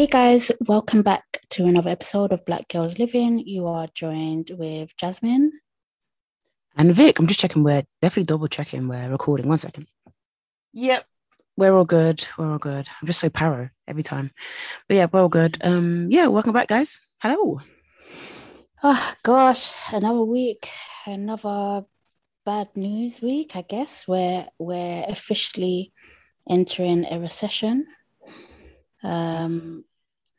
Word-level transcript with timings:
Hey 0.00 0.06
guys, 0.06 0.50
welcome 0.66 1.02
back 1.02 1.42
to 1.50 1.66
another 1.66 1.90
episode 1.90 2.32
of 2.32 2.46
Black 2.46 2.68
Gals 2.68 2.98
Livin. 2.98 3.38
You 3.38 3.66
are 3.66 3.86
joined 3.92 4.50
with 4.54 4.96
Jasmine. 4.96 5.52
And 6.74 6.94
Vic, 6.94 7.18
I'm 7.18 7.26
just 7.26 7.38
checking 7.38 7.62
we're 7.62 7.82
definitely 8.00 8.24
double 8.24 8.48
checking 8.48 8.88
we're 8.88 9.10
recording. 9.10 9.46
One 9.46 9.58
second. 9.58 9.86
Yep. 10.72 11.04
We're 11.58 11.74
all 11.76 11.84
good. 11.84 12.26
We're 12.38 12.50
all 12.50 12.58
good. 12.58 12.88
I'm 12.88 13.06
just 13.06 13.20
so 13.20 13.28
paro 13.28 13.68
every 13.86 14.02
time. 14.02 14.30
But 14.88 14.96
yeah, 14.96 15.06
we're 15.12 15.20
all 15.20 15.28
good. 15.28 15.58
Um, 15.62 16.10
yeah, 16.10 16.28
welcome 16.28 16.54
back, 16.54 16.68
guys. 16.68 16.98
Hello. 17.18 17.60
Oh 18.82 19.14
gosh, 19.22 19.74
another 19.92 20.22
week, 20.24 20.66
another 21.04 21.84
bad 22.46 22.68
news 22.74 23.20
week, 23.20 23.54
I 23.54 23.60
guess. 23.60 24.08
We're 24.08 24.46
we're 24.58 25.04
officially 25.06 25.92
entering 26.48 27.04
a 27.04 27.20
recession. 27.20 27.86
Um 29.02 29.84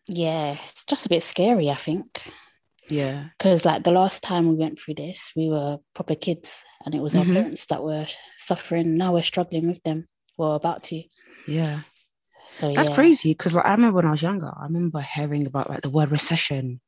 yeah, 0.07 0.53
it's 0.63 0.83
just 0.85 1.05
a 1.05 1.09
bit 1.09 1.23
scary, 1.23 1.69
I 1.69 1.75
think. 1.75 2.21
Yeah. 2.89 3.27
Because 3.37 3.63
like 3.65 3.83
the 3.83 3.91
last 3.91 4.21
time 4.21 4.49
we 4.49 4.55
went 4.55 4.79
through 4.79 4.95
this, 4.95 5.31
we 5.35 5.47
were 5.49 5.77
proper 5.93 6.15
kids 6.15 6.65
and 6.85 6.93
it 6.93 7.01
was 7.01 7.15
our 7.15 7.23
Mhm. 7.23 7.33
parents 7.33 7.65
that 7.67 7.83
were 7.83 8.07
suffering. 8.37 8.97
Now 8.97 9.13
we're 9.13 9.23
struggling 9.23 9.67
with 9.67 9.81
them. 9.83 10.07
We're 10.37 10.55
about 10.55 10.83
to. 10.83 11.03
Yeah. 11.47 11.81
So 12.49 12.73
That's 12.73 12.89
yeah. 12.89 12.95
crazy. 12.95 13.33
Cause 13.33 13.53
like 13.55 13.65
I 13.65 13.71
remember 13.71 13.97
when 13.97 14.07
I 14.07 14.11
was 14.11 14.21
younger, 14.21 14.51
I 14.59 14.63
remember 14.65 14.99
hearing 14.99 15.45
about 15.47 15.69
like 15.69 15.81
the 15.81 15.89
word 15.89 16.11
recession 16.11 16.81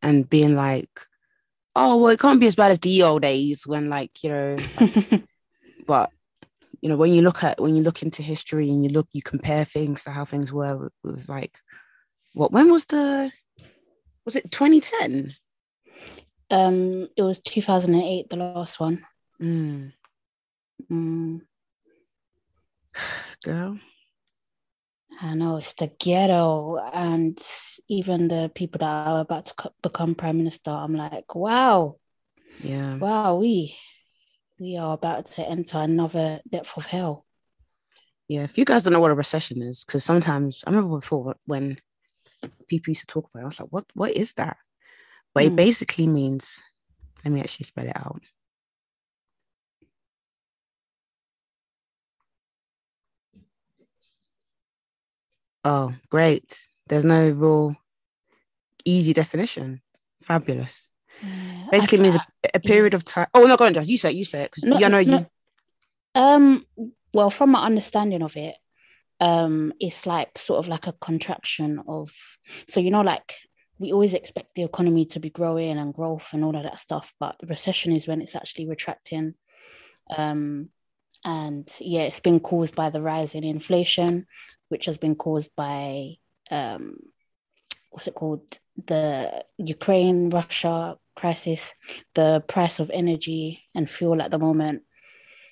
and 0.00 0.28
being 0.30 0.54
like, 0.54 0.88
oh 1.76 1.98
well, 1.98 2.12
it 2.12 2.20
can't 2.20 2.40
be 2.40 2.46
as 2.46 2.56
bad 2.56 2.70
as 2.72 2.78
the 2.78 3.02
old 3.02 3.22
days 3.22 3.66
when 3.66 3.90
like, 3.90 4.22
you 4.22 4.30
know, 4.30 4.56
like, 4.80 5.24
but 5.86 6.10
you 6.80 6.88
know, 6.88 6.96
when 6.96 7.12
you 7.12 7.20
look 7.20 7.44
at 7.44 7.60
when 7.60 7.76
you 7.76 7.82
look 7.82 8.02
into 8.02 8.22
history 8.22 8.70
and 8.70 8.82
you 8.82 8.90
look, 8.90 9.08
you 9.12 9.20
compare 9.20 9.66
things 9.66 10.04
to 10.04 10.10
how 10.10 10.24
things 10.24 10.50
were 10.52 10.78
with, 10.78 10.92
with 11.02 11.28
like 11.28 11.58
what 12.32 12.52
when 12.52 12.70
was 12.70 12.86
the 12.86 13.30
was 14.24 14.36
it 14.36 14.50
2010? 14.50 15.34
um 16.50 17.08
it 17.16 17.22
was 17.22 17.38
2008, 17.40 18.28
the 18.30 18.36
last 18.36 18.80
one. 18.80 19.04
Mm, 19.40 19.92
Mm, 20.90 21.40
girl. 23.44 23.78
I 25.22 25.34
know 25.34 25.56
it's 25.56 25.74
the 25.74 25.88
ghetto, 25.98 26.78
and 26.78 27.38
even 27.88 28.28
the 28.28 28.50
people 28.54 28.78
that 28.78 29.06
are 29.06 29.20
about 29.20 29.46
to 29.46 29.54
co- 29.54 29.74
become 29.82 30.14
prime 30.14 30.38
minister. 30.38 30.70
I'm 30.70 30.94
like, 30.94 31.34
wow, 31.34 31.96
Yeah. 32.58 32.96
wow, 32.98 33.34
we 33.36 33.76
we 34.58 34.76
are 34.78 34.94
about 34.94 35.26
to 35.26 35.42
enter 35.48 35.78
another 35.78 36.40
depth 36.48 36.76
of 36.76 36.86
hell. 36.86 37.26
Yeah, 38.28 38.42
if 38.44 38.56
you 38.56 38.64
guys 38.64 38.82
don't 38.82 38.92
know 38.92 39.00
what 39.00 39.10
a 39.10 39.14
recession 39.14 39.60
is, 39.62 39.84
because 39.84 40.04
sometimes 40.04 40.62
I 40.66 40.70
remember 40.70 40.96
before 41.00 41.34
when 41.46 41.78
people 42.68 42.90
used 42.90 43.02
to 43.02 43.06
talk 43.06 43.28
about 43.28 43.40
it, 43.40 43.44
I 43.44 43.46
was 43.46 43.60
like, 43.60 43.68
what 43.70 43.84
what 43.94 44.12
is 44.12 44.32
that? 44.34 44.56
But 45.34 45.44
it 45.44 45.52
Mm. 45.52 45.56
basically 45.56 46.06
means, 46.06 46.62
let 47.24 47.32
me 47.32 47.40
actually 47.40 47.64
spell 47.64 47.86
it 47.86 47.96
out. 47.96 48.22
Oh, 55.64 55.94
great. 56.08 56.66
There's 56.88 57.04
no 57.04 57.28
real 57.28 57.76
easy 58.84 59.12
definition. 59.12 59.82
Fabulous. 60.22 60.92
Uh, 61.22 61.70
Basically 61.70 62.00
means 62.00 62.16
a, 62.16 62.26
a 62.54 62.60
period 62.60 62.94
of 62.94 63.04
time. 63.04 63.26
Oh, 63.34 63.46
no, 63.46 63.56
go 63.56 63.66
on, 63.66 63.74
Jazz. 63.74 63.90
You 63.90 63.98
say 63.98 64.10
it, 64.10 64.16
you 64.16 64.24
say 64.24 64.42
it. 64.44 64.50
Because 64.50 64.64
No, 64.64 64.78
yeah, 64.78 64.86
I 64.86 64.90
know 64.90 65.02
no. 65.02 65.18
you. 65.18 65.26
Um, 66.14 66.66
well, 67.12 67.30
from 67.30 67.50
my 67.50 67.62
understanding 67.64 68.22
of 68.22 68.36
it, 68.36 68.56
um, 69.20 69.72
it's 69.78 70.06
like 70.06 70.38
sort 70.38 70.58
of 70.58 70.68
like 70.68 70.86
a 70.86 70.92
contraction 70.92 71.82
of 71.86 72.10
so 72.66 72.80
you 72.80 72.90
know, 72.90 73.02
like 73.02 73.34
we 73.78 73.92
always 73.92 74.14
expect 74.14 74.54
the 74.54 74.62
economy 74.62 75.04
to 75.06 75.20
be 75.20 75.30
growing 75.30 75.78
and 75.78 75.94
growth 75.94 76.30
and 76.32 76.44
all 76.44 76.56
of 76.56 76.62
that 76.62 76.78
stuff, 76.78 77.14
but 77.18 77.36
recession 77.48 77.92
is 77.92 78.06
when 78.06 78.20
it's 78.20 78.36
actually 78.36 78.68
retracting. 78.68 79.34
Um, 80.16 80.68
and 81.24 81.70
yeah, 81.80 82.02
it's 82.02 82.20
been 82.20 82.40
caused 82.40 82.74
by 82.74 82.90
the 82.90 83.00
rise 83.00 83.34
in 83.34 83.44
inflation, 83.44 84.26
which 84.68 84.86
has 84.86 84.98
been 84.98 85.14
caused 85.14 85.50
by 85.56 86.14
um, 86.50 86.96
what's 87.90 88.06
it 88.06 88.14
called? 88.14 88.58
The 88.86 89.44
Ukraine 89.58 90.30
Russia 90.30 90.96
crisis, 91.16 91.74
the 92.14 92.42
price 92.48 92.80
of 92.80 92.90
energy 92.92 93.64
and 93.74 93.88
fuel 93.88 94.22
at 94.22 94.30
the 94.30 94.38
moment 94.38 94.82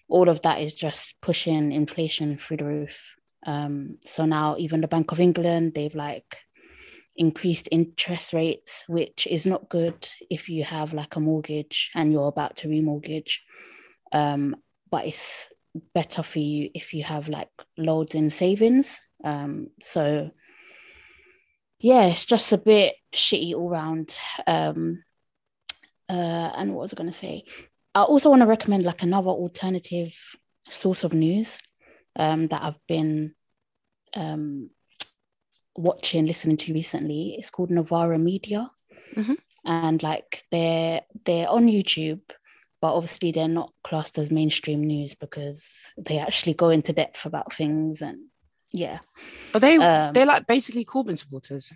all 0.09 0.29
of 0.29 0.43
that 0.43 0.61
is 0.61 0.75
just 0.75 1.21
pushing 1.21 1.71
inflation 1.71 2.37
through 2.37 2.57
the 2.57 2.65
roof. 2.65 3.15
Um, 3.49 3.97
so 4.05 4.27
now 4.27 4.57
even 4.59 4.83
the 4.83 4.89
Bank 4.89 5.11
of 5.11 5.21
England, 5.21 5.73
they've 5.75 5.95
like 5.95 6.37
increased 7.17 7.67
interest 7.73 8.35
rates, 8.35 8.85
which 8.89 9.27
is 9.27 9.47
not 9.47 9.71
good 9.71 10.07
if 10.29 10.51
you 10.51 10.65
have 10.65 10.93
like 10.93 11.17
a 11.17 11.21
mortgage 11.21 11.91
and 11.95 12.13
you're 12.13 12.29
about 12.29 12.57
to 12.57 12.69
remortgage. 12.69 13.39
Um, 14.13 14.55
but 14.91 15.07
it's 15.07 15.49
better 15.95 16.23
for 16.23 16.41
you 16.41 16.69
if 16.75 16.93
you 16.93 17.05
have 17.05 17.31
like 17.31 17.49
loads 17.79 18.15
in 18.15 18.29
savings. 18.29 19.01
Um, 19.25 19.69
so 19.81 20.31
yeah, 21.81 22.05
it's 22.05 22.27
just 22.27 22.53
a 22.53 22.59
bit 22.59 22.97
shitty 23.15 23.55
all 23.55 23.71
round. 23.71 24.19
Um, 24.47 25.05
uh, 26.11 26.53
and 26.55 26.75
what 26.75 26.83
was 26.83 26.93
I 26.93 26.97
going 26.97 27.11
to 27.11 27.17
say? 27.17 27.45
I 27.95 28.03
also 28.03 28.29
want 28.29 28.43
to 28.43 28.47
recommend 28.47 28.85
like 28.85 29.03
another 29.03 29.31
alternative 29.31 30.15
source 30.69 31.03
of 31.03 31.15
news 31.15 31.59
um, 32.15 32.49
that 32.49 32.63
I've 32.63 32.79
been 32.87 33.35
um, 34.17 34.71
watching, 35.77 36.27
listening 36.27 36.57
to 36.59 36.75
recently. 36.75 37.37
It's 37.39 37.51
called 37.51 37.71
Novara 37.71 38.19
Media, 38.19 38.71
Mhm. 39.15 39.37
and 39.65 40.03
like 40.03 40.43
they're 40.51 41.03
they're 41.25 41.49
on 41.51 41.67
YouTube, 41.69 42.21
but 42.81 42.95
obviously 42.95 43.33
they're 43.33 43.49
not 43.49 43.73
classed 43.85 44.19
as 44.19 44.31
mainstream 44.31 44.83
news 44.83 45.15
because 45.15 45.93
they 45.97 46.19
actually 46.19 46.55
go 46.55 46.69
into 46.71 46.93
depth 46.93 47.27
about 47.27 47.53
things 47.53 48.03
and 48.03 48.19
yeah. 48.73 48.99
Are 49.55 49.61
they 49.61 49.77
Um, 49.77 50.13
they're 50.13 50.27
like 50.27 50.47
basically 50.47 50.85
Corbyn 50.85 51.17
supporters? 51.19 51.73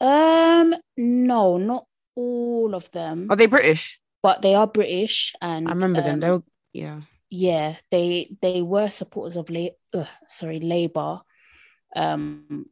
Um, 0.00 0.74
no, 0.96 1.58
not 1.58 1.86
all 2.16 2.74
of 2.74 2.90
them, 2.92 3.26
Are 3.30 3.36
they 3.36 3.46
British? 3.46 4.00
but 4.22 4.42
they 4.42 4.54
are 4.54 4.66
British 4.66 5.34
and 5.40 5.68
I 5.68 5.72
remember 5.72 6.00
them. 6.02 6.14
um, 6.14 6.20
They 6.20 6.30
were 6.30 6.42
yeah. 6.72 7.00
yeah, 7.30 7.76
they 7.90 8.30
they 8.40 8.62
were 8.62 8.88
supporters 8.88 9.36
of 9.36 9.50
la- 9.50 9.76
ugh, 9.94 10.06
sorry 10.28 10.60
Labour, 10.60 11.20
um, 11.96 12.66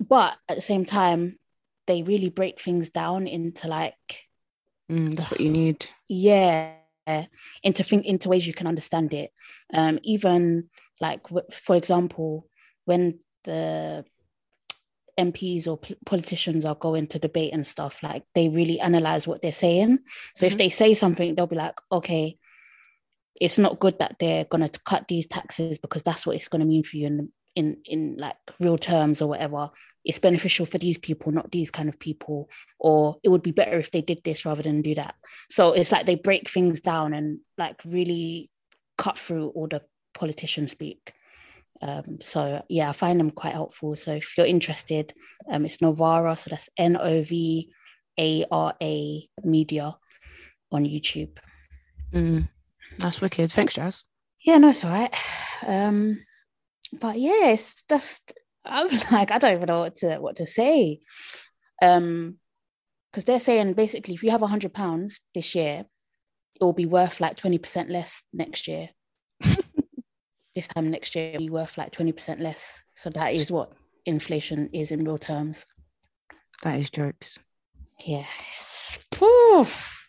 but 0.00 0.36
at 0.48 0.56
the 0.56 0.62
same 0.62 0.84
time, 0.84 1.38
they 1.86 2.02
really 2.02 2.28
break 2.30 2.60
things 2.60 2.90
down 2.90 3.26
into 3.26 3.68
like 3.68 4.24
Mm, 4.90 5.14
that's 5.16 5.30
what 5.30 5.40
you 5.40 5.50
need. 5.50 5.86
yeah 6.08 6.72
into 7.62 7.82
think 7.82 8.04
into 8.06 8.28
ways 8.28 8.46
you 8.46 8.52
can 8.54 8.66
understand 8.66 9.12
it 9.14 9.30
um 9.74 9.98
even 10.02 10.68
like 11.00 11.20
for 11.52 11.76
example 11.76 12.46
when 12.84 13.18
the 13.44 14.04
MPs 15.18 15.66
or 15.66 15.76
p- 15.78 15.96
politicians 16.06 16.64
are 16.64 16.74
going 16.74 17.06
to 17.08 17.18
debate 17.18 17.52
and 17.52 17.66
stuff 17.66 18.02
like 18.02 18.24
they 18.34 18.48
really 18.48 18.78
analyze 18.80 19.26
what 19.26 19.42
they're 19.42 19.52
saying 19.52 19.98
so 20.34 20.46
if 20.46 20.54
Mhm. 20.54 20.58
they 20.58 20.68
say 20.68 20.94
something 20.94 21.34
they'll 21.34 21.46
be 21.46 21.56
like 21.56 21.78
okay 21.90 22.38
it's 23.40 23.58
not 23.58 23.78
good 23.80 23.98
that 23.98 24.16
they're 24.18 24.44
going 24.44 24.66
to 24.68 24.80
cut 24.80 25.06
these 25.08 25.26
taxes 25.26 25.78
because 25.78 26.02
that's 26.02 26.26
what 26.26 26.36
it's 26.36 26.48
going 26.48 26.60
to 26.60 26.66
mean 26.66 26.82
for 26.82 26.96
you 26.96 27.06
in 27.06 27.32
in 27.58 27.76
in 27.84 28.16
like 28.18 28.36
real 28.60 28.78
terms 28.78 29.20
or 29.20 29.28
whatever 29.28 29.70
it's 30.08 30.18
beneficial 30.18 30.64
for 30.66 30.78
these 30.78 30.98
people 30.98 31.30
not 31.32 31.50
these 31.52 31.70
kind 31.70 31.88
of 31.88 31.98
people. 31.98 32.48
Or 32.80 33.18
it 33.22 33.28
would 33.28 33.42
be 33.42 33.52
better 33.52 33.78
if 33.78 33.90
they 33.90 34.00
did 34.00 34.24
this 34.24 34.46
rather 34.46 34.62
than 34.62 34.80
do 34.82 34.94
that. 34.94 35.14
So 35.50 35.72
it's 35.72 35.92
like 35.92 36.06
they 36.06 36.14
break 36.14 36.48
things 36.48 36.80
down 36.80 37.12
and 37.12 37.40
like 37.58 37.80
really 37.84 38.50
cut 38.96 39.18
through 39.18 39.48
all 39.50 39.68
the 39.68 39.82
politician 40.14 40.66
speak. 40.66 41.12
Um, 41.80 42.18
so 42.20 42.64
yeah 42.68 42.88
i 42.88 42.92
find 42.92 43.20
them 43.20 43.30
quite 43.30 43.52
helpful. 43.52 43.94
So 43.96 44.12
if 44.14 44.36
you're 44.36 44.46
interested 44.46 45.14
um, 45.48 45.64
it's 45.64 45.80
novara 45.80 46.34
so 46.34 46.50
that's 46.50 46.68
n-o-v-a-r-a 46.76 47.68
media 49.44 49.96
on 50.72 50.84
youtube. 50.84 51.38
Mm, 52.12 52.48
that's 52.98 53.20
wicked. 53.20 53.52
Thanks, 53.52 53.74
Jazz. 53.74 54.02
yeah 54.40 54.58
no 54.58 54.70
it's 54.70 54.84
all 54.84 54.90
right. 54.90 55.14
Um 55.66 56.20
but 56.92 57.18
yeah 57.18 57.48
it's 57.48 57.82
just 57.88 58.32
i'm 58.64 58.88
like 59.12 59.30
i 59.30 59.38
don't 59.38 59.54
even 59.54 59.66
know 59.66 59.80
what 59.80 59.96
to 59.96 60.16
what 60.18 60.36
to 60.36 60.46
say. 60.46 61.00
Um 61.82 62.38
because 63.10 63.24
they're 63.24 63.40
saying 63.40 63.72
basically 63.72 64.14
if 64.14 64.22
you 64.22 64.30
have 64.30 64.42
a 64.42 64.46
hundred 64.48 64.74
pounds 64.74 65.20
this 65.34 65.54
year 65.54 65.86
it 66.60 66.64
will 66.64 66.72
be 66.72 66.86
worth 66.86 67.20
like 67.20 67.36
20% 67.36 67.88
less 67.88 68.22
next 68.32 68.68
year. 68.68 68.90
This 70.54 70.66
time 70.66 70.90
next 70.90 71.14
year 71.14 71.28
it'll 71.28 71.46
be 71.46 71.50
worth 71.50 71.78
like 71.78 71.92
20% 71.92 72.40
less. 72.40 72.82
So 72.96 73.10
that 73.10 73.32
is 73.32 73.52
what 73.52 73.70
inflation 74.04 74.68
is 74.72 74.90
in 74.90 75.04
real 75.04 75.18
terms. 75.18 75.64
That 76.64 76.80
is 76.80 76.90
jokes. 76.90 77.38
yes. 78.04 78.98
Poof. 79.12 80.08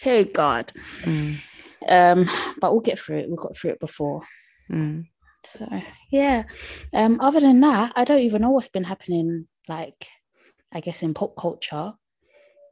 hey 0.00 0.24
god. 0.24 0.72
Mm, 1.02 1.40
um 1.88 2.24
but 2.60 2.72
we'll 2.72 2.80
get 2.80 2.98
through 2.98 3.18
it. 3.18 3.28
We 3.30 3.36
got 3.36 3.54
through 3.54 3.72
it 3.72 3.80
before. 3.80 4.22
Mm. 4.70 5.08
So 5.46 5.68
yeah. 6.10 6.44
Um, 6.92 7.20
other 7.20 7.40
than 7.40 7.60
that, 7.60 7.92
I 7.96 8.04
don't 8.04 8.20
even 8.20 8.42
know 8.42 8.50
what's 8.50 8.68
been 8.68 8.84
happening, 8.84 9.46
like 9.68 10.08
I 10.72 10.80
guess 10.80 11.02
in 11.02 11.14
pop 11.14 11.36
culture. 11.36 11.94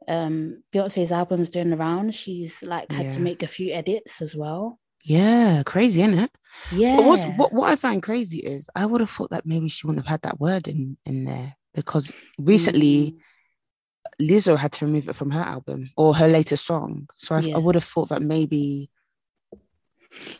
Um, 0.07 0.63
Beyonce's 0.73 1.11
album's 1.11 1.49
doing 1.49 1.73
around. 1.73 2.13
She's 2.13 2.61
like 2.61 2.91
had 2.91 3.11
to 3.13 3.19
make 3.21 3.41
a 3.41 3.47
few 3.47 3.73
edits 3.73 4.21
as 4.21 4.35
well. 4.35 4.79
Yeah, 5.03 5.63
crazy, 5.65 6.01
isn't 6.01 6.19
it? 6.19 6.31
Yeah. 6.71 6.95
But 6.97 7.39
what 7.39 7.53
what 7.53 7.71
I 7.71 7.75
find 7.75 8.01
crazy 8.03 8.39
is 8.39 8.69
I 8.75 8.85
would 8.85 9.01
have 9.01 9.09
thought 9.09 9.31
that 9.31 9.45
maybe 9.45 9.67
she 9.67 9.87
wouldn't 9.87 10.05
have 10.05 10.11
had 10.11 10.21
that 10.23 10.39
word 10.39 10.67
in 10.67 10.97
in 11.05 11.25
there 11.25 11.55
because 11.73 12.13
recently 12.37 13.11
Mm, 13.11 13.19
Lizzo 14.21 14.57
had 14.57 14.71
to 14.73 14.85
remove 14.85 15.09
it 15.09 15.15
from 15.15 15.31
her 15.31 15.41
album 15.41 15.89
or 15.97 16.13
her 16.15 16.27
latest 16.27 16.65
song. 16.65 17.09
So 17.17 17.35
I, 17.35 17.39
Yeah. 17.39 17.55
I 17.55 17.59
would 17.59 17.75
have 17.75 17.83
thought 17.83 18.09
that 18.09 18.21
maybe 18.21 18.89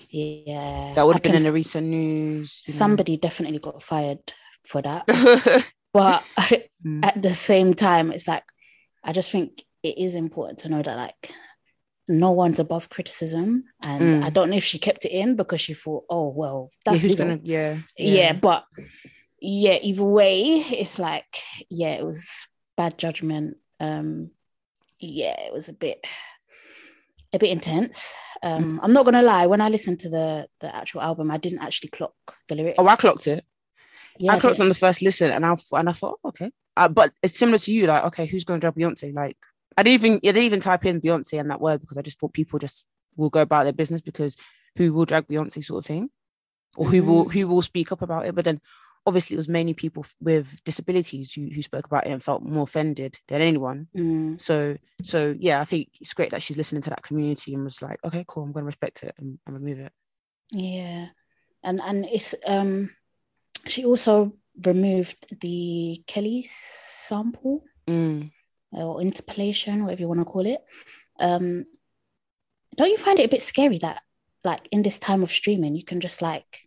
yeah. 0.09 0.93
that 0.95 1.05
would 1.05 1.13
I 1.13 1.17
have 1.17 1.23
been 1.23 1.35
in 1.35 1.43
the 1.43 1.51
recent 1.51 1.87
news. 1.87 2.63
you 2.65 2.73
know. 2.73 2.77
somebody 2.77 3.17
definitely 3.17 3.59
got 3.59 3.81
fired 3.83 4.19
for 4.65 4.81
that. 4.81 5.05
but 5.93 6.23
Mm. 6.85 7.03
at 7.03 7.19
the 7.23 7.33
same 7.33 7.73
time, 7.73 8.11
it's 8.11 8.27
like 8.27 8.43
I 9.03 9.11
just 9.11 9.31
think 9.31 9.63
it 9.81 9.97
is 9.97 10.13
important 10.13 10.59
to 10.59 10.69
know 10.69 10.83
that 10.83 10.97
like 10.97 11.31
no 12.07 12.29
one's 12.29 12.59
above 12.59 12.89
criticism. 12.89 13.63
And 13.81 14.03
Mm. 14.03 14.23
I 14.23 14.29
don't 14.29 14.51
know 14.51 14.57
if 14.57 14.63
she 14.63 14.77
kept 14.77 15.05
it 15.05 15.11
in 15.11 15.35
because 15.35 15.61
she 15.61 15.73
thought, 15.73 16.03
oh 16.09 16.29
well, 16.29 16.69
Yeah, 16.85 16.91
that's 16.91 17.03
who's 17.03 17.17
gonna, 17.17 17.39
yeah, 17.41 17.77
yeah. 17.97 18.33
but 18.33 18.65
yeah 19.41 19.77
either 19.81 20.03
way 20.03 20.41
it's 20.81 20.97
like 20.97 21.37
yeah 21.69 21.93
it 21.93 22.05
was 22.05 22.27
bad 22.77 22.97
judgment 22.97 23.57
um 23.79 24.31
yeah 24.99 25.35
it 25.39 25.53
was 25.53 25.69
a 25.69 25.73
bit 25.73 26.05
a 27.33 27.39
bit 27.39 27.49
intense. 27.51 28.13
Um 28.45 28.79
i'm 28.83 28.93
not 28.93 29.05
gonna 29.05 29.21
lie 29.21 29.45
when 29.47 29.61
i 29.61 29.69
listened 29.69 29.99
to 29.99 30.09
the 30.09 30.47
the 30.61 30.73
actual 30.75 31.01
album 31.01 31.29
i 31.31 31.37
didn't 31.37 31.59
actually 31.67 31.89
clock 31.89 32.13
the 32.47 32.55
lyrics 32.55 32.75
Oh, 32.77 32.87
I 32.87 32.95
clocked 32.95 33.27
it. 33.27 33.43
yeah 34.19 34.33
I 34.33 34.39
clocked 34.39 34.59
on 34.61 34.69
the 34.69 34.75
first 34.85 35.01
listen, 35.01 35.29
and 35.31 35.45
I 35.45 35.55
and 35.79 35.89
I 35.89 35.91
thought, 35.99 36.19
oh, 36.23 36.29
okay, 36.29 36.49
uh, 36.77 36.87
but 36.99 37.11
it's 37.23 37.37
similar 37.37 37.57
to 37.65 37.71
you. 37.73 37.85
Like, 37.87 38.03
okay, 38.09 38.25
who's 38.25 38.45
gonna 38.45 38.59
drag 38.59 38.75
Beyonce? 38.75 39.13
Like, 39.13 39.37
I 39.77 39.83
didn't 39.83 39.99
even 39.99 40.11
I 40.17 40.31
didn't 40.31 40.43
even 40.51 40.59
type 40.61 40.85
in 40.85 41.01
Beyonce 41.01 41.39
and 41.39 41.49
that 41.51 41.59
word 41.65 41.81
because 41.81 41.97
I 41.97 42.01
just 42.01 42.17
thought 42.19 42.33
people 42.33 42.59
just 42.59 42.85
will 43.17 43.29
go 43.29 43.41
about 43.41 43.63
their 43.63 43.73
business 43.81 44.01
because 44.01 44.35
who 44.77 44.93
will 44.93 45.05
drag 45.05 45.27
Beyonce 45.27 45.63
sort 45.63 45.79
of 45.83 45.85
thing, 45.85 46.09
or 46.77 46.85
who 46.91 47.03
will 47.03 47.29
who 47.29 47.47
will 47.47 47.61
speak 47.61 47.91
up 47.91 48.01
about 48.01 48.25
it. 48.25 48.35
But 48.35 48.45
then, 48.45 48.61
obviously, 49.05 49.35
it 49.35 49.37
was 49.37 49.47
mainly 49.47 49.73
people 49.73 50.03
f- 50.05 50.15
with 50.19 50.63
disabilities 50.63 51.33
who 51.33 51.49
who 51.53 51.61
spoke 51.61 51.85
about 51.85 52.05
it 52.07 52.11
and 52.11 52.23
felt 52.23 52.43
more 52.43 52.63
offended 52.63 53.17
than 53.27 53.41
anyone. 53.41 53.87
Mm, 53.97 54.39
So 54.39 54.77
so 55.03 55.35
yeah, 55.39 55.61
I 55.61 55.65
think 55.65 55.89
it's 56.01 56.13
great 56.13 56.31
that 56.31 56.41
she's 56.41 56.57
listening 56.57 56.81
to 56.83 56.89
that 56.89 57.03
community 57.03 57.53
and 57.53 57.63
was 57.63 57.81
like, 57.81 57.99
okay, 58.03 58.23
cool, 58.27 58.43
I'm 58.43 58.51
gonna 58.51 58.65
respect 58.65 59.03
it 59.03 59.13
and, 59.17 59.39
and 59.45 59.55
remove 59.55 59.79
it. 59.79 59.91
yeah 60.51 61.07
and 61.63 61.81
and 61.81 62.05
it's 62.05 62.35
um 62.45 62.89
she 63.67 63.83
also 63.83 64.33
removed 64.65 65.25
the 65.41 66.03
kelly 66.07 66.45
sample 66.47 67.63
Mm. 67.87 68.31
or 68.71 69.01
interpolation, 69.01 69.83
whatever 69.83 70.01
you 70.01 70.07
want 70.07 70.19
to 70.19 70.25
call 70.25 70.45
it. 70.45 70.61
Um, 71.19 71.65
don't 72.75 72.89
you 72.89 72.97
find 72.97 73.19
it 73.19 73.25
a 73.25 73.29
bit 73.29 73.43
scary 73.43 73.77
that, 73.79 74.01
like, 74.43 74.67
in 74.71 74.81
this 74.81 74.99
time 74.99 75.23
of 75.23 75.31
streaming, 75.31 75.75
you 75.75 75.83
can 75.85 75.99
just 76.01 76.21
like, 76.21 76.64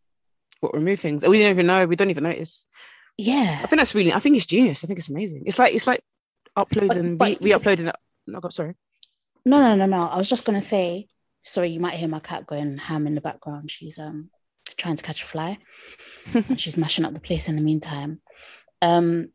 What 0.61 0.75
remove 0.75 1.01
things? 1.01 1.27
We 1.27 1.39
don't 1.41 1.51
even 1.51 1.67
know. 1.67 1.87
We 1.87 1.97
don't 1.97 2.11
even 2.11 2.25
notice. 2.25 2.67
yeah, 3.17 3.61
I 3.63 3.67
think 3.67 3.81
that's 3.81 3.95
really. 3.95 4.13
I 4.13 4.19
think 4.21 4.37
it's 4.37 4.47
genius. 4.47 4.83
I 4.85 4.87
think 4.87 4.99
it's 4.99 5.09
amazing. 5.09 5.45
It's 5.47 5.59
like 5.59 5.75
it's 5.75 5.87
like 5.87 6.01
uploading, 6.57 7.17
but- 7.17 7.39
re 7.41 7.53
uploading. 7.53 7.91
No, 8.27 8.41
God, 8.41 8.53
sorry. 8.53 8.75
no, 9.45 9.59
no, 9.61 9.75
no, 9.75 9.87
no. 9.87 10.09
I 10.09 10.17
was 10.19 10.29
just 10.29 10.45
gonna 10.45 10.61
say, 10.61 11.09
sorry, 11.45 11.71
you 11.71 11.81
might 11.81 11.95
hear 11.95 12.09
my 12.09 12.21
cat 12.21 12.47
going 12.47 12.77
ham 12.79 13.07
in 13.07 13.15
the 13.15 13.21
background. 13.21 13.71
She's 13.71 13.99
um 13.99 14.31
trying 14.77 14.97
to 14.97 15.03
catch 15.03 15.23
a 15.23 15.27
fly. 15.27 15.59
she's 16.57 16.77
mashing 16.77 17.05
up 17.05 17.15
the 17.15 17.21
place 17.21 17.49
in 17.49 17.57
the 17.57 17.63
meantime. 17.63 18.21
Um, 18.83 19.31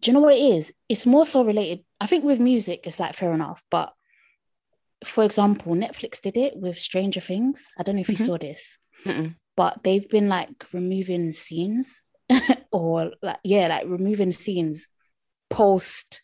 do 0.00 0.10
you 0.10 0.12
know 0.14 0.20
what 0.20 0.34
it 0.34 0.40
is? 0.42 0.72
It's 0.88 1.06
more 1.06 1.24
so 1.24 1.44
related. 1.44 1.84
I 2.00 2.06
think 2.06 2.24
with 2.24 2.40
music, 2.40 2.80
it's 2.86 2.98
like 2.98 3.14
fair 3.14 3.32
enough, 3.32 3.62
but 3.70 3.92
for 5.04 5.22
example, 5.24 5.74
Netflix 5.74 6.20
did 6.20 6.36
it 6.36 6.56
with 6.56 6.76
Stranger 6.78 7.20
Things. 7.20 7.68
I 7.78 7.82
don't 7.84 7.94
know 7.96 8.00
if 8.02 8.08
you 8.08 8.16
Mhm. 8.16 8.26
saw 8.26 8.38
this. 8.38 8.78
Mm-mm. 9.04 9.36
But 9.56 9.82
they've 9.84 10.08
been 10.08 10.28
like 10.28 10.64
removing 10.72 11.32
scenes 11.32 12.02
or 12.72 13.12
like 13.22 13.38
yeah 13.44 13.68
like 13.68 13.86
removing 13.86 14.32
scenes 14.32 14.88
post 15.50 16.22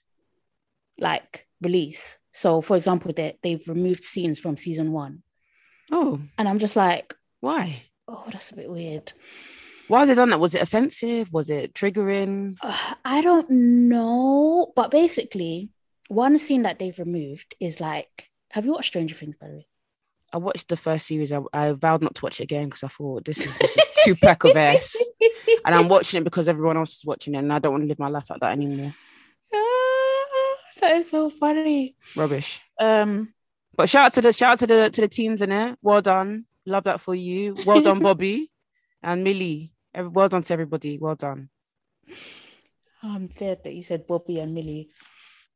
like 0.99 1.47
release 1.63 2.19
so 2.33 2.61
for 2.61 2.77
example 2.77 3.13
they, 3.15 3.37
they've 3.43 3.67
removed 3.69 4.05
scenes 4.05 4.41
from 4.41 4.57
season 4.57 4.93
one 4.93 5.23
Oh, 5.91 6.21
and 6.37 6.49
i'm 6.49 6.59
just 6.59 6.77
like 6.77 7.15
why? 7.41 7.83
oh 8.09 8.25
that's 8.31 8.51
a 8.51 8.57
bit 8.57 8.71
weird 8.71 9.13
Why 9.89 10.01
have 10.01 10.09
they 10.09 10.15
done 10.15 10.29
that? 10.31 10.41
Was 10.41 10.55
it 10.55 10.61
offensive? 10.61 11.33
Was 11.33 11.49
it 11.49 11.73
triggering? 11.73 12.57
Uh, 12.63 12.95
i 13.05 13.23
don't 13.23 13.51
know 13.51 14.73
but 14.77 14.91
basically 14.91 15.71
one 16.09 16.39
scene 16.39 16.63
that 16.63 16.79
they've 16.79 16.99
removed 16.99 17.55
is 17.61 17.81
like 17.81 18.31
have 18.51 18.65
you 18.65 18.73
watched 18.73 18.89
stranger 18.89 19.15
things 19.15 19.37
by 19.37 19.49
the 19.49 19.55
way 19.57 19.67
I 20.33 20.39
watched 20.39 20.69
the 20.69 20.77
first 20.77 21.07
series. 21.07 21.33
I, 21.33 21.41
I 21.53 21.73
vowed 21.73 22.03
not 22.03 22.15
to 22.17 22.23
watch 22.23 22.41
it 22.41 22.45
again 22.45 22.67
because 22.67 22.83
I 22.83 22.89
thought 22.89 23.25
this 23.25 23.39
is 23.39 23.57
a 23.61 23.69
two 24.05 24.15
pack 24.17 24.45
of 24.45 24.57
ass, 24.57 24.97
and 25.65 25.75
I'm 25.75 25.89
watching 25.89 26.21
it 26.21 26.25
because 26.25 26.49
everyone 26.49 26.77
else 26.77 26.99
is 26.99 27.07
watching 27.07 27.35
it, 27.35 27.39
and 27.39 27.53
I 27.53 27.59
don't 27.59 27.73
want 27.73 27.85
to 27.85 27.89
live 27.89 27.99
my 27.99 28.09
life 28.09 28.29
like 28.29 28.41
that 28.41 28.53
anymore. 28.53 28.95
Ah, 29.55 30.57
that 30.81 30.97
is 30.97 31.11
so 31.11 31.31
funny 31.31 31.97
Rubbish. 32.15 32.61
um 32.79 33.33
But 33.77 33.89
shout 33.89 34.07
out 34.07 34.13
to 34.15 34.21
the 34.21 34.33
shout 34.33 34.53
out 34.53 34.59
to 34.61 34.67
the 34.67 34.91
to 34.91 35.01
the 35.01 35.09
teens 35.09 35.41
in 35.43 35.51
there. 35.51 35.77
Well 35.83 36.03
done. 36.03 36.45
Love 36.67 36.85
that 36.85 37.01
for 37.01 37.15
you. 37.15 37.57
Well 37.65 37.81
done, 37.81 37.99
Bobby 38.07 38.51
and 39.03 39.25
Millie. 39.25 39.73
Every, 39.95 40.11
well 40.11 40.29
done 40.29 40.43
to 40.43 40.53
everybody. 40.53 40.99
Well 40.99 41.15
done. 41.15 41.49
I'm 43.03 43.29
glad 43.29 43.65
that 43.65 43.75
you 43.75 43.83
said 43.83 44.07
Bobby 44.07 44.41
and 44.41 44.53
Millie. 44.53 44.91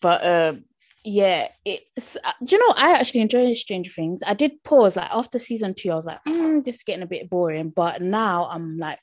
But 0.00 0.24
um, 0.26 0.64
yeah, 1.04 1.48
it's 1.64 2.16
uh, 2.22 2.32
do 2.44 2.54
you 2.54 2.60
know 2.60 2.74
I 2.76 2.92
actually 2.92 3.20
enjoy 3.22 3.52
Stranger 3.54 3.90
Things. 3.90 4.22
I 4.24 4.34
did 4.34 4.62
pause 4.62 4.96
like 4.96 5.10
after 5.10 5.38
season 5.38 5.74
two, 5.74 5.90
I 5.90 5.96
was 5.96 6.06
like, 6.06 6.22
mm, 6.24 6.64
this 6.64 6.76
is 6.76 6.82
getting 6.84 7.02
a 7.02 7.06
bit 7.06 7.28
boring. 7.28 7.70
But 7.70 8.02
now 8.02 8.48
I'm 8.48 8.78
like, 8.78 9.00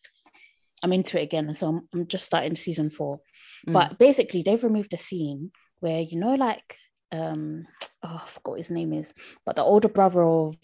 I'm 0.82 0.94
into 0.94 1.20
it 1.20 1.24
again. 1.24 1.54
So 1.54 1.68
I'm, 1.68 1.90
I'm 1.94 2.08
just 2.08 2.26
starting 2.26 2.56
season 2.56 2.90
four. 2.90 3.20
Mm. 3.68 3.74
But 3.74 4.00
basically, 4.00 4.44
they've 4.44 4.64
removed 4.64 4.94
a 4.94 4.98
scene 4.98 5.52
where 5.80 6.02
you 6.02 6.18
know, 6.18 6.36
like, 6.36 6.78
um, 7.12 7.68
oh, 8.04 8.22
I 8.24 8.28
forgot 8.28 8.52
what 8.52 8.60
his 8.60 8.72
name 8.72 8.94
is, 8.94 9.14
but 9.46 9.58
the 9.58 9.64
older 9.64 9.90
brother 9.90 10.24
of 10.24 10.56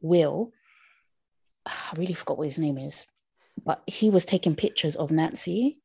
Will, 0.00 0.52
I 1.66 1.92
really 1.98 2.14
forgot 2.14 2.38
what 2.38 2.46
his 2.46 2.58
name 2.58 2.78
is, 2.78 3.06
but 3.62 3.82
he 3.86 4.08
was 4.08 4.24
taking 4.24 4.56
pictures 4.56 4.96
of 4.96 5.10
Nancy. 5.10 5.80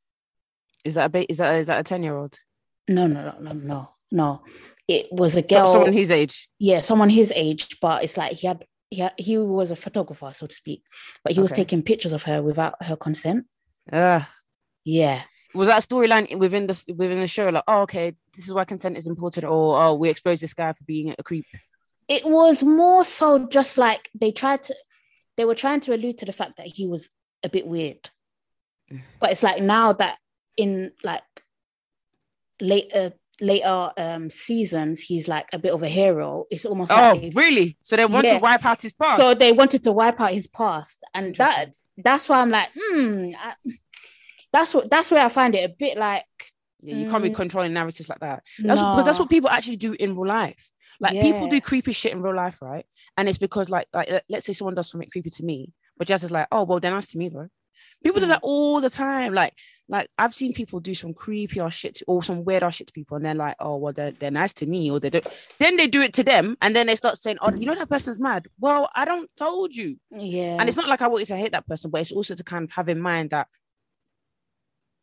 Is 0.85 0.93
that 0.93 1.05
a 1.05 1.09
ba- 1.09 1.29
is 1.29 1.37
that 1.37 1.55
is 1.55 1.67
that 1.67 1.79
a 1.79 1.83
ten 1.83 2.03
year 2.03 2.15
old? 2.15 2.37
No, 2.89 3.07
no, 3.07 3.21
no, 3.21 3.37
no, 3.39 3.53
no, 3.53 3.89
no. 4.11 4.43
It 4.87 5.07
was 5.11 5.35
a 5.35 5.41
girl. 5.41 5.67
someone 5.67 5.93
his 5.93 6.11
age. 6.11 6.49
yeah, 6.59 6.81
someone 6.81 7.09
his 7.09 7.31
age, 7.35 7.77
but 7.81 8.03
it's 8.03 8.17
like 8.17 8.33
he 8.33 8.47
had 8.47 8.65
he 8.89 8.99
had, 9.01 9.13
he 9.17 9.37
was 9.37 9.71
a 9.71 9.75
photographer, 9.75 10.29
so 10.33 10.45
to 10.45 10.53
speak, 10.53 10.83
but 11.23 11.33
he 11.33 11.39
was 11.39 11.51
Okay. 11.51 11.61
taking 11.63 11.81
pictures 11.81 12.13
of 12.13 12.23
her 12.23 12.41
without 12.43 12.75
her 12.83 12.95
consent. 12.95 13.45
Uh, 13.91 14.21
Yeah, 14.85 15.21
was 15.55 15.67
that 15.67 15.81
storyline 15.83 16.37
within 16.37 16.67
the 16.67 16.75
within 16.95 17.19
the 17.19 17.27
show? 17.27 17.49
Like, 17.49 17.63
oh, 17.67 17.81
okay, 17.83 18.15
this 18.35 18.47
is 18.47 18.53
why 18.53 18.65
consent 18.65 18.97
is 18.97 19.07
important, 19.07 19.45
or 19.45 19.81
oh, 19.81 19.93
we 19.95 20.09
expose 20.09 20.39
this 20.41 20.53
guy 20.53 20.73
for 20.73 20.83
being 20.83 21.15
a 21.17 21.23
creep. 21.23 21.45
it 22.09 22.25
was 22.25 22.63
more 22.63 23.05
so 23.05 23.47
just 23.47 23.77
like 23.77 24.09
they 24.13 24.31
tried 24.31 24.61
to 24.63 24.75
they 25.37 25.45
were 25.45 25.55
trying 25.55 25.79
to 25.79 25.95
allude 25.95 26.17
to 26.17 26.25
the 26.25 26.33
fact 26.33 26.57
that 26.57 26.67
he 26.67 26.85
was 26.85 27.09
a 27.43 27.49
bit 27.49 27.65
weird 27.65 28.09
but 29.19 29.31
it's 29.31 29.41
like 29.41 29.61
now 29.61 29.93
that 29.93 30.17
in 30.57 30.91
like 31.03 31.23
later 32.61 33.13
later 33.41 33.91
um 33.97 34.29
seasons 34.29 35.01
he's 35.01 35.27
like 35.27 35.47
a 35.53 35.59
bit 35.59 35.73
of 35.73 35.81
a 35.81 35.87
hero 35.87 36.45
it's 36.51 36.65
almost 36.65 36.91
Oh, 36.91 37.19
like 37.21 37.31
really? 37.35 37.77
So 37.81 37.95
they 37.95 38.05
want 38.05 38.25
Yeah. 38.25 38.33
to 38.33 38.39
wipe 38.39 38.63
out 38.65 38.81
his 38.81 38.93
past. 38.93 39.17
so 39.19 39.33
they 39.33 39.51
wanted 39.51 39.83
to 39.83 39.91
wipe 39.91 40.19
out 40.21 40.31
his 40.33 40.47
past 40.47 41.03
and 41.15 41.35
that 41.35 41.71
that's 41.97 42.29
why 42.29 42.39
i'm 42.41 42.49
like 42.51 42.69
hmm 42.75 43.31
that's 44.51 44.73
what 44.73 44.89
that's 44.89 45.11
where 45.11 45.23
i 45.25 45.29
find 45.29 45.55
it 45.55 45.69
a 45.69 45.73
bit 45.73 45.97
like 45.97 46.25
yeah, 46.85 46.95
you 46.95 47.05
can't 47.05 47.23
be 47.23 47.29
Mm. 47.29 47.35
controlling 47.35 47.71
narratives 47.71 48.09
like 48.09 48.19
that. 48.19 48.43
That's 48.59 48.81
because 48.83 49.05
that's 49.05 49.17
what 49.17 49.29
people 49.29 49.49
actually 49.49 49.77
do 49.77 49.93
in 49.93 50.17
real 50.17 50.27
life. 50.27 50.69
Like 50.99 51.13
people 51.21 51.47
do 51.47 51.61
creepy 51.61 51.93
shit 51.93 52.11
in 52.11 52.21
real 52.21 52.35
life, 52.35 52.61
right? 52.61 52.85
And 53.15 53.29
it's 53.29 53.37
because 53.37 53.69
like 53.69 53.87
like 53.93 54.11
let- 54.11 54.25
let's 54.27 54.45
say 54.45 54.51
someone 54.51 54.75
does 54.75 54.89
something 54.89 55.09
creepy 55.09 55.29
to 55.29 55.43
me, 55.45 55.71
but 55.95 56.07
Jazz 56.07 56.25
is 56.25 56.31
like, 56.31 56.47
oh 56.51 56.63
well, 56.65 56.81
they're 56.81 56.91
nice 56.91 57.07
to 57.07 57.17
me 57.17 57.29
though. 57.29 57.47
People 58.03 58.19
do 58.19 58.25
Mm. 58.25 58.29
that 58.31 58.41
all 58.43 58.81
the 58.81 58.89
time. 58.89 59.33
Like 59.33 59.53
like 59.89 60.07
I've 60.17 60.33
seen 60.33 60.53
people 60.53 60.79
do 60.79 60.95
some 60.95 61.13
creepy 61.13 61.59
or 61.59 61.69
shit 61.69 61.95
to, 61.95 62.05
or 62.07 62.23
some 62.23 62.45
weird 62.45 62.63
ass 62.63 62.75
shit 62.75 62.87
to 62.87 62.93
people, 62.93 63.17
and 63.17 63.25
they're 63.25 63.35
like, 63.35 63.55
oh 63.59 63.75
well, 63.75 63.93
they're, 63.93 64.11
they're 64.11 64.31
nice 64.31 64.53
to 64.53 64.65
me, 64.65 64.89
or 64.89 64.99
they 64.99 65.09
don't. 65.09 65.27
Then 65.59 65.75
they 65.77 65.87
do 65.87 66.01
it 66.01 66.13
to 66.13 66.23
them, 66.23 66.55
and 66.61 66.75
then 66.75 66.87
they 66.87 66.95
start 66.95 67.17
saying, 67.17 67.37
oh, 67.41 67.53
you 67.53 67.65
know 67.65 67.75
that 67.75 67.89
person's 67.89 68.19
mad. 68.19 68.47
Well, 68.59 68.89
I 68.95 69.05
don't 69.05 69.29
told 69.37 69.75
you. 69.75 69.97
yeah 70.11 70.57
And 70.59 70.67
it's 70.69 70.77
not 70.77 70.87
like 70.87 71.01
I 71.01 71.07
want 71.07 71.19
you 71.21 71.25
to 71.27 71.35
hate 71.37 71.51
that 71.51 71.67
person, 71.67 71.91
but 71.91 72.01
it's 72.01 72.11
also 72.11 72.33
to 72.35 72.43
kind 72.43 72.63
of 72.63 72.71
have 72.71 72.87
in 72.89 72.99
mind 72.99 73.31
that 73.31 73.47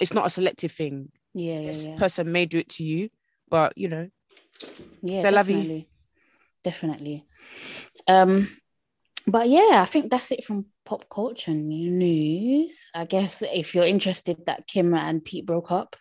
it's 0.00 0.14
not 0.14 0.26
a 0.26 0.30
selective 0.30 0.72
thing. 0.72 1.10
yeah 1.34 1.60
yeah, 1.60 1.66
This 1.66 1.84
yeah. 1.84 1.96
person 1.98 2.32
may 2.32 2.46
do 2.46 2.58
it 2.58 2.70
to 2.70 2.82
you, 2.82 3.10
but 3.48 3.76
you 3.76 3.88
know, 3.88 4.08
yeah 5.02 5.22
vie. 5.22 5.30
definitely 5.30 5.88
definitely 6.62 7.24
um 8.06 8.48
but 9.26 9.48
yeah 9.48 9.80
i 9.82 9.86
think 9.86 10.10
that's 10.10 10.30
it 10.30 10.44
from 10.44 10.66
pop 10.90 11.08
culture 11.08 11.54
news 11.54 12.90
i 12.96 13.04
guess 13.04 13.42
if 13.42 13.76
you're 13.76 13.84
interested 13.86 14.36
that 14.46 14.66
kim 14.66 14.92
and 14.92 15.24
pete 15.24 15.46
broke 15.46 15.70
up 15.70 15.94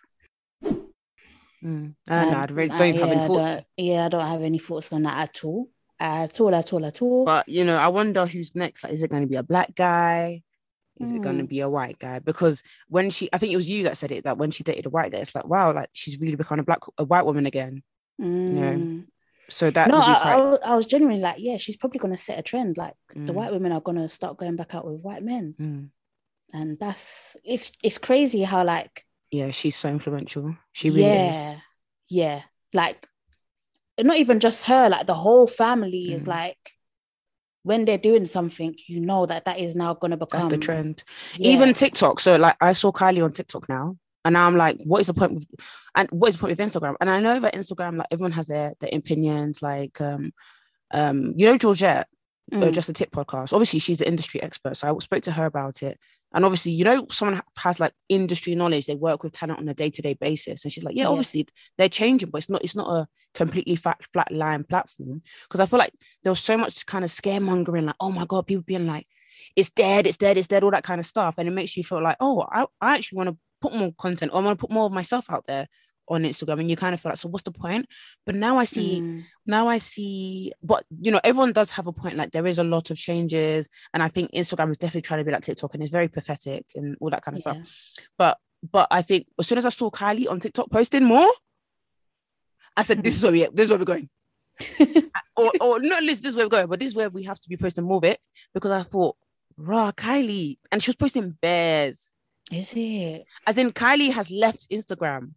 mm, 1.64 1.94
I 2.08 2.24
don't 2.24 2.34
I 2.34 2.42
um, 2.44 2.54
really 2.56 2.68
don't 2.70 2.80
uh, 2.80 2.84
even 2.86 3.00
have 3.00 3.10
yeah, 3.10 3.12
any 3.12 3.24
I 3.24 3.26
thoughts. 3.28 3.54
don't- 3.54 3.66
yeah 3.76 4.06
i 4.06 4.08
don't 4.08 4.26
have 4.26 4.42
any 4.42 4.58
thoughts 4.58 4.92
on 4.92 5.04
that 5.04 5.18
at 5.28 5.44
all 5.44 5.68
at 6.00 6.40
all 6.40 6.52
at 6.52 6.72
all 6.72 6.84
at 6.84 7.00
all 7.02 7.24
But 7.24 7.48
you 7.48 7.64
know, 7.64 7.76
I 7.76 7.86
wonder 7.86 8.26
who's 8.26 8.52
next. 8.56 8.82
Like, 8.82 8.92
is 8.92 9.02
it 9.04 9.10
going 9.12 9.22
to 9.22 9.28
be 9.28 9.36
a 9.36 9.44
black 9.44 9.76
guy? 9.76 10.42
Is 10.98 11.12
it 11.12 11.22
going 11.22 11.36
to 11.36 11.42
Hmm. 11.42 11.46
be 11.46 11.60
a 11.60 11.68
white 11.68 11.98
guy? 12.00 12.18
Because 12.18 12.62
when 12.88 13.10
she, 13.10 13.28
I 13.32 13.38
think 13.38 13.52
it 13.52 13.56
was 13.56 13.68
you 13.68 13.84
that 13.84 13.96
said 13.96 14.10
it 14.10 14.24
that 14.24 14.38
when 14.38 14.50
she 14.50 14.64
dated 14.64 14.86
a 14.86 14.90
white 14.90 15.12
guy, 15.12 15.18
it's 15.18 15.34
like 15.36 15.46
wow, 15.46 15.72
like 15.72 15.90
she's 15.92 16.18
really 16.18 16.34
becoming 16.34 16.60
a 16.60 16.64
black, 16.64 16.80
a 16.98 17.04
white 17.04 17.26
woman 17.26 17.46
again. 17.46 17.82
Mm. 18.20 19.06
So 19.50 19.70
that 19.70 19.88
no 19.88 19.96
I, 19.98 20.12
I, 20.12 20.20
quite. 20.36 20.36
was- 20.50 20.58
I 20.64 20.76
was 20.76 20.86
genuinely 20.86 21.20
like 21.22 21.36
yeah 21.38 21.56
she's 21.58 21.76
probably 21.76 21.98
going 21.98 22.14
to 22.14 22.20
set 22.22 22.38
a 22.38 22.42
trend 22.42 22.76
like 22.76 22.94
the 23.14 23.32
Mm. 23.32 23.34
white 23.34 23.52
women 23.52 23.72
are 23.72 23.80
going 23.80 23.98
to 23.98 24.08
start 24.08 24.36
going 24.38 24.56
back 24.56 24.74
out 24.74 24.86
with 24.86 25.02
white 25.02 25.22
men 25.22 25.54
Mm. 25.60 25.90
and 26.54 26.78
that's 26.78 27.36
it's 27.44 27.72
it's 27.82 27.98
crazy 27.98 28.42
how 28.42 28.64
like 28.64 29.04
Yeah, 29.30 29.50
she's 29.52 29.76
so 29.76 29.88
influential. 29.90 30.56
She 30.72 30.90
really 30.90 31.02
yeah 31.02 31.52
is. 31.52 31.58
yeah 32.08 32.42
like 32.72 33.06
not 34.00 34.16
even 34.16 34.40
just 34.40 34.64
her 34.66 34.88
like 34.88 35.06
the 35.06 35.14
whole 35.14 35.46
family 35.46 36.12
is 36.12 36.24
Mm. 36.24 36.28
like 36.28 36.58
when 37.62 37.84
they're 37.84 37.98
doing 37.98 38.24
something 38.24 38.74
you 38.88 39.00
know 39.00 39.26
that 39.26 39.44
that 39.44 39.58
is 39.58 39.74
now 39.74 39.92
going 39.94 40.12
to 40.12 40.16
That's 40.16 40.30
become 40.32 40.48
the 40.48 40.56
trend. 40.58 41.04
Yeah. 41.36 41.52
Even 41.52 41.74
TikTok. 41.74 42.18
So 42.20 42.36
like, 42.36 42.56
I 42.60 42.72
saw 42.72 42.90
Kylie 42.90 43.22
on 43.22 43.32
TikTok 43.32 43.68
now, 43.68 43.96
and 44.24 44.36
I'm 44.36 44.56
like, 44.56 44.78
what 44.84 45.00
is 45.00 45.06
the 45.06 45.14
point 45.14 45.34
with, 45.34 45.46
and 45.94 46.08
what 46.10 46.28
is 46.28 46.36
the 46.36 46.40
point 46.40 46.58
with 46.58 46.72
Instagram? 46.72 46.94
And 47.00 47.08
I 47.10 47.20
know 47.20 47.40
that 47.40 47.54
Instagram, 47.54 47.98
like 47.98 48.08
everyone 48.10 48.32
has 48.32 48.46
their 48.46 48.72
their 48.80 48.90
opinions. 48.92 49.62
Like, 49.62 50.00
um, 50.00 50.32
um, 50.92 51.32
you 51.36 51.46
know, 51.46 51.56
Georgette. 51.58 52.06
uh, 52.52 52.56
Mm. 52.56 52.72
just 52.72 52.88
a 52.88 52.92
tip 52.92 53.12
podcast. 53.12 53.52
Obviously, 53.52 53.78
she's 53.78 53.98
the 53.98 54.08
industry 54.08 54.42
expert, 54.42 54.76
so 54.76 54.88
I 54.92 54.98
spoke 54.98 55.22
to 55.22 55.30
her 55.32 55.46
about 55.46 55.84
it. 55.84 56.00
And 56.32 56.44
obviously, 56.44 56.72
you 56.72 56.84
know, 56.84 57.06
someone 57.08 57.40
has 57.58 57.78
like 57.78 57.92
industry 58.08 58.56
knowledge. 58.56 58.86
They 58.86 58.96
work 58.96 59.22
with 59.22 59.32
talent 59.32 59.60
on 59.60 59.68
a 59.68 59.74
day 59.74 59.88
to 59.90 60.02
day 60.02 60.14
basis, 60.14 60.64
and 60.64 60.72
she's 60.72 60.82
like, 60.82 60.96
yeah, 60.96 61.04
Yes. 61.04 61.10
obviously 61.10 61.46
they're 61.78 61.88
changing, 61.88 62.30
but 62.30 62.38
it's 62.38 62.50
not 62.50 62.64
it's 62.64 62.74
not 62.74 62.88
a 62.90 63.06
completely 63.34 63.76
flat 63.76 64.00
flat 64.12 64.32
line 64.32 64.64
platform 64.64 65.22
because 65.44 65.60
I 65.60 65.66
feel 65.66 65.78
like 65.78 65.92
there 66.24 66.32
was 66.32 66.40
so 66.40 66.58
much 66.58 66.84
kind 66.86 67.04
of 67.04 67.10
scaremongering, 67.12 67.84
like, 67.86 67.94
oh 68.00 68.10
my 68.10 68.24
god, 68.26 68.48
people 68.48 68.64
being 68.66 68.86
like, 68.88 69.06
it's 69.54 69.70
dead, 69.70 70.06
it's 70.08 70.16
dead, 70.16 70.36
it's 70.36 70.48
dead, 70.48 70.64
all 70.64 70.72
that 70.72 70.82
kind 70.82 70.98
of 70.98 71.06
stuff, 71.06 71.36
and 71.38 71.46
it 71.48 71.52
makes 71.52 71.76
you 71.76 71.84
feel 71.84 72.02
like, 72.02 72.16
oh, 72.20 72.44
I, 72.50 72.66
I 72.80 72.96
actually 72.96 73.16
want 73.18 73.28
to 73.30 73.36
put 73.60 73.74
more 73.74 73.92
content, 73.98 74.32
or 74.32 74.40
I 74.40 74.44
want 74.44 74.58
to 74.58 74.66
put 74.66 74.72
more 74.72 74.86
of 74.86 74.92
myself 74.92 75.30
out 75.30 75.46
there 75.46 75.66
on 76.08 76.24
Instagram, 76.24 76.58
and 76.60 76.68
you 76.70 76.76
kind 76.76 76.92
of 76.94 77.00
feel 77.00 77.10
like, 77.10 77.18
so 77.18 77.28
what's 77.28 77.44
the 77.44 77.52
point? 77.52 77.86
But 78.26 78.34
now 78.34 78.58
I 78.58 78.64
see 78.64 79.00
Mm. 79.00 79.24
now 79.46 79.68
I 79.68 79.78
see, 79.78 80.52
but 80.62 80.84
you 81.00 81.10
know, 81.12 81.20
everyone 81.24 81.52
does 81.52 81.70
have 81.72 81.86
a 81.86 81.92
point. 81.92 82.16
Like 82.16 82.32
there 82.32 82.46
is 82.46 82.58
a 82.58 82.64
lot 82.64 82.90
of 82.90 82.96
changes, 82.96 83.68
and 83.94 84.02
I 84.02 84.08
think 84.08 84.32
Instagram 84.32 84.70
is 84.70 84.76
definitely 84.78 85.02
trying 85.02 85.20
to 85.20 85.24
be 85.24 85.30
like 85.32 85.42
TikTok, 85.44 85.74
and 85.74 85.82
it's 85.82 85.92
very 85.92 86.08
pathetic 86.08 86.66
and 86.74 86.96
all 87.00 87.10
that 87.10 87.22
kind 87.24 87.36
of 87.36 87.42
Yeah. 87.46 87.52
stuff. 87.62 88.04
But 88.18 88.38
but 88.72 88.88
I 88.90 89.02
think 89.02 89.26
as 89.38 89.46
soon 89.46 89.58
as 89.58 89.66
I 89.66 89.70
saw 89.70 89.88
Kylie 89.90 90.28
on 90.28 90.40
TikTok 90.40 90.70
posting 90.70 91.04
more, 91.04 91.30
I 92.76 92.82
said, 92.82 93.02
"This 93.04 93.16
is 93.16 93.22
where 93.22 93.32
we 93.32 93.46
this 93.52 93.64
is 93.64 93.70
where 93.70 93.78
we're 93.78 93.84
going." 93.84 94.08
or 95.36 95.52
or 95.60 95.80
not 95.80 95.98
at 95.98 96.04
least 96.04 96.22
this 96.22 96.30
is 96.30 96.36
where 96.36 96.44
we're 96.46 96.50
going, 96.50 96.66
but 96.66 96.78
this 96.80 96.88
is 96.88 96.94
where 96.94 97.08
we 97.08 97.22
have 97.24 97.40
to 97.40 97.48
be 97.48 97.56
posting 97.56 97.84
more 97.84 97.98
of 97.98 98.04
it 98.04 98.18
because 98.52 98.70
I 98.72 98.82
thought, 98.82 99.16
"Raw, 99.56 99.90
Kylie," 99.92 100.58
and 100.72 100.82
she 100.82 100.90
was 100.90 100.96
posting 100.96 101.30
bears. 101.40 102.14
Is 102.50 102.72
it 102.76 103.24
As 103.46 103.58
in, 103.58 103.72
Kylie 103.72 104.12
has 104.12 104.30
left 104.30 104.68
Instagram, 104.70 105.32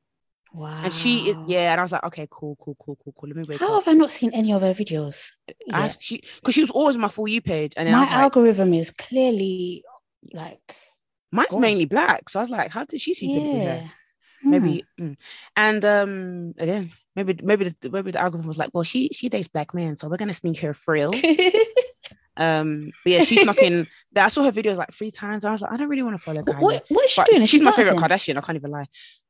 wow 0.53 0.81
and 0.83 0.93
she 0.93 1.29
is 1.29 1.37
yeah. 1.47 1.71
And 1.71 1.79
I 1.79 1.83
was 1.83 1.91
like, 1.91 2.03
"Okay, 2.03 2.27
cool, 2.29 2.57
cool, 2.59 2.75
cool, 2.79 2.97
cool, 3.03 3.13
cool." 3.17 3.29
Let 3.29 3.37
me 3.37 3.43
wake 3.47 3.59
how 3.59 3.77
up. 3.77 3.85
have 3.85 3.93
i 3.93 3.97
not 3.97 4.11
seen 4.11 4.31
any 4.33 4.51
of 4.51 4.61
her 4.61 4.73
videos 4.73 5.31
I, 5.71 5.85
yet? 5.85 5.97
she 5.99 6.23
because 6.35 6.55
she 6.55 6.61
was 6.61 6.71
always 6.71 6.95
on 6.95 7.01
my 7.01 7.07
for 7.07 7.27
you 7.27 7.41
page, 7.41 7.73
and 7.77 7.87
then 7.87 7.93
my 7.93 8.01
was 8.01 8.09
like, 8.09 8.19
algorithm 8.19 8.73
is 8.73 8.91
clearly 8.91 9.83
like 10.33 10.75
mine's 11.31 11.49
God. 11.49 11.61
mainly 11.61 11.85
black. 11.85 12.29
So 12.29 12.39
I 12.39 12.43
was 12.43 12.49
like, 12.49 12.71
how 12.71 12.85
did 12.85 13.01
she 13.01 13.13
see 13.13 13.33
yeah. 13.33 13.39
through 13.39 13.59
yeah 13.59 13.65
there? 13.65 13.91
Maybe, 14.45 14.83
mm. 14.99 15.15
and 15.55 15.85
um, 15.85 16.53
again, 16.57 16.91
maybe 17.15 17.37
maybe 17.41 17.69
the 17.69 17.89
maybe 17.89 18.11
the 18.11 18.19
algorithm 18.19 18.47
was 18.47 18.57
like, 18.57 18.71
well, 18.73 18.83
she 18.83 19.09
she 19.13 19.29
dates 19.29 19.47
black 19.47 19.73
men, 19.73 19.95
so 19.95 20.09
we're 20.09 20.17
gonna 20.17 20.33
sneak 20.33 20.59
her 20.59 20.73
frill. 20.73 21.13
um, 22.37 22.91
but 23.03 23.11
yeah, 23.13 23.23
she 23.23 23.37
snuck 23.37 23.57
in. 23.59 23.87
I 24.15 24.27
saw 24.29 24.43
her 24.43 24.51
videos 24.51 24.75
like 24.77 24.91
three 24.93 25.11
times. 25.11 25.45
I 25.45 25.51
was 25.51 25.61
like, 25.61 25.71
I 25.71 25.77
don't 25.77 25.89
really 25.89 26.03
want 26.03 26.15
to 26.17 26.21
follow 26.21 26.41
Kylie. 26.41 26.59
what, 26.61 26.83
what 26.89 27.05
is 27.05 27.11
she 27.11 27.21
But 27.21 27.29
doing? 27.29 27.41
Is 27.43 27.49
she's 27.49 27.59
she 27.59 27.63
my 27.65 27.71
favorite? 27.71 27.97
Kardashian. 27.97 28.37
I 28.37 28.41
can't 28.41 28.55
even 28.57 28.71
lie. 28.71 28.85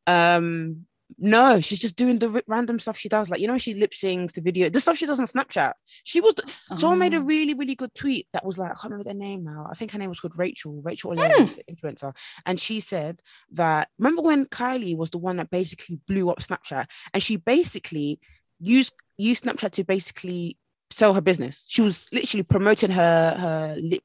Um, 0.07 0.85
no, 1.19 1.61
she's 1.61 1.79
just 1.79 1.95
doing 1.95 2.17
the 2.17 2.41
random 2.47 2.79
stuff 2.79 2.97
she 2.97 3.07
does. 3.07 3.29
Like 3.29 3.39
you 3.39 3.47
know, 3.47 3.57
she 3.59 3.75
lip 3.75 3.91
syncs 3.91 4.33
the 4.33 4.41
video, 4.41 4.69
the 4.69 4.79
stuff 4.79 4.97
she 4.97 5.05
does 5.05 5.19
on 5.19 5.27
Snapchat. 5.27 5.73
She 6.03 6.21
was 6.21 6.33
someone 6.73 6.97
made 6.99 7.13
a 7.13 7.17
Oh. 7.17 7.21
really 7.21 7.53
really 7.53 7.75
good 7.75 7.93
tweet 7.93 8.27
that 8.33 8.43
was 8.45 8.57
like 8.57 8.71
I 8.71 8.73
can't 8.73 8.85
remember 8.85 9.03
their 9.05 9.13
name 9.13 9.43
now. 9.43 9.67
I 9.69 9.75
think 9.75 9.91
her 9.91 9.99
name 9.99 10.09
was 10.09 10.19
called 10.19 10.37
Rachel. 10.39 10.81
Rachel. 10.81 11.11
O'Leary, 11.11 11.45
the 11.45 11.63
influencer, 11.71 12.15
and 12.47 12.59
she 12.59 12.79
said 12.79 13.19
that 13.51 13.89
remember 13.99 14.23
when 14.23 14.45
Kylie 14.47 14.97
was 14.97 15.11
the 15.11 15.19
one 15.19 15.37
that 15.37 15.51
basically 15.51 15.99
blew 16.07 16.29
up 16.31 16.39
Snapchat, 16.39 16.87
and 17.13 17.21
she 17.21 17.35
basically 17.35 18.19
used 18.59 18.93
used 19.17 19.43
Snapchat 19.43 19.71
to 19.71 19.83
basically 19.83 20.57
sell 20.93 21.13
her 21.13 21.21
business. 21.21 21.65
She 21.67 21.81
was 21.81 22.07
literally 22.11 22.43
promoting 22.43 22.91
her 22.91 23.35
her 23.37 23.75
lip 23.81 24.03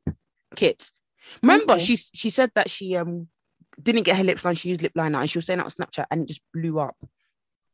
kits. 0.56 0.92
Remember, 1.42 1.74
Okay. 1.74 1.84
she 1.84 1.96
she 1.96 2.30
said 2.30 2.50
that 2.54 2.70
she 2.70 2.96
um 2.96 3.28
didn't 3.80 4.02
get 4.04 4.16
her 4.16 4.24
lips 4.24 4.42
done. 4.42 4.54
She 4.54 4.70
used 4.70 4.82
lip 4.82 4.92
liner, 4.94 5.20
and 5.20 5.30
she 5.30 5.38
was 5.38 5.46
saying 5.46 5.58
that 5.58 5.64
on 5.64 5.70
Snapchat, 5.70 6.06
and 6.10 6.22
it 6.22 6.28
just 6.28 6.42
blew 6.52 6.78
up. 6.78 6.96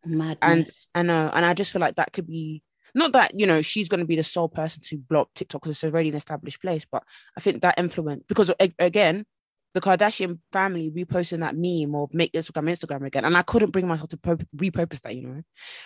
Madness. 0.07 0.39
And 0.43 0.75
I 0.95 1.03
know, 1.03 1.31
and 1.33 1.45
I 1.45 1.55
just 1.55 1.73
feel 1.73 1.81
like 1.81 1.97
that 1.97 2.13
could 2.13 2.27
be 2.27 2.63
not 2.95 3.13
that 3.13 3.39
you 3.39 3.47
know 3.47 3.63
she's 3.63 3.89
going 3.89 4.01
to 4.01 4.07
be 4.07 4.17
the 4.17 4.23
sole 4.23 4.49
person 4.49 4.83
to 4.85 4.99
block 4.99 5.29
TikTok 5.35 5.63
because 5.63 5.77
it's 5.77 5.85
already 5.85 6.11
an 6.11 6.15
established 6.15 6.61
place, 6.61 6.87
but 6.91 7.03
I 7.37 7.41
think 7.41 7.63
that 7.63 7.79
influence 7.79 8.25
because 8.29 8.53
again, 8.79 9.25
the 9.75 9.81
Kardashian 9.81 10.39
family 10.53 10.91
reposting 10.91 11.41
that 11.41 11.57
meme 11.57 11.95
of 12.01 12.15
make 12.15 12.33
Instagram 12.33 12.71
Instagram 12.71 13.05
again, 13.07 13.25
and 13.25 13.37
I 13.37 13.43
couldn't 13.43 13.73
bring 13.73 13.89
myself 13.89 14.09
to 14.11 14.17
po- 14.17 14.37
repurpose 14.57 15.01
that, 15.03 15.17
you 15.17 15.23
know, 15.23 15.43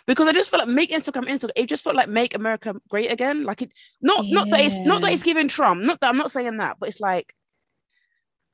because 0.06 0.28
I 0.28 0.32
just 0.32 0.50
felt 0.50 0.66
like 0.66 0.74
make 0.74 0.90
Instagram 0.90 1.26
Instagram. 1.26 1.52
It 1.56 1.68
just 1.68 1.84
felt 1.84 1.96
like 1.96 2.08
make 2.08 2.36
America 2.36 2.76
great 2.88 3.10
again. 3.10 3.44
Like 3.44 3.62
it, 3.62 3.72
not 4.02 4.26
not 4.28 4.50
that 4.50 4.60
it's 4.60 4.78
not 4.78 5.00
that 5.02 5.12
it's 5.12 5.22
giving 5.22 5.48
Trump. 5.48 5.80
Not 5.80 6.00
that 6.00 6.10
I'm 6.10 6.18
not 6.18 6.30
saying 6.30 6.58
that, 6.58 6.76
but 6.78 6.90
it's 6.90 7.00
like 7.00 7.34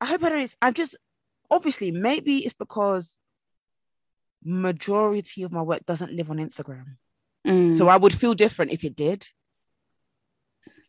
I 0.00 0.06
hope 0.06 0.22
I 0.22 0.28
don't. 0.28 0.56
I'm 0.62 0.74
just 0.74 0.96
obviously 1.50 1.90
maybe 1.90 2.38
it's 2.38 2.54
because 2.54 3.16
majority 4.44 5.42
of 5.42 5.50
my 5.50 5.62
work 5.62 5.84
doesn't 5.84 6.12
live 6.12 6.30
on 6.30 6.38
Instagram. 6.38 6.96
Mm. 7.46 7.76
So 7.76 7.88
I 7.88 7.96
would 7.96 8.14
feel 8.14 8.34
different 8.34 8.72
if 8.72 8.84
it 8.84 8.94
did. 8.94 9.26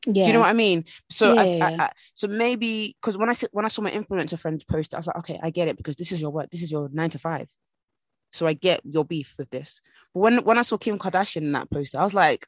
Yeah. 0.06 0.24
Do 0.24 0.28
you 0.28 0.34
know 0.34 0.42
what 0.42 0.50
I 0.50 0.54
mean? 0.54 0.86
So, 1.10 1.34
Yeah, 1.34 1.42
I, 1.42 1.46
yeah, 1.46 1.66
I, 1.66 1.70
yeah. 1.72 1.84
I, 1.84 1.92
so 2.14 2.28
maybe 2.28 2.96
because 3.02 3.18
when 3.18 3.30
I 3.30 3.34
when 3.52 3.66
I 3.66 3.70
saw 3.70 3.82
my 3.82 3.92
influencer 3.92 4.40
friend 4.40 4.64
post, 4.70 4.94
I 4.94 4.98
was 4.98 5.08
like, 5.08 5.18
okay, 5.18 5.40
I 5.42 5.50
get 5.50 5.68
it 5.68 5.78
because 5.78 5.96
this 5.96 6.12
is 6.12 6.22
your 6.22 6.32
work, 6.32 6.50
this 6.50 6.62
is 6.62 6.72
your 6.72 6.90
nine 6.92 7.10
to 7.12 7.20
five. 7.20 7.48
So 8.32 8.46
I 8.46 8.54
get 8.54 8.82
your 8.84 9.06
beef 9.06 9.34
with 9.38 9.50
this. 9.50 9.82
But 10.14 10.20
when 10.20 10.38
when 10.40 10.58
I 10.58 10.62
saw 10.62 10.78
Kim 10.78 11.00
Kardashian 11.00 11.44
in 11.44 11.54
that 11.54 11.72
post, 11.72 11.96
I 11.96 12.04
was 12.04 12.14
like, 12.14 12.48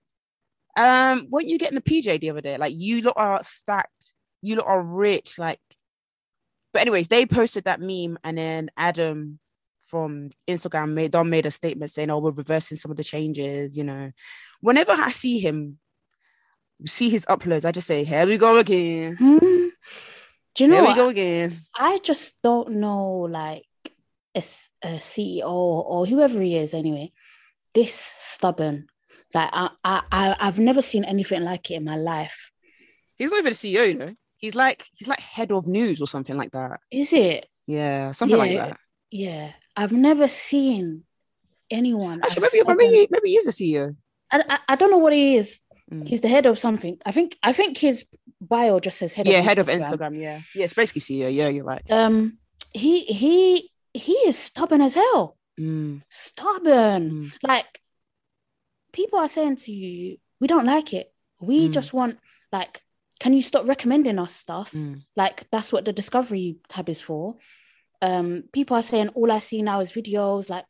um, 0.78 1.28
weren't 1.30 1.50
you 1.50 1.58
getting 1.58 1.78
a 1.78 1.82
PJ 1.82 2.20
the 2.20 2.30
other 2.30 2.42
day? 2.42 2.58
Like 2.58 2.74
you 2.76 3.02
lot 3.02 3.16
are 3.18 3.44
stacked, 3.44 4.14
you 4.42 4.58
lot 4.58 4.68
are 4.68 4.84
rich. 4.84 5.40
Like, 5.40 5.60
but 6.74 6.82
anyways, 6.82 7.08
they 7.08 7.26
posted 7.26 7.64
that 7.64 7.82
meme, 7.82 8.20
and 8.24 8.38
then 8.38 8.70
Adam 8.78 9.40
from 9.88 10.30
Instagram 10.48 10.92
made 10.94 11.12
Don 11.12 11.30
made 11.30 11.46
a 11.46 11.52
statement 11.52 11.92
saying, 11.92 12.12
"Oh, 12.12 12.20
we're 12.20 12.32
reversing 12.32 12.78
some 12.78 12.92
of 12.92 12.98
the 12.98 13.04
changes." 13.04 13.78
You 13.78 13.86
know, 13.86 14.12
whenever 14.62 14.92
I 14.92 15.12
see 15.12 15.40
him, 15.40 15.80
see 16.86 17.10
his 17.10 17.26
uploads, 17.26 17.66
I 17.66 17.72
just 17.72 17.88
say, 17.88 18.04
"Here 18.04 18.26
we 18.26 18.38
go 18.38 18.58
again. 18.58 19.16
Hmm. 19.18 19.38
Do 20.56 20.64
you 20.64 20.68
know 20.68 20.82
Here 20.82 20.88
we 20.88 20.96
go 20.96 21.10
again." 21.10 21.56
I 21.76 22.00
just 22.04 22.36
don't 22.44 22.72
know, 22.72 23.28
like 23.30 23.66
a, 24.36 24.44
a 24.84 24.98
CEO 25.00 25.48
or 25.48 26.06
whoever 26.06 26.42
he 26.42 26.58
is. 26.58 26.74
Anyway, 26.74 27.12
this 27.74 27.94
stubborn. 27.94 28.88
Like 29.34 29.50
I, 29.54 29.70
I, 29.84 30.02
I, 30.12 30.36
I've 30.40 30.60
never 30.60 30.82
seen 30.82 31.04
anything 31.04 31.44
like 31.44 31.70
it 31.72 31.76
in 31.76 31.84
my 31.84 31.98
life. 31.98 32.52
He's 33.18 33.32
not 33.32 33.40
even 33.40 33.52
a 33.52 33.56
CEO, 33.56 33.88
you 33.88 33.96
know. 33.96 34.16
He's 34.38 34.56
like 34.56 34.86
he's 34.94 35.08
like 35.08 35.20
head 35.20 35.52
of 35.52 35.68
news 35.68 36.00
or 36.00 36.08
something 36.08 36.38
like 36.38 36.52
that. 36.52 36.80
Is 36.92 37.12
it? 37.12 37.48
Yeah, 37.66 38.12
something 38.12 38.38
like 38.38 38.56
that. 38.56 38.78
Yeah, 39.10 39.52
I've 39.76 39.92
never 39.92 40.28
seen 40.28 41.04
anyone. 41.70 42.22
Actually, 42.24 42.62
maybe 42.64 42.76
maybe 42.76 43.08
maybe 43.10 43.30
he 43.30 43.38
is 43.38 43.48
a 43.48 43.52
CEO. 43.52 43.96
I, 44.32 44.44
I, 44.48 44.60
I 44.70 44.76
don't 44.76 44.92
know 44.92 44.98
what 44.98 45.14
he 45.14 45.38
is. 45.38 45.60
Mm. 45.92 46.08
He's 46.08 46.22
the 46.22 46.28
head 46.28 46.46
of 46.46 46.58
something. 46.60 46.98
I 47.06 47.12
think. 47.12 47.38
I 47.42 47.54
think 47.54 47.78
his 47.78 48.06
bio 48.42 48.80
just 48.80 48.98
says 48.98 49.14
head 49.14 49.28
yeah, 49.28 49.40
of 49.40 49.46
head 49.46 49.58
of 49.58 49.68
Instagram. 49.68 50.20
Yeah, 50.20 50.42
yeah, 50.54 50.66
it's 50.66 50.74
basically 50.74 51.02
CEO. 51.02 51.34
Yeah, 51.34 51.48
you're 51.48 51.64
right. 51.64 51.82
Um, 51.90 52.40
he 52.74 53.04
he 53.06 53.72
he 53.94 54.12
is 54.28 54.38
stubborn 54.38 54.82
as 54.82 54.96
hell. 54.96 55.38
Mm, 55.60 56.02
Stubborn. 56.10 57.12
mm, 57.12 57.32
Like 57.42 57.82
people 58.92 59.20
are 59.20 59.28
saying 59.28 59.56
to 59.58 59.72
you, 59.72 60.18
we 60.40 60.48
don't 60.48 60.66
like 60.66 60.94
it. 60.94 61.14
We 61.40 61.68
Mm. 61.70 61.72
just 61.74 61.94
want 61.94 62.20
like, 62.52 62.82
can 63.20 63.34
you 63.34 63.42
stop 63.42 63.68
recommending 63.68 64.20
us 64.20 64.34
stuff? 64.36 64.72
mm, 64.74 65.02
Like 65.16 65.50
that's 65.52 65.72
what 65.74 65.86
the 65.86 65.94
discovery 65.94 66.58
tab 66.70 66.90
is 66.90 67.02
for. 67.02 67.36
Um, 68.02 68.44
people 68.54 68.76
are 68.78 68.84
saying 68.84 69.10
all 69.10 69.32
I 69.32 69.40
see 69.40 69.62
now 69.62 69.80
is 69.80 69.92
videos. 69.94 70.50
Like 70.50 70.66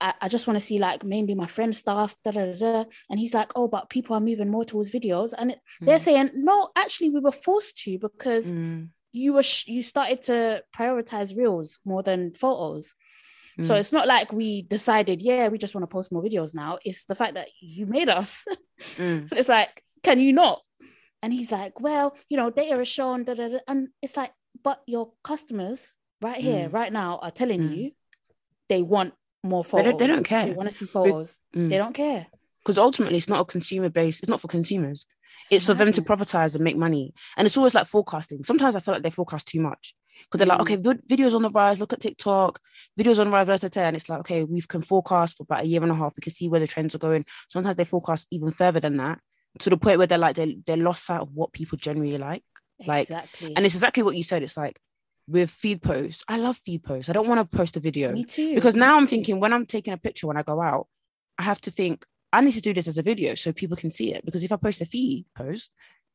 I, 0.00 0.14
I 0.22 0.28
just 0.28 0.46
want 0.46 0.56
to 0.58 0.64
see 0.64 0.78
like 0.78 1.04
mainly 1.04 1.34
my 1.34 1.46
friend 1.46 1.74
stuff. 1.74 2.14
Da, 2.24 2.30
da, 2.30 2.54
da. 2.54 2.84
And 3.10 3.18
he's 3.18 3.34
like, 3.34 3.52
oh, 3.56 3.68
but 3.68 3.90
people 3.90 4.14
are 4.16 4.20
moving 4.20 4.48
more 4.50 4.64
towards 4.64 4.92
videos, 4.92 5.32
and 5.36 5.52
it, 5.52 5.58
they're 5.80 5.98
mm, 5.98 6.00
saying 6.00 6.30
no. 6.34 6.70
Actually, 6.76 7.10
we 7.10 7.20
were 7.20 7.32
forced 7.32 7.78
to 7.84 7.98
because 7.98 8.52
mm, 8.52 8.88
you 9.12 9.32
were 9.34 9.42
sh- 9.42 9.66
you 9.68 9.82
started 9.82 10.22
to 10.24 10.62
prioritize 10.76 11.36
reels 11.36 11.78
more 11.84 12.02
than 12.02 12.32
photos. 12.34 12.94
So 13.60 13.74
mm. 13.74 13.80
it's 13.80 13.92
not 13.92 14.06
like 14.06 14.32
we 14.32 14.62
decided, 14.62 15.20
yeah, 15.20 15.48
we 15.48 15.58
just 15.58 15.74
want 15.74 15.82
to 15.82 15.88
post 15.92 16.12
more 16.12 16.22
videos 16.22 16.54
now. 16.54 16.78
It's 16.84 17.06
the 17.06 17.16
fact 17.16 17.34
that 17.34 17.48
you 17.60 17.86
made 17.86 18.08
us. 18.08 18.44
Mm. 18.96 19.28
so 19.28 19.36
it's 19.36 19.48
like, 19.48 19.82
can 20.04 20.20
you 20.20 20.32
not? 20.32 20.62
And 21.20 21.32
he's 21.32 21.50
like, 21.50 21.80
well, 21.80 22.16
you 22.28 22.36
know, 22.36 22.48
data 22.48 22.80
is 22.80 22.86
shown, 22.86 23.24
da, 23.24 23.34
da, 23.34 23.48
da. 23.48 23.58
and 23.66 23.88
it's 24.00 24.16
like, 24.16 24.30
but 24.62 24.80
your 24.86 25.10
customers 25.24 25.92
right 26.22 26.40
here, 26.40 26.68
Mm. 26.68 26.72
right 26.72 26.92
now, 26.92 27.18
are 27.20 27.32
telling 27.32 27.62
Mm. 27.62 27.76
you 27.76 27.90
they 28.68 28.82
want 28.82 29.14
more 29.44 29.62
They 29.62 29.68
photos. 29.70 29.84
don't- 29.84 29.98
they 29.98 30.06
don't 30.06 30.24
care. 30.24 30.46
They 30.46 30.52
want 30.52 30.70
to 30.70 30.76
see 30.76 30.86
photos. 30.86 31.38
Mm. 31.54 31.68
They 31.70 31.76
don't 31.78 31.94
care. 31.94 32.26
because 32.60 32.78
ultimately 32.78 33.16
it's 33.16 33.28
not 33.28 33.40
a 33.40 33.44
consumer 33.44 33.88
base 33.88 34.18
it's 34.18 34.28
not 34.28 34.40
for 34.42 34.48
consumers 34.48 35.06
it's 35.50 35.64
for 35.64 35.72
them 35.74 35.90
to 35.92 36.02
profitize 36.02 36.54
and 36.54 36.62
make 36.64 36.76
money 36.76 37.14
and 37.36 37.46
it's 37.46 37.56
always 37.56 37.72
like 37.74 37.86
forecasting 37.86 38.42
sometimes 38.42 38.74
i 38.76 38.80
feel 38.80 38.92
like 38.92 39.02
they 39.02 39.08
forecast 39.18 39.46
too 39.48 39.60
much 39.60 39.94
because 40.24 40.38
they're 40.38 40.46
like 40.46 40.58
Mm. 40.58 40.62
okay 40.62 40.76
vid- 40.76 41.06
videos 41.08 41.34
on 41.34 41.40
the 41.42 41.50
rise 41.50 41.78
look 41.80 41.92
at 41.94 42.00
tiktok 42.00 42.58
videos 42.98 43.18
on 43.20 43.26
the 43.28 43.32
rise 43.32 43.46
blah, 43.46 43.56
blah, 43.56 43.68
blah, 43.70 43.82
and 43.84 43.96
it's 43.96 44.08
like 44.10 44.20
okay 44.20 44.44
we 44.44 44.60
can 44.62 44.82
forecast 44.82 45.36
for 45.38 45.44
about 45.44 45.62
a 45.62 45.66
year 45.66 45.82
and 45.82 45.92
a 45.92 45.94
half 45.94 46.12
we 46.16 46.20
can 46.20 46.32
see 46.32 46.48
where 46.50 46.60
the 46.60 46.66
trends 46.66 46.94
are 46.94 46.98
going 46.98 47.24
sometimes 47.48 47.76
they 47.76 47.84
forecast 47.86 48.26
even 48.32 48.50
further 48.50 48.80
than 48.80 48.96
that 48.98 49.18
to 49.60 49.70
the 49.70 49.78
point 49.78 49.96
where 49.98 50.06
they're 50.08 50.18
like 50.26 50.36
they 50.36 50.58
they 50.66 50.76
lost 50.76 51.06
sight 51.06 51.22
of 51.22 51.30
what 51.32 51.52
people 51.52 51.78
generally 51.78 52.18
like 52.18 52.42
like- 52.86 53.04
exactly. 53.08 53.54
and 53.56 53.64
it's 53.64 53.76
exactly 53.76 54.02
what 54.02 54.16
you 54.16 54.22
said 54.24 54.42
it's 54.42 54.56
like 54.58 54.78
with 55.28 55.50
feed 55.50 55.82
posts 55.82 56.24
i 56.28 56.36
love 56.38 56.56
feed 56.64 56.82
posts 56.82 57.08
i 57.08 57.12
don't 57.12 57.28
want 57.28 57.38
to 57.38 57.56
post 57.56 57.76
a 57.76 57.80
video 57.80 58.12
me 58.12 58.24
too. 58.24 58.54
because 58.54 58.74
now 58.74 58.96
I'm 58.96 59.06
thinking 59.06 59.40
when 59.40 59.52
I'm 59.52 59.66
taking 59.66 59.92
a 59.92 59.98
picture 59.98 60.26
when 60.26 60.36
I 60.38 60.42
go 60.42 60.60
out, 60.60 60.86
I 61.38 61.42
have 61.42 61.60
to 61.62 61.70
think 61.70 62.04
I 62.32 62.40
need 62.40 62.52
to 62.52 62.60
do 62.60 62.72
this 62.74 62.88
as 62.88 62.98
a 62.98 63.02
video 63.02 63.34
so 63.34 63.52
people 63.52 63.76
can 63.76 63.90
see 63.90 64.12
it. 64.14 64.24
Because 64.24 64.42
if 64.44 64.52
I 64.52 64.56
post 64.56 64.80
a 64.80 64.84
feed 64.84 65.24
post, 65.34 65.70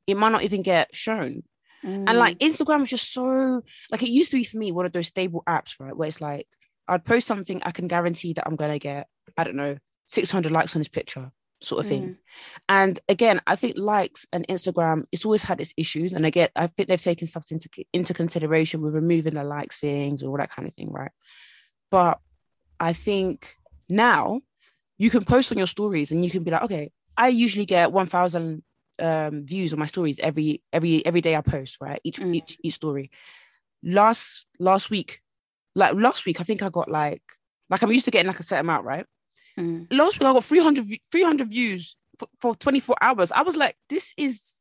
it 0.06 0.18
might 0.18 0.32
not 0.32 0.44
even 0.44 0.62
get 0.62 0.96
shown. 0.96 1.44
And 1.84 2.08
Mm. 2.08 2.20
like 2.20 2.40
Instagram 2.40 2.84
is 2.84 2.90
just 2.90 3.14
so 3.14 3.62
like 3.92 4.02
it 4.04 4.10
used 4.10 4.32
to 4.32 4.38
be 4.38 4.44
for 4.44 4.58
me 4.58 4.72
one 4.72 4.86
of 4.86 4.92
those 4.94 5.08
stable 5.08 5.44
apps, 5.48 5.80
right? 5.80 5.96
Where 5.96 6.08
it's 6.08 6.22
like 6.22 6.48
I'd 6.88 7.06
post 7.06 7.28
something 7.28 7.62
I 7.64 7.72
can 7.72 7.88
guarantee 7.88 8.34
that 8.34 8.46
I'm 8.48 8.56
gonna 8.56 8.80
get 8.80 9.08
I 9.38 9.44
don't 9.44 9.56
know 9.56 9.78
600 10.08 10.52
likes 10.52 10.76
on 10.76 10.80
this 10.82 10.90
picture, 10.90 11.32
sort 11.64 11.82
of 11.82 11.88
thing. 11.88 12.10
Mm. 12.10 12.18
And 12.70 13.00
again, 13.10 13.42
I 13.48 13.56
think 13.56 13.78
likes 13.78 14.26
and 14.34 14.48
Instagram, 14.48 15.06
it's 15.12 15.26
always 15.26 15.44
had 15.44 15.62
its 15.62 15.74
issues. 15.78 16.14
And 16.14 16.26
again, 16.26 16.50
I 16.56 16.68
think 16.68 16.90
they've 16.90 17.02
taken 17.02 17.28
stuff 17.28 17.46
into 17.52 17.70
into 17.94 18.14
consideration 18.14 18.82
with 18.82 18.96
removing 18.96 19.36
the 19.36 19.44
likes 19.44 19.78
things 19.78 20.24
or 20.24 20.30
all 20.30 20.38
that 20.38 20.52
kind 20.52 20.68
of 20.68 20.74
thing, 20.76 20.92
right? 20.92 21.12
But 21.90 22.20
I 22.80 22.94
think 22.94 23.56
now 23.90 24.42
you 24.98 25.10
can 25.10 25.24
post 25.24 25.52
on 25.52 25.58
your 25.58 25.68
stories 25.68 26.12
and 26.12 26.24
you 26.24 26.32
can 26.32 26.44
be 26.44 26.52
like, 26.52 26.64
okay, 26.64 26.92
I 27.18 27.28
usually 27.30 27.66
get 27.66 27.92
1,000 27.92 28.64
um, 29.00 29.46
views 29.46 29.74
on 29.74 29.80
my 29.80 29.86
stories 29.86 30.20
every 30.20 30.62
every 30.72 31.06
every 31.06 31.22
day 31.22 31.36
I 31.36 31.42
post, 31.42 31.78
right? 31.82 32.00
Each 32.04 32.20
Mm. 32.20 32.36
each 32.36 32.58
each 32.64 32.76
story. 32.76 33.10
Last 33.84 34.46
last 34.60 34.90
week, 34.90 35.22
like 35.76 35.94
last 35.96 36.26
week, 36.26 36.40
I 36.40 36.44
think 36.44 36.62
I 36.62 36.70
got 36.70 36.90
like 36.90 37.24
like 37.70 37.82
I'm 37.82 37.92
used 37.92 38.06
to 38.06 38.12
getting 38.12 38.28
like 38.28 38.40
a 38.40 38.44
set 38.44 38.60
amount, 38.60 38.86
right? 38.86 39.06
Mm. 39.60 39.88
last 39.92 40.20
week 40.20 40.28
I 40.28 40.34
got 40.34 40.44
300, 40.44 40.86
300 41.12 41.48
views 41.48 41.96
for, 42.18 42.28
for 42.40 42.56
24 42.56 42.96
hours. 43.02 43.32
I 43.32 43.44
was 43.44 43.56
like, 43.56 43.76
this 43.90 44.14
is, 44.18 44.60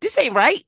this 0.00 0.18
ain't 0.18 0.34
right. 0.34 0.62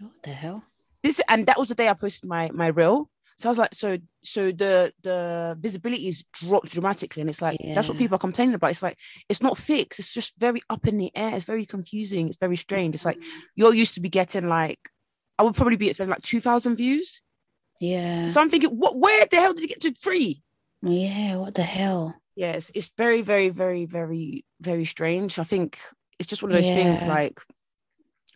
What 0.00 0.12
the 0.22 0.30
hell? 0.30 0.62
This, 1.02 1.20
and 1.28 1.46
that 1.46 1.58
was 1.58 1.68
the 1.68 1.74
day 1.74 1.88
I 1.88 1.94
posted 1.94 2.28
my, 2.28 2.50
my 2.52 2.68
reel. 2.68 3.08
So 3.38 3.48
I 3.48 3.50
was 3.50 3.58
like, 3.58 3.72
so, 3.72 3.98
so 4.22 4.50
the, 4.50 4.92
the 5.02 5.56
visibility 5.60 6.08
is 6.08 6.24
dropped 6.32 6.72
dramatically. 6.72 7.20
And 7.20 7.30
it's 7.30 7.40
like, 7.40 7.56
that's 7.72 7.88
what 7.88 7.96
people 7.96 8.16
are 8.16 8.18
complaining 8.18 8.54
about. 8.54 8.72
It's 8.72 8.82
like, 8.82 8.98
it's 9.28 9.42
not 9.42 9.56
fixed. 9.56 10.00
It's 10.00 10.12
just 10.12 10.38
very 10.40 10.60
up 10.68 10.88
in 10.88 10.98
the 10.98 11.12
air. 11.14 11.36
It's 11.36 11.44
very 11.44 11.64
confusing. 11.64 12.26
It's 12.26 12.36
very 12.36 12.56
strange. 12.56 12.96
It's 12.96 13.04
like, 13.04 13.22
you're 13.54 13.74
used 13.74 13.94
to 13.94 14.00
be 14.00 14.08
getting 14.08 14.48
like, 14.48 14.80
I 15.38 15.44
would 15.44 15.54
probably 15.54 15.76
be 15.76 15.86
expecting 15.86 16.10
like 16.10 16.22
2000 16.22 16.74
views. 16.74 17.22
Yeah. 17.80 18.26
So 18.26 18.40
I'm 18.40 18.50
thinking, 18.50 18.70
what, 18.70 18.98
where 18.98 19.24
the 19.30 19.36
hell 19.36 19.54
did 19.54 19.64
it 19.64 19.68
get 19.68 19.80
to 19.82 19.92
three? 19.92 20.42
yeah. 20.82 21.36
What 21.36 21.54
the 21.54 21.62
hell? 21.62 22.17
Yes 22.44 22.70
it's 22.74 22.90
very 22.96 23.20
very 23.32 23.48
very 23.62 23.84
very 23.84 24.44
very 24.60 24.84
strange 24.94 25.38
i 25.38 25.44
think 25.52 25.78
it's 26.18 26.28
just 26.30 26.42
one 26.42 26.50
of 26.52 26.56
those 26.58 26.70
things 26.78 27.02
like 27.16 27.36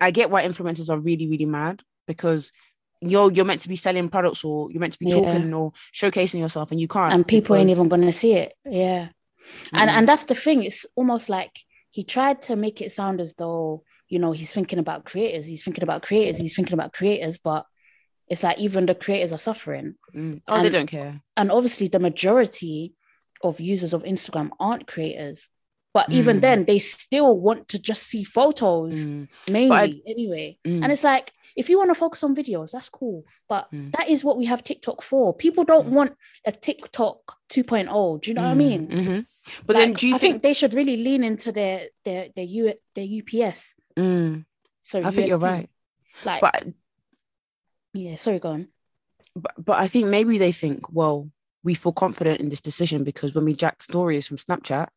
i 0.01 0.11
get 0.11 0.31
why 0.31 0.43
influencers 0.47 0.91
are 0.91 0.99
really 0.99 1.27
really 1.33 1.47
mad 1.47 1.83
because 2.07 2.51
you're 3.01 3.31
you're 3.33 3.45
meant 3.51 3.61
to 3.61 3.69
be 3.69 3.77
selling 3.77 4.09
products 4.09 4.43
or 4.45 4.71
you're 4.71 4.81
meant 4.81 4.93
to 4.93 4.99
be 4.99 5.07
Yeah. 5.07 5.17
talking 5.21 5.53
or 5.55 5.73
showcasing 6.01 6.41
yourself 6.41 6.71
and 6.73 6.81
you 6.81 6.89
can't 6.89 7.13
and 7.15 7.27
people 7.27 7.57
ain't 7.57 7.71
even 7.71 7.89
gonna 7.89 8.13
see 8.13 8.35
it. 8.35 8.51
Yeah. 8.65 9.09
And 9.73 9.89
Mm. 9.91 9.95
and 9.97 10.09
that's 10.09 10.25
the 10.31 10.37
thing. 10.45 10.63
It's 10.63 10.87
almost 10.95 11.29
like 11.29 11.55
he 11.91 12.03
tried 12.05 12.39
to 12.49 12.55
make 12.55 12.81
it 12.81 12.93
sound 12.93 13.21
as 13.21 13.35
though, 13.35 13.83
you 14.09 14.19
know, 14.21 14.31
he's 14.33 14.53
thinking 14.55 14.79
about 14.79 15.05
creators, 15.05 15.47
he's 15.47 15.65
thinking 15.65 15.83
about 15.83 16.03
creators, 16.09 16.39
he's 16.39 16.55
thinking 16.55 16.75
about 16.79 16.93
creators, 16.93 17.39
but 17.39 17.67
it's 18.29 18.45
like 18.45 18.59
even 18.61 18.87
the 18.87 18.95
creators 18.95 19.33
are 19.33 19.39
suffering. 19.49 19.97
Mm. 20.15 20.41
oh 20.47 20.63
they 20.63 20.71
don't 20.71 20.87
care 20.99 21.21
And 21.37 21.51
obviously 21.51 21.89
the 21.89 21.99
majority 21.99 22.95
of 23.43 23.61
users 23.61 23.93
of 23.93 24.03
Instagram 24.05 24.51
aren't 24.61 24.87
creators. 24.87 25.49
But 25.95 26.11
even 26.11 26.39
Mm. 26.39 26.41
then, 26.41 26.65
they 26.65 26.79
still 26.79 27.39
want 27.39 27.69
to 27.69 27.79
just 27.79 28.05
see 28.05 28.25
photos 28.25 29.07
Mm. 29.07 29.29
mainly 29.51 30.03
anyway. 30.07 30.59
Mm. 30.65 30.83
And 30.83 30.91
it's 30.93 31.05
like, 31.05 31.33
if 31.55 31.69
you 31.69 31.77
want 31.77 31.91
to 31.91 31.95
focus 31.95 32.25
on 32.25 32.35
videos, 32.35 32.71
that's 32.71 32.89
cool. 32.89 33.27
But 33.47 33.71
Mm. 33.71 33.93
that 33.97 34.09
is 34.09 34.25
what 34.25 34.39
we 34.39 34.47
have 34.47 34.63
TikTok 34.63 35.03
for. 35.03 35.35
People 35.35 35.65
don't 35.65 35.89
Mm. 35.89 35.93
want 35.93 36.13
a 36.47 36.53
TikTok 36.53 37.37
2.0. 37.51 38.17
Do 38.17 38.31
you 38.31 38.35
know 38.35 38.43
what 38.43 38.53
I 38.53 38.55
mean? 38.55 38.89
Mhm. 38.89 39.27
but 39.67 39.75
then 39.75 39.93
do 39.93 40.07
you 40.09 40.15
I 40.15 40.19
think, 40.19 40.35
think 40.35 40.43
they 40.45 40.55
should 40.55 40.73
really 40.73 40.97
lean 40.97 41.25
into 41.25 41.51
their 41.51 41.89
their 42.05 42.29
their 42.37 42.45
U 42.45 42.73
their 42.95 43.05
UPS. 43.05 43.75
Mm. 43.97 44.47
So 44.85 45.03
i 45.03 45.11
think 45.11 45.27
you're 45.29 45.37
right 45.39 45.69
Like, 46.25 46.41
but 46.41 46.69
yeah, 47.93 48.17
sorry, 48.17 48.39
go 48.39 48.51
on. 48.51 48.69
but, 49.35 49.53
but 49.59 49.79
I 49.79 49.89
think 49.89 50.07
maybe 50.07 50.39
they 50.39 50.53
think, 50.53 50.91
well, 50.93 51.29
we 51.65 51.75
feel 51.75 51.93
confident 51.93 52.41
in 52.41 52.49
this 52.49 52.61
decision 52.61 53.05
because 53.05 53.35
when 53.35 53.45
we 53.45 53.55
jacked 53.55 53.83
stories 53.83 54.27
from 54.27 54.37
Snapchat, 54.37 54.89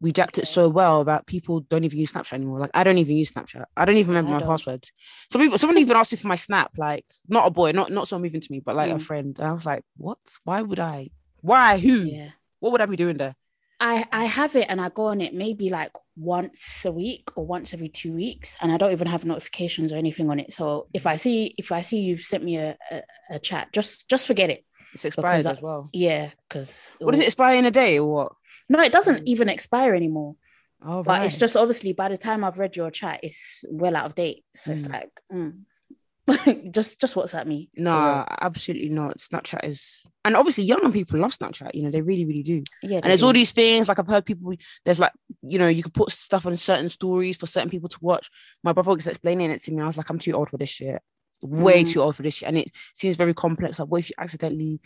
we 0.00 0.12
jacked 0.12 0.38
it 0.38 0.46
so 0.46 0.68
well 0.68 1.04
that 1.04 1.26
people 1.26 1.60
don't 1.60 1.84
even 1.84 1.98
use 1.98 2.12
Snapchat 2.12 2.34
anymore. 2.34 2.60
Like 2.60 2.70
I 2.74 2.84
don't 2.84 2.98
even 2.98 3.16
use 3.16 3.32
Snapchat. 3.32 3.64
I 3.76 3.84
don't 3.84 3.96
even 3.96 4.10
remember 4.14 4.30
I 4.30 4.34
my 4.34 4.38
don't. 4.38 4.48
passwords. 4.48 4.92
Some 5.30 5.40
people, 5.42 5.58
someone 5.58 5.78
even 5.78 5.96
asked 5.96 6.12
me 6.12 6.18
for 6.18 6.28
my 6.28 6.36
Snap, 6.36 6.70
like 6.78 7.04
not 7.28 7.46
a 7.46 7.50
boy, 7.50 7.72
not 7.72 7.90
not 7.90 8.06
someone 8.08 8.22
moving 8.24 8.40
to 8.40 8.52
me, 8.52 8.60
but 8.60 8.76
like 8.76 8.90
a 8.90 8.94
Mm. 8.94 9.00
friend. 9.00 9.38
And 9.38 9.48
I 9.48 9.52
was 9.52 9.66
like, 9.66 9.82
what? 9.96 10.18
Why 10.44 10.62
would 10.62 10.78
I? 10.78 11.08
Why? 11.40 11.78
Who? 11.78 12.04
Yeah, 12.06 12.30
What 12.60 12.72
would 12.72 12.80
I 12.80 12.86
be 12.86 12.96
doing 12.96 13.16
there? 13.16 13.34
I 13.80 14.06
I 14.12 14.24
have 14.24 14.56
it 14.56 14.66
and 14.68 14.80
I 14.80 14.88
go 14.88 15.06
on 15.06 15.20
it 15.20 15.34
maybe 15.34 15.70
like 15.70 15.92
once 16.16 16.84
a 16.84 16.90
week 16.92 17.30
or 17.36 17.46
once 17.46 17.72
every 17.72 17.88
two 17.88 18.12
weeks, 18.12 18.56
and 18.60 18.72
I 18.72 18.76
don't 18.76 18.90
even 18.92 19.06
have 19.06 19.24
notifications 19.24 19.92
or 19.92 19.96
anything 19.96 20.30
on 20.30 20.40
it. 20.40 20.52
So 20.52 20.88
if 20.92 21.06
I 21.06 21.16
see 21.16 21.54
if 21.58 21.70
I 21.70 21.82
see 21.82 22.00
you've 22.00 22.20
sent 22.22 22.42
me 22.44 22.56
a, 22.56 22.76
a, 22.90 23.02
a 23.30 23.38
chat, 23.38 23.72
just 23.72 24.08
just 24.08 24.26
forget 24.26 24.50
it. 24.50 24.64
It's 24.94 25.04
expired 25.04 25.46
as 25.46 25.60
well. 25.62 25.88
Yeah, 25.92 26.30
because 26.48 26.94
What 26.98 27.12
does 27.12 27.20
it 27.20 27.26
expire 27.26 27.56
in 27.56 27.64
a 27.66 27.70
day 27.70 27.98
or 27.98 28.06
what? 28.12 28.32
No, 28.68 28.80
it 28.80 28.92
doesn't 28.92 29.26
even 29.28 29.48
expire 29.48 29.94
anymore. 29.94 30.36
Oh, 30.84 31.02
But 31.02 31.24
it's 31.24 31.36
just 31.36 31.56
obviously 31.56 31.92
by 31.92 32.08
the 32.08 32.16
time 32.18 32.44
I've 32.44 32.58
read 32.58 32.76
your 32.76 32.90
chat, 32.90 33.20
it's 33.22 33.64
well 33.70 33.96
out 33.96 34.06
of 34.06 34.14
date. 34.14 34.44
So 34.54 34.72
it's 34.72 34.82
Mm. 34.82 34.92
like, 34.92 35.10
mm. 35.32 35.62
just 36.74 37.00
just 37.00 37.14
WhatsApp 37.14 37.46
me. 37.46 37.70
no, 37.74 38.24
absolutely 38.42 38.90
not. 38.90 39.16
Snapchat 39.18 39.64
is, 39.64 40.02
and 40.26 40.36
obviously 40.36 40.64
young 40.64 40.92
people 40.92 41.18
love 41.18 41.32
Snapchat. 41.32 41.74
You 41.74 41.84
know, 41.84 41.90
they 41.90 42.02
really, 42.02 42.26
really 42.26 42.42
do. 42.42 42.62
Yeah, 42.82 42.96
And 42.96 43.04
there's 43.04 43.20
do. 43.20 43.26
all 43.26 43.32
these 43.32 43.52
things 43.52 43.88
like 43.88 43.98
I've 43.98 44.06
heard 44.06 44.26
people. 44.26 44.52
There's 44.84 45.00
like 45.00 45.12
you 45.42 45.58
know 45.58 45.68
you 45.68 45.82
can 45.82 45.92
put 45.92 46.10
stuff 46.12 46.44
on 46.44 46.54
certain 46.56 46.90
stories 46.90 47.38
for 47.38 47.46
certain 47.46 47.70
people 47.70 47.88
to 47.88 47.98
watch. 48.02 48.30
My 48.62 48.72
brother 48.74 48.92
was 48.94 49.06
explaining 49.06 49.50
it 49.50 49.62
to 49.62 49.72
me. 49.72 49.82
I 49.82 49.86
was 49.86 49.96
like, 49.96 50.10
I'm 50.10 50.18
too 50.18 50.32
old 50.32 50.50
for 50.50 50.58
this 50.58 50.68
shit. 50.68 51.00
Way 51.42 51.84
Mm. 51.84 51.92
too 51.92 52.02
old 52.02 52.16
for 52.16 52.22
this 52.22 52.34
shit. 52.34 52.48
And 52.48 52.58
it 52.58 52.70
seems 52.94 53.16
very 53.16 53.34
complex. 53.34 53.78
Like, 53.78 53.88
what 53.88 54.00
if 54.00 54.08
you 54.10 54.14
accidentally 54.18 54.80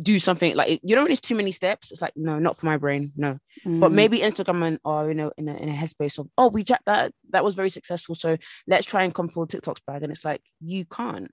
do 0.00 0.18
something 0.20 0.54
like 0.54 0.80
you 0.84 0.94
know 0.94 1.02
when 1.02 1.10
it's 1.12 1.20
too 1.20 1.34
many 1.34 1.50
steps? 1.52 1.90
It's 1.92 2.00
like 2.02 2.12
no, 2.16 2.38
not 2.38 2.56
for 2.56 2.66
my 2.66 2.76
brain. 2.76 3.12
No. 3.16 3.38
But 3.64 3.90
Mm. 3.90 3.94
maybe 3.94 4.18
Instagram 4.20 4.64
and 4.66 4.78
are 4.84 5.10
in 5.10 5.18
a 5.20 5.30
in 5.36 5.48
a 5.48 5.54
in 5.56 5.68
a 5.68 5.72
headspace 5.72 6.18
of 6.18 6.28
oh 6.38 6.48
we 6.48 6.62
jacked 6.64 6.86
that 6.86 7.12
that 7.30 7.44
was 7.44 7.54
very 7.54 7.70
successful. 7.70 8.14
So 8.14 8.36
let's 8.66 8.86
try 8.86 9.02
and 9.04 9.14
come 9.14 9.28
TikTok's 9.28 9.82
bag. 9.86 10.02
And 10.02 10.12
it's 10.12 10.24
like 10.24 10.42
you 10.60 10.84
can't. 10.84 11.30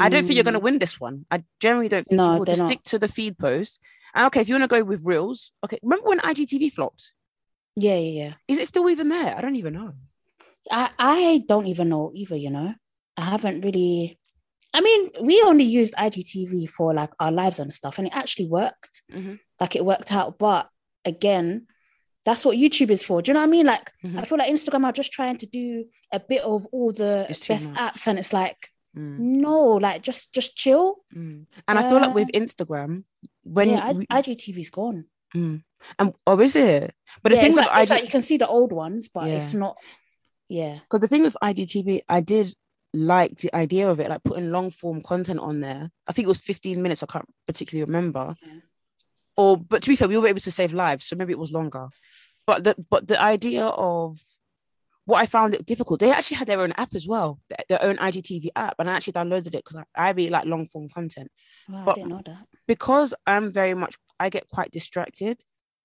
I 0.00 0.08
don't 0.08 0.22
think 0.24 0.36
you're 0.36 0.44
going 0.44 0.54
to 0.54 0.60
Mm. 0.60 0.64
win 0.70 0.78
this 0.78 1.00
one. 1.00 1.26
I 1.32 1.42
generally 1.58 1.88
don't 1.88 2.06
think 2.06 2.16
No, 2.18 2.32
you 2.34 2.38
will. 2.38 2.44
Just 2.44 2.60
not. 2.60 2.70
stick 2.70 2.82
to 2.84 2.98
the 3.00 3.08
feed 3.08 3.36
post. 3.38 3.80
And 4.14 4.24
okay, 4.26 4.40
if 4.40 4.48
you 4.48 4.54
want 4.54 4.70
to 4.70 4.76
go 4.76 4.84
with 4.84 5.04
reels, 5.04 5.50
okay. 5.64 5.78
Remember 5.82 6.08
when 6.08 6.20
IGTV 6.20 6.70
flopped? 6.72 7.12
Yeah, 7.74 7.96
yeah, 7.96 8.22
yeah. 8.24 8.32
Is 8.46 8.58
it 8.60 8.68
still 8.68 8.88
even 8.88 9.08
there? 9.08 9.36
I 9.36 9.40
don't 9.40 9.56
even 9.56 9.74
know. 9.74 9.94
I 10.70 10.90
I 10.98 11.44
don't 11.48 11.66
even 11.66 11.88
know 11.88 12.12
either. 12.14 12.36
You 12.36 12.50
know, 12.50 12.74
I 13.20 13.24
haven't 13.24 13.60
really. 13.62 14.18
I 14.72 14.80
mean, 14.80 15.10
we 15.22 15.42
only 15.42 15.64
used 15.64 15.94
IGTV 15.94 16.68
for 16.68 16.94
like 16.94 17.10
our 17.18 17.32
lives 17.32 17.58
and 17.58 17.74
stuff, 17.74 17.98
and 17.98 18.06
it 18.06 18.14
actually 18.16 18.46
worked. 18.46 19.02
Mhm. 19.12 19.38
Like 19.60 19.74
it 19.76 19.84
worked 19.84 20.12
out, 20.12 20.38
but 20.38 20.68
again, 21.04 21.66
that's 22.24 22.44
what 22.44 22.56
YouTube 22.56 22.90
is 22.90 23.02
for. 23.02 23.20
Do 23.20 23.30
you 23.30 23.34
know 23.34 23.40
what 23.40 23.46
I 23.48 23.50
mean? 23.50 23.66
Like 23.66 23.90
Mhm. 24.04 24.18
I 24.20 24.24
feel 24.24 24.38
like 24.38 24.50
Instagram 24.52 24.84
are 24.84 24.92
just 24.92 25.12
trying 25.12 25.36
to 25.38 25.46
do 25.46 25.84
a 26.12 26.20
bit 26.20 26.42
of 26.42 26.66
all 26.72 26.92
the 26.92 27.26
It's 27.28 27.46
best 27.48 27.72
apps, 27.72 28.06
and 28.06 28.18
it's 28.18 28.32
like 28.32 28.56
Mm, 28.96 29.18
no, 29.46 29.74
like 29.86 30.02
just 30.02 30.32
just 30.32 30.56
chill. 30.56 30.96
mm. 31.14 31.46
And 31.68 31.78
I 31.78 31.88
feel 31.88 32.00
like 32.00 32.12
with 32.14 32.28
Instagram, 32.32 33.04
when 33.44 33.68
yeah, 33.70 33.92
we- 33.92 34.06
IGTV's 34.06 34.70
gone. 34.70 35.06
mm. 35.34 35.62
and 35.98 36.12
oh, 36.26 36.40
is 36.40 36.56
it? 36.56 36.92
But 37.22 37.30
the 37.30 37.36
yeah, 37.36 37.42
thing 37.42 37.54
with 37.54 37.66
like, 37.66 37.82
IG, 37.84 37.90
like 37.90 38.02
you 38.02 38.08
can 38.10 38.22
see 38.22 38.36
the 38.36 38.48
old 38.48 38.72
ones, 38.72 39.08
but 39.08 39.28
it's 39.28 39.54
not. 39.54 39.76
Yeah, 40.48 40.74
because 40.82 41.00
the 41.00 41.08
thing 41.08 41.22
with 41.22 41.36
IGTV, 41.40 42.00
I 42.08 42.20
did 42.20 42.52
like 42.92 43.38
the 43.38 43.54
idea 43.54 43.88
of 43.88 44.00
it, 44.00 44.08
like 44.08 44.22
putting 44.24 44.50
long 44.50 44.70
form 44.70 45.00
content 45.02 45.40
on 45.40 45.60
there. 45.60 45.90
I 46.08 46.12
think 46.12 46.26
it 46.26 46.28
was 46.28 46.40
15 46.40 46.82
minutes. 46.82 47.02
I 47.02 47.06
can't 47.06 47.28
particularly 47.46 47.84
remember. 47.84 48.34
Yeah. 48.42 48.52
Or, 49.36 49.56
but 49.56 49.82
to 49.82 49.88
be 49.88 49.96
fair, 49.96 50.08
we 50.08 50.18
were 50.18 50.26
able 50.28 50.40
to 50.40 50.50
save 50.50 50.72
lives, 50.72 51.06
so 51.06 51.16
maybe 51.16 51.32
it 51.32 51.38
was 51.38 51.52
longer. 51.52 51.88
But 52.46 52.64
the 52.64 52.74
but 52.90 53.06
the 53.06 53.20
idea 53.22 53.66
of 53.66 54.18
what 55.04 55.20
I 55.20 55.26
found 55.26 55.54
it 55.54 55.66
difficult, 55.66 56.00
they 56.00 56.10
actually 56.12 56.36
had 56.36 56.46
their 56.48 56.60
own 56.60 56.72
app 56.72 56.94
as 56.94 57.06
well, 57.06 57.40
their, 57.68 57.82
own 57.82 57.96
IGTV 57.96 58.48
app, 58.54 58.74
and 58.78 58.88
I 58.90 58.94
actually 58.94 59.14
downloaded 59.14 59.48
it 59.48 59.64
because 59.64 59.76
I, 59.76 59.84
I 60.08 60.10
really 60.10 60.30
like 60.30 60.44
long 60.46 60.66
form 60.66 60.88
content. 60.88 61.30
wow, 61.68 61.84
But- 61.84 61.92
I 61.92 61.94
didn't 61.94 62.08
know 62.10 62.22
that. 62.26 62.46
because 62.68 63.14
I'm 63.26 63.52
very 63.52 63.74
much 63.74 63.96
I 64.18 64.28
get 64.30 64.48
quite 64.48 64.70
distracted. 64.70 65.40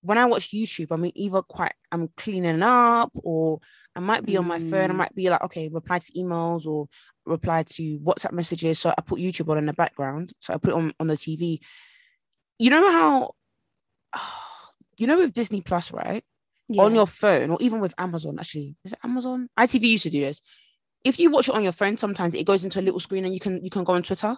When 0.06 0.18
I 0.18 0.24
watch 0.26 0.50
YouTube, 0.52 0.92
I 0.92 0.96
mean 0.96 1.12
either 1.14 1.42
quite 1.42 1.72
I'm 1.90 2.08
cleaning 2.16 2.62
up 2.62 3.10
or 3.14 3.60
I 3.96 4.00
might 4.00 4.24
be 4.24 4.36
on 4.36 4.46
my 4.46 4.58
phone, 4.58 4.90
I 4.90 4.94
Mm. 4.94 4.96
might 4.96 5.14
be 5.14 5.28
like, 5.28 5.42
okay, 5.44 5.68
reply 5.68 5.98
to 5.98 6.12
emails 6.12 6.64
or 6.64 6.88
reply 7.24 7.64
to 7.64 7.98
WhatsApp 7.98 8.32
messages. 8.32 8.78
So 8.78 8.90
I 8.96 9.00
put 9.02 9.18
YouTube 9.18 9.50
on 9.50 9.58
in 9.58 9.66
the 9.66 9.72
background. 9.72 10.32
So 10.40 10.54
I 10.54 10.58
put 10.58 10.70
it 10.70 10.76
on, 10.76 10.92
on 11.00 11.08
the 11.08 11.16
TV. 11.16 11.58
You 12.58 12.70
know 12.70 12.90
how 12.92 13.34
you 14.98 15.06
know 15.06 15.18
with 15.18 15.32
Disney 15.32 15.60
Plus, 15.60 15.92
right? 15.92 16.24
On 16.78 16.94
your 16.94 17.06
phone, 17.06 17.50
or 17.50 17.58
even 17.60 17.80
with 17.80 17.94
Amazon, 17.96 18.38
actually, 18.40 18.74
is 18.84 18.92
it 18.92 18.98
Amazon? 19.04 19.48
ITV 19.58 19.82
used 19.88 20.02
to 20.04 20.10
do 20.10 20.20
this. 20.20 20.40
If 21.04 21.18
you 21.20 21.30
watch 21.30 21.48
it 21.48 21.54
on 21.54 21.62
your 21.62 21.72
phone, 21.72 21.96
sometimes 21.96 22.34
it 22.34 22.46
goes 22.46 22.64
into 22.64 22.80
a 22.80 22.82
little 22.82 22.98
screen 23.00 23.24
and 23.24 23.32
you 23.32 23.40
can 23.40 23.62
you 23.62 23.70
can 23.70 23.84
go 23.84 23.92
on 23.94 24.02
Twitter. 24.02 24.36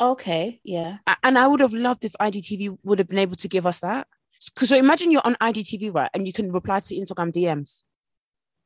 Okay, 0.00 0.60
yeah. 0.62 0.98
And 1.22 1.38
I 1.38 1.46
would 1.46 1.60
have 1.60 1.72
loved 1.72 2.04
if 2.04 2.12
IGTV 2.20 2.78
would 2.84 2.98
have 2.98 3.08
been 3.08 3.18
able 3.18 3.36
to 3.36 3.48
give 3.48 3.66
us 3.66 3.80
that. 3.80 4.06
Because 4.54 4.68
so 4.70 4.76
imagine 4.76 5.10
you're 5.10 5.22
on 5.24 5.34
IGTV, 5.36 5.94
right, 5.94 6.10
and 6.14 6.26
you 6.26 6.32
can 6.32 6.52
reply 6.52 6.80
to 6.80 6.94
Instagram 6.94 7.32
DMs. 7.32 7.82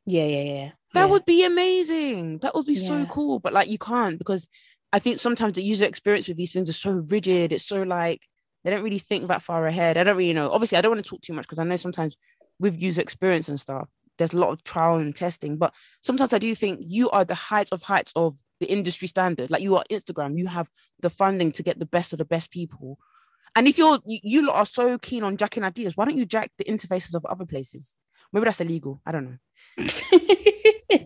Yeah, 0.07 0.25
yeah, 0.25 0.43
yeah. 0.43 0.71
That 0.95 1.05
yeah. 1.05 1.07
would 1.07 1.25
be 1.25 1.45
amazing. 1.45 2.39
That 2.39 2.55
would 2.55 2.67
be 2.67 2.75
so 2.75 3.07
cool. 3.07 3.39
But 3.39 3.53
like 3.53 3.69
you 3.69 3.79
can't 3.79 4.19
because 4.19 4.47
I 4.93 4.99
think 4.99 5.19
sometimes 5.19 5.55
the 5.55 5.63
user 5.63 5.85
experience 5.85 6.29
with 6.29 6.37
these 6.37 6.53
things 6.53 6.69
is 6.69 6.77
so 6.77 7.05
rigid. 7.09 7.53
It's 7.53 7.67
so 7.67 7.83
like 7.83 8.27
they 8.65 8.71
don't 8.71 8.83
really 8.83 8.99
think 8.99 9.29
that 9.29 9.43
far 9.43 9.67
ahead. 9.67 9.97
I 9.97 10.05
don't 10.05 10.17
really 10.17 10.33
know. 10.33 10.51
Obviously, 10.51 10.79
I 10.79 10.81
don't 10.81 10.93
want 10.93 11.05
to 11.05 11.09
talk 11.09 11.21
too 11.23 11.33
much 11.33 11.45
because 11.45 11.59
I 11.59 11.65
know 11.65 11.77
sometimes 11.77 12.17
with 12.59 12.81
user 12.81 13.01
experience 13.01 13.49
and 13.49 13.59
stuff, 13.59 13.89
there's 14.19 14.35
a 14.35 14.39
lot 14.39 14.51
of 14.51 14.65
trial 14.65 14.97
and 14.97 15.15
testing. 15.15 15.57
But 15.57 15.73
sometimes 16.03 16.33
I 16.33 16.39
do 16.39 16.55
think 16.55 16.81
you 16.83 17.09
are 17.11 17.25
the 17.25 17.35
height 17.35 17.69
of 17.73 17.83
heights 17.83 18.13
of 18.17 18.37
the 18.59 18.67
industry 18.67 19.09
standard. 19.09 19.51
Like 19.51 19.63
you 19.63 19.77
are 19.77 19.85
Instagram, 19.91 20.39
you 20.39 20.47
have 20.47 20.69
the 21.01 21.11
funding 21.11 21.53
to 21.53 21.63
get 21.63 21.79
the 21.79 21.87
best 21.87 22.13
of 22.13 22.19
the 22.19 22.25
best 22.25 22.51
people. 22.51 22.99
And 23.57 23.67
if 23.69 23.79
you're 23.79 23.99
you, 24.07 24.19
you 24.23 24.51
are 24.51 24.67
so 24.67 24.97
keen 24.99 25.23
on 25.25 25.37
jacking 25.37 25.65
ideas, 25.65 25.97
why 25.97 26.05
don't 26.05 26.17
you 26.17 26.25
jack 26.27 26.51
the 26.59 26.65
interfaces 26.65 27.15
of 27.15 27.25
other 27.27 27.45
places? 27.47 27.99
Maybe 28.33 28.45
that's 28.45 28.61
illegal. 28.61 29.01
I 29.05 29.13
don't 29.13 29.25
know. 29.25 29.39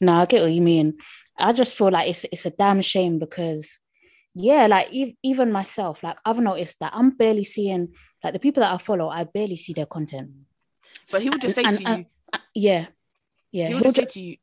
no, 0.00 0.12
I 0.20 0.26
get 0.26 0.42
what 0.42 0.52
you 0.52 0.60
mean. 0.62 0.94
I 1.38 1.52
just 1.52 1.74
feel 1.74 1.90
like 1.90 2.08
it's 2.08 2.24
it's 2.30 2.46
a 2.46 2.50
damn 2.50 2.80
shame 2.82 3.18
because, 3.18 3.78
yeah, 4.34 4.66
like 4.66 4.88
e- 4.92 5.16
even 5.22 5.50
myself, 5.52 6.02
like 6.02 6.16
I've 6.24 6.38
noticed 6.38 6.78
that 6.80 6.92
I'm 6.94 7.10
barely 7.10 7.44
seeing 7.44 7.94
like 8.22 8.32
the 8.34 8.38
people 8.38 8.62
that 8.62 8.72
I 8.72 8.78
follow, 8.78 9.08
I 9.08 9.24
barely 9.24 9.56
see 9.56 9.72
their 9.72 9.86
content. 9.86 10.30
But 11.10 11.22
he 11.22 11.30
would 11.30 11.40
just 11.40 11.54
say 11.54 11.64
And- 11.64 11.76
to 11.76 11.82
you, 11.82 11.88
and- 11.88 12.06
Uh, 12.32 12.38
yeah, 12.54 12.86
yeah. 13.52 13.68
he 13.68 13.74
he'll 13.74 13.76
would 13.78 13.84
just 13.84 13.96
say 13.96 14.02
ju- 14.02 14.08
to 14.10 14.20
you, 14.20 14.36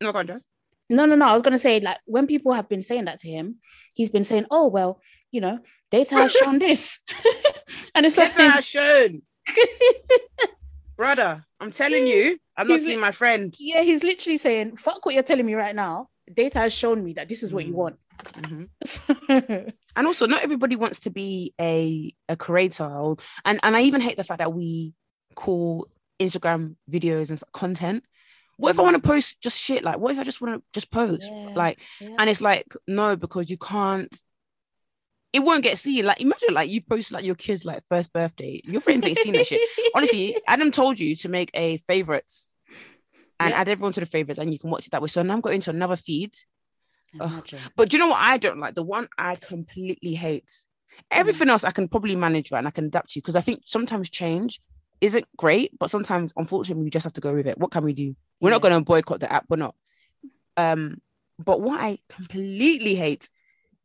no, 0.00 0.12
go 0.12 0.18
on, 0.20 0.26
Jazz. 0.26 0.42
No, 0.90 1.06
no, 1.06 1.14
no. 1.16 1.26
I 1.26 1.32
was 1.32 1.42
gonna 1.42 1.58
say 1.58 1.80
like 1.80 1.98
when 2.06 2.26
people 2.26 2.52
have 2.52 2.68
been 2.68 2.82
saying 2.82 3.06
that 3.06 3.20
to 3.20 3.28
him, 3.28 3.56
he's 3.94 4.10
been 4.10 4.24
saying, 4.24 4.46
"Oh 4.50 4.68
well, 4.68 5.00
you 5.32 5.40
know, 5.40 5.58
data 5.90 6.14
has 6.14 6.32
shown 6.32 6.58
this," 6.58 7.00
and 7.94 8.06
it's 8.06 8.16
like, 8.16 8.34
Data 8.36 8.50
has 8.50 8.64
shown. 8.64 9.22
Brother, 10.96 11.44
I'm 11.60 11.70
telling 11.72 12.06
you, 12.06 12.38
I'm 12.56 12.68
not 12.68 12.80
seeing 12.80 12.96
li- 12.98 13.02
my 13.02 13.10
friend. 13.10 13.54
yeah, 13.58 13.82
he's 13.82 14.02
literally 14.02 14.38
saying, 14.38 14.76
"Fuck 14.76 15.04
what 15.04 15.14
you're 15.14 15.22
telling 15.22 15.44
me 15.44 15.54
right 15.54 15.74
now. 15.74 16.08
Data 16.32 16.58
has 16.60 16.72
shown 16.72 17.04
me 17.04 17.12
that 17.14 17.28
this 17.28 17.42
is 17.42 17.52
what 17.52 17.66
you 17.66 17.72
Mm. 17.72 17.76
want." 17.76 17.96
Mhm. 18.32 19.72
And 19.96 20.06
also, 20.06 20.26
not 20.26 20.42
everybody 20.42 20.76
wants 20.76 21.00
to 21.00 21.10
be 21.10 21.54
a, 21.60 22.12
a 22.28 22.36
creator. 22.36 23.14
And, 23.46 23.58
and 23.62 23.76
I 23.76 23.82
even 23.82 24.00
hate 24.02 24.16
the 24.18 24.24
fact 24.24 24.38
that 24.40 24.52
we 24.52 24.92
call 25.34 25.88
Instagram 26.20 26.76
videos 26.90 27.30
and 27.30 27.40
content. 27.52 28.04
What 28.56 28.70
if 28.70 28.78
I 28.78 28.82
want 28.82 28.96
to 28.96 29.06
post 29.06 29.40
just 29.42 29.60
shit? 29.60 29.84
Like, 29.84 29.98
what 29.98 30.12
if 30.14 30.18
I 30.18 30.24
just 30.24 30.40
want 30.40 30.54
to 30.56 30.62
just 30.72 30.90
post? 30.90 31.30
Yeah, 31.30 31.50
Like, 31.54 31.78
yeah. 32.00 32.16
and 32.18 32.30
it's 32.30 32.40
like, 32.40 32.66
no, 32.86 33.16
because 33.16 33.50
you 33.50 33.58
can't. 33.58 34.14
It 35.32 35.40
won't 35.40 35.62
get 35.62 35.76
seen. 35.76 36.06
Like, 36.06 36.20
imagine 36.22 36.54
like 36.54 36.70
you've 36.70 36.88
posted 36.88 37.12
like 37.14 37.24
your 37.24 37.34
kid's 37.34 37.64
like 37.66 37.82
first 37.88 38.12
birthday. 38.12 38.60
Your 38.64 38.80
friends 38.80 39.04
ain't 39.04 39.18
seen 39.18 39.34
that 39.34 39.46
shit. 39.46 39.60
honestly, 39.94 40.36
Adam 40.46 40.70
told 40.70 40.98
you 40.98 41.14
to 41.16 41.28
make 41.28 41.50
a 41.52 41.76
favorites 41.78 42.56
and 43.38 43.50
Yeah. 43.50 43.60
add 43.60 43.68
everyone 43.68 43.92
to 43.92 44.00
the 44.00 44.06
favorites, 44.06 44.38
and 44.38 44.50
you 44.52 44.58
can 44.58 44.70
watch 44.70 44.86
it 44.86 44.92
that 44.92 45.02
way. 45.02 45.08
So 45.08 45.22
now 45.22 45.34
I'm 45.34 45.42
going 45.42 45.60
to 45.62 45.70
another 45.70 45.96
feed. 45.96 46.34
But 47.76 47.90
do 47.90 47.96
you 47.96 48.02
know 48.02 48.08
what 48.08 48.20
I 48.20 48.38
don't 48.38 48.58
like? 48.58 48.74
The 48.74 48.82
one 48.82 49.08
I 49.18 49.36
completely 49.36 50.14
hate. 50.14 50.48
Mm. 50.48 51.02
Everything 51.10 51.48
else 51.50 51.64
I 51.64 51.70
can 51.70 51.88
probably 51.88 52.16
manage 52.16 52.50
right 52.50 52.58
and 52.58 52.68
I 52.68 52.70
can 52.70 52.86
adapt 52.86 53.10
to 53.10 53.18
because 53.20 53.36
I 53.36 53.40
think 53.42 53.62
sometimes 53.66 54.08
change 54.08 54.60
isn't 55.00 55.24
great, 55.36 55.78
but 55.78 55.90
sometimes 55.90 56.32
unfortunately 56.36 56.84
we 56.84 56.90
just 56.90 57.04
have 57.04 57.12
to 57.14 57.20
go 57.20 57.34
with 57.34 57.46
it. 57.46 57.58
What 57.58 57.70
can 57.70 57.84
we 57.84 57.92
do? 57.92 58.14
We're 58.40 58.50
not 58.50 58.62
going 58.62 58.74
to 58.74 58.80
boycott 58.80 59.20
the 59.20 59.32
app. 59.32 59.44
We're 59.48 59.56
not. 59.56 59.74
Um, 60.56 61.00
but 61.38 61.60
what 61.60 61.80
I 61.80 61.98
completely 62.08 62.94
hate 62.94 63.28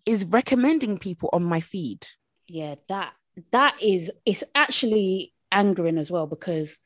is 0.06 0.26
recommending 0.26 0.98
people 0.98 1.30
on 1.34 1.44
my 1.44 1.60
feed. 1.60 2.08
yeah 2.48 2.76
that 2.88 3.14
that 3.52 3.76
is 3.82 4.12
it's 4.26 4.44
actually 4.56 5.34
angering 5.52 5.98
as 5.98 6.10
well 6.12 6.28
because 6.28 6.78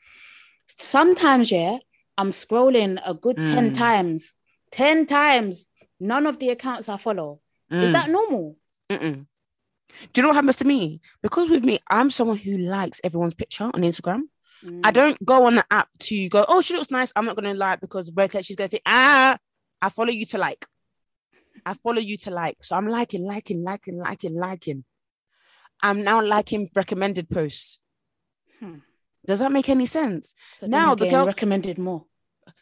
sometimes 0.68 1.52
yeah 1.52 1.78
i'm 2.18 2.32
scrolling 2.32 3.00
a 3.06 3.14
good 3.14 3.38
10 3.38 3.72
Mm. 3.72 3.74
times 3.74 4.36
10 4.72 5.06
times 5.06 5.66
none 6.00 6.26
of 6.28 6.40
the 6.40 6.50
accounts 6.50 6.90
i 6.90 6.98
follow 6.98 7.40
is 7.72 7.90
Mm. 7.90 7.94
that 7.94 8.10
normal 8.10 8.58
Mm-mm. 8.90 9.26
Do 10.14 10.20
you 10.20 10.24
know 10.24 10.30
what 10.30 10.36
happens 10.36 10.56
to 10.58 10.66
me? 10.66 11.02
Because 11.22 11.50
with 11.50 11.64
me, 11.64 11.80
I'm 11.90 12.10
someone 12.10 12.38
who 12.38 12.58
likes 12.58 13.00
everyone's 13.04 13.34
picture 13.34 13.66
on 13.66 13.72
Instagram. 13.82 14.24
I 14.84 14.90
Mm. 14.90 14.94
don't 14.94 15.26
go 15.26 15.46
on 15.46 15.56
the 15.56 15.66
app 15.70 15.90
to 16.00 16.28
go, 16.30 16.44
oh, 16.48 16.62
she 16.62 16.74
looks 16.74 16.90
nice. 16.90 17.12
I'm 17.16 17.26
not 17.26 17.36
going 17.36 17.52
to 17.52 17.58
like 17.58 17.82
because 17.82 18.12
Red 18.16 18.32
she's 18.44 18.56
going 18.56 18.70
to 18.70 18.72
think, 18.72 18.84
ah, 18.86 19.38
I 19.82 19.90
follow 19.90 20.10
you 20.12 20.26
to 20.28 20.38
like. 20.38 20.66
I 21.66 21.74
follow 21.76 22.00
you 22.00 22.18
to 22.18 22.32
like. 22.32 22.58
So 22.64 22.76
I'm 22.76 22.88
liking, 22.88 23.26
liking, 23.26 23.64
liking, 23.64 23.98
liking, 23.98 24.36
liking. 24.36 24.84
I'm 25.84 26.04
now 26.04 26.22
liking 26.24 26.70
recommended 26.76 27.30
posts. 27.30 27.78
Hmm. 28.60 28.76
Does 29.28 29.40
that 29.40 29.52
make 29.52 29.70
any 29.70 29.86
sense? 29.86 30.34
So 30.56 30.68
Now 30.68 30.96
the 30.96 31.10
girl- 31.10 31.26
recommended 31.26 31.78
more. 31.78 32.06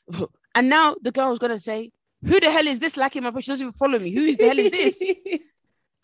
And 0.56 0.70
now 0.70 0.96
the 1.02 1.12
girl's 1.12 1.40
gonna 1.40 1.58
say, 1.60 1.92
"Who 2.24 2.40
the 2.40 2.52
hell 2.52 2.68
is 2.68 2.80
this 2.80 2.96
liking 2.96 3.24
my 3.24 3.32
post? 3.32 3.46
She 3.46 3.52
doesn't 3.52 3.66
even 3.66 3.74
follow 3.74 3.98
me. 3.98 4.12
Who 4.14 4.36
the 4.36 4.48
hell 4.48 4.60
is 4.60 4.70
this?" 4.72 5.02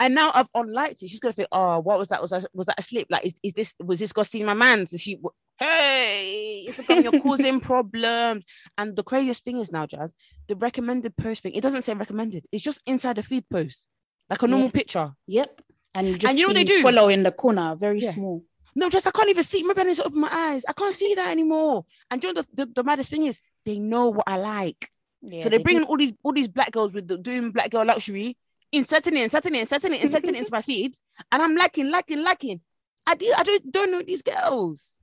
And 0.01 0.15
now 0.15 0.31
I've 0.33 0.47
unliked 0.55 1.03
it. 1.03 1.09
She's 1.09 1.19
gonna 1.19 1.33
think, 1.33 1.49
"Oh, 1.51 1.79
what 1.79 1.99
was 1.99 2.07
that? 2.07 2.21
Was 2.21 2.29
that 2.31 2.45
was 2.53 2.67
that 2.67 2.79
a 2.79 2.81
slip? 2.81 3.07
Like, 3.09 3.25
is, 3.25 3.33
is 3.43 3.53
this 3.53 3.75
was 3.83 3.99
this 3.99 4.13
girl 4.13 4.23
seeing 4.23 4.45
my 4.45 4.53
man? 4.53 4.88
So 4.88 4.95
she, 4.97 5.17
hey, 5.57 6.65
Instagram, 6.69 7.03
you're 7.03 7.21
causing 7.21 7.59
problems." 7.59 8.45
And 8.77 8.95
the 8.95 9.03
craziest 9.03 9.43
thing 9.43 9.57
is 9.57 9.71
now, 9.71 9.85
Jazz, 9.85 10.13
the 10.47 10.55
recommended 10.55 11.15
post 11.17 11.43
thing. 11.43 11.53
It 11.53 11.62
doesn't 11.62 11.83
say 11.83 11.93
recommended. 11.93 12.45
It's 12.51 12.63
just 12.63 12.81
inside 12.85 13.17
the 13.17 13.23
feed 13.23 13.43
post, 13.49 13.88
like 14.29 14.41
a 14.41 14.47
normal 14.47 14.67
Yeah. 14.67 14.71
picture. 14.71 15.12
Yep. 15.27 15.62
And 15.95 16.07
you 16.07 16.17
just 16.17 16.35
you 16.38 16.43
know 16.43 16.49
what 16.49 16.55
they 16.55 16.63
do? 16.63 16.81
follow 16.81 17.09
in 17.09 17.23
the 17.23 17.31
corner, 17.31 17.75
very 17.75 17.99
Yeah. 17.99 18.12
small. 18.12 18.43
No, 18.75 18.89
just 18.89 19.07
I 19.07 19.12
can't 19.12 19.29
even 19.29 19.43
see. 19.43 19.63
Maybe 19.63 19.81
I 19.81 19.83
need 19.83 19.95
to 19.95 20.05
open 20.05 20.21
my 20.21 20.29
eyes. 20.31 20.63
I 20.67 20.73
can't 20.73 20.93
see 20.93 21.13
that 21.15 21.29
anymore. 21.31 21.85
And 22.12 22.23
you 22.23 22.31
know 22.33 22.41
the, 22.41 22.65
the, 22.65 22.71
the 22.75 22.83
maddest 22.83 23.09
thing 23.09 23.23
is 23.25 23.39
they 23.65 23.79
know 23.79 24.09
what 24.09 24.25
I 24.27 24.38
like. 24.38 24.89
Yeah, 25.21 25.43
so 25.43 25.49
they're 25.49 25.57
they 25.59 25.63
bringing 25.63 25.81
do. 25.83 25.88
all 25.89 25.97
these 25.97 26.13
all 26.23 26.31
these 26.31 26.47
black 26.47 26.71
girls 26.71 26.93
with 26.93 27.07
the, 27.07 27.17
doing 27.17 27.51
black 27.51 27.71
girl 27.71 27.83
luxury, 27.85 28.38
inserting 28.71 29.17
it, 29.17 29.23
inserting 29.23 29.55
it, 29.55 29.62
inserting 29.62 29.93
it, 29.93 30.01
inserting 30.01 30.36
it 30.36 30.39
into 30.39 30.51
my 30.51 30.62
feed, 30.62 30.93
and 31.32 31.41
I'm 31.41 31.55
liking, 31.55 31.89
liking, 31.89 32.23
liking. 32.23 32.62
I 33.05 33.15
do, 33.15 33.34
I 33.38 33.43
don't 33.43 33.71
don't 33.71 33.91
know 33.91 34.01
these 34.01 34.21
girls. 34.21 34.99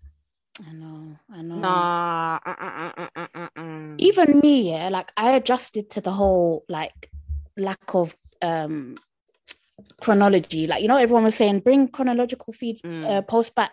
I 0.66 0.72
know, 0.72 1.16
I 1.33 1.42
know. 1.42 1.57
Nah. 1.57 2.38
Uh, 2.46 2.55
uh, 2.59 2.90
uh, 2.96 3.09
uh, 3.16 3.26
uh, 3.35 3.48
uh. 3.57 3.94
Even 3.98 4.40
me, 4.40 4.70
yeah, 4.72 4.88
like 4.88 5.11
I 5.16 5.33
adjusted 5.33 5.90
to 5.90 6.00
the 6.00 6.12
whole 6.12 6.64
like 6.68 7.11
lack 7.57 7.94
of 7.94 8.16
um 8.42 8.96
chronology. 10.00 10.66
Like, 10.66 10.83
you 10.83 10.88
know, 10.88 10.96
everyone 10.96 11.24
was 11.24 11.35
saying 11.35 11.61
bring 11.61 11.88
chronological 11.88 12.52
feed 12.52 12.81
Mm. 12.83 13.09
uh, 13.11 13.22
post 13.22 13.55
back. 13.55 13.72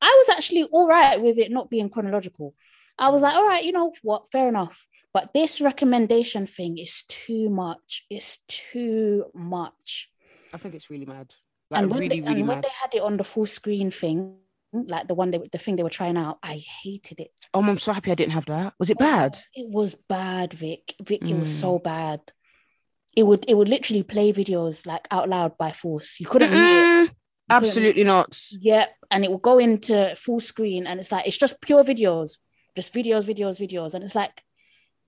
I 0.00 0.24
was 0.26 0.36
actually 0.36 0.64
all 0.64 0.88
right 0.88 1.20
with 1.20 1.38
it 1.38 1.50
not 1.50 1.70
being 1.70 1.88
chronological. 1.88 2.54
I 2.98 3.08
was 3.10 3.22
like, 3.22 3.34
all 3.34 3.46
right, 3.46 3.64
you 3.64 3.72
know 3.72 3.92
what, 4.02 4.30
fair 4.30 4.48
enough. 4.48 4.86
But 5.16 5.32
this 5.32 5.62
recommendation 5.62 6.46
thing 6.46 6.76
is 6.76 7.04
too 7.08 7.48
much. 7.48 8.04
It's 8.10 8.40
too 8.48 9.24
much. 9.32 10.10
I 10.52 10.58
think 10.58 10.74
it's 10.74 10.90
really 10.90 11.06
mad. 11.06 11.32
Like 11.70 11.80
and 11.80 11.90
when, 11.90 12.00
really, 12.00 12.20
they, 12.20 12.28
really 12.28 12.40
and 12.40 12.48
when 12.48 12.60
they 12.60 12.68
had 12.82 12.94
it 12.94 13.00
on 13.00 13.16
the 13.16 13.24
full 13.24 13.46
screen 13.46 13.90
thing, 13.90 14.36
like 14.74 15.08
the 15.08 15.14
one 15.14 15.30
they, 15.30 15.40
the 15.50 15.56
thing 15.56 15.76
they 15.76 15.82
were 15.82 15.88
trying 15.88 16.18
out, 16.18 16.36
I 16.42 16.62
hated 16.82 17.20
it. 17.20 17.30
Oh, 17.54 17.62
I'm 17.62 17.78
so 17.78 17.94
happy 17.94 18.10
I 18.10 18.14
didn't 18.14 18.34
have 18.34 18.44
that. 18.44 18.74
Was 18.78 18.90
it 18.90 18.98
bad? 18.98 19.38
It 19.54 19.70
was 19.70 19.94
bad, 20.06 20.52
Vic. 20.52 20.94
Vic, 21.02 21.22
it 21.22 21.34
was 21.34 21.48
Mm. 21.48 21.60
so 21.62 21.78
bad. 21.78 22.20
It 23.16 23.22
would 23.22 23.46
it 23.48 23.54
would 23.54 23.70
literally 23.70 24.02
play 24.02 24.34
videos 24.34 24.84
like 24.84 25.08
out 25.10 25.30
loud 25.30 25.56
by 25.56 25.70
force. 25.72 26.20
You 26.20 26.26
couldn't 26.26 26.50
mute 26.50 26.60
it. 26.60 26.76
You 26.76 27.06
couldn't- 27.06 27.16
Absolutely 27.48 28.04
not. 28.04 28.38
Yep. 28.60 28.94
And 29.10 29.24
it 29.24 29.30
will 29.30 29.38
go 29.38 29.56
into 29.58 30.14
full 30.14 30.40
screen 30.40 30.86
and 30.86 31.00
it's 31.00 31.10
like 31.10 31.26
it's 31.26 31.38
just 31.38 31.62
pure 31.62 31.84
videos. 31.84 32.36
Just 32.76 32.92
videos, 32.92 33.24
videos, 33.24 33.58
videos. 33.66 33.94
And 33.94 34.04
it's 34.04 34.14
like, 34.14 34.42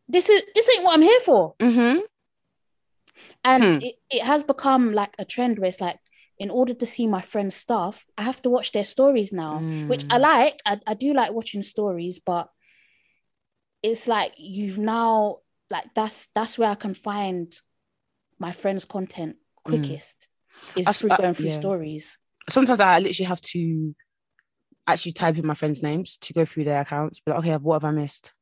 this 0.09 0.29
is 0.29 0.43
this 0.55 0.69
ain't 0.75 0.85
what 0.85 0.95
I'm 0.95 1.03
here 1.03 1.21
for. 1.21 1.55
Mm-hmm. 1.59 2.01
And 3.45 3.63
Hmm. 3.65 3.79
it, 3.81 3.95
it 4.11 4.23
has 4.23 4.43
become 4.45 4.93
like 4.93 5.15
a 5.19 5.25
trend 5.25 5.59
where 5.59 5.69
it's 5.69 5.81
like, 5.81 5.99
in 6.39 6.51
order 6.51 6.75
to 6.75 6.87
see 6.87 7.07
my 7.07 7.21
friends' 7.21 7.57
stuff, 7.57 8.07
I 8.17 8.23
have 8.23 8.41
to 8.43 8.51
watch 8.51 8.73
their 8.73 8.85
stories 8.85 9.33
now, 9.33 9.59
which 9.89 10.05
I 10.11 10.19
Mm. 10.19 10.23
like. 10.23 10.61
I, 10.65 10.81
I 10.87 10.95
do 10.95 11.13
like 11.13 11.33
watching 11.33 11.63
stories, 11.63 12.21
but 12.25 12.49
it's 13.83 14.07
like 14.07 14.35
you've 14.37 14.79
now 14.79 15.39
like 15.71 15.87
that's 15.95 16.29
that's 16.35 16.59
where 16.59 16.71
I 16.71 16.75
can 16.75 16.95
find 16.95 17.53
my 18.39 18.53
friends' 18.53 18.85
content 18.85 19.37
quickest 19.65 20.29
is 20.77 20.87
I 20.87 20.91
s- 20.91 21.01
through 21.01 21.11
going 21.11 21.35
through 21.35 21.47
yeah. 21.47 21.59
stories. 21.61 22.19
Sometimes 22.49 22.81
I 22.81 22.99
literally 23.01 23.27
have 23.27 23.41
to 23.41 23.95
actually 24.87 25.13
type 25.13 25.37
in 25.39 25.47
my 25.47 25.55
friends' 25.55 25.83
names 25.83 26.17
to 26.19 26.33
go 26.33 26.45
through 26.45 26.65
their 26.65 26.81
accounts. 26.81 27.21
But 27.25 27.37
okay, 27.39 27.57
what 27.57 27.83
have 27.83 27.85
I 27.85 27.91
missed? 27.93 28.33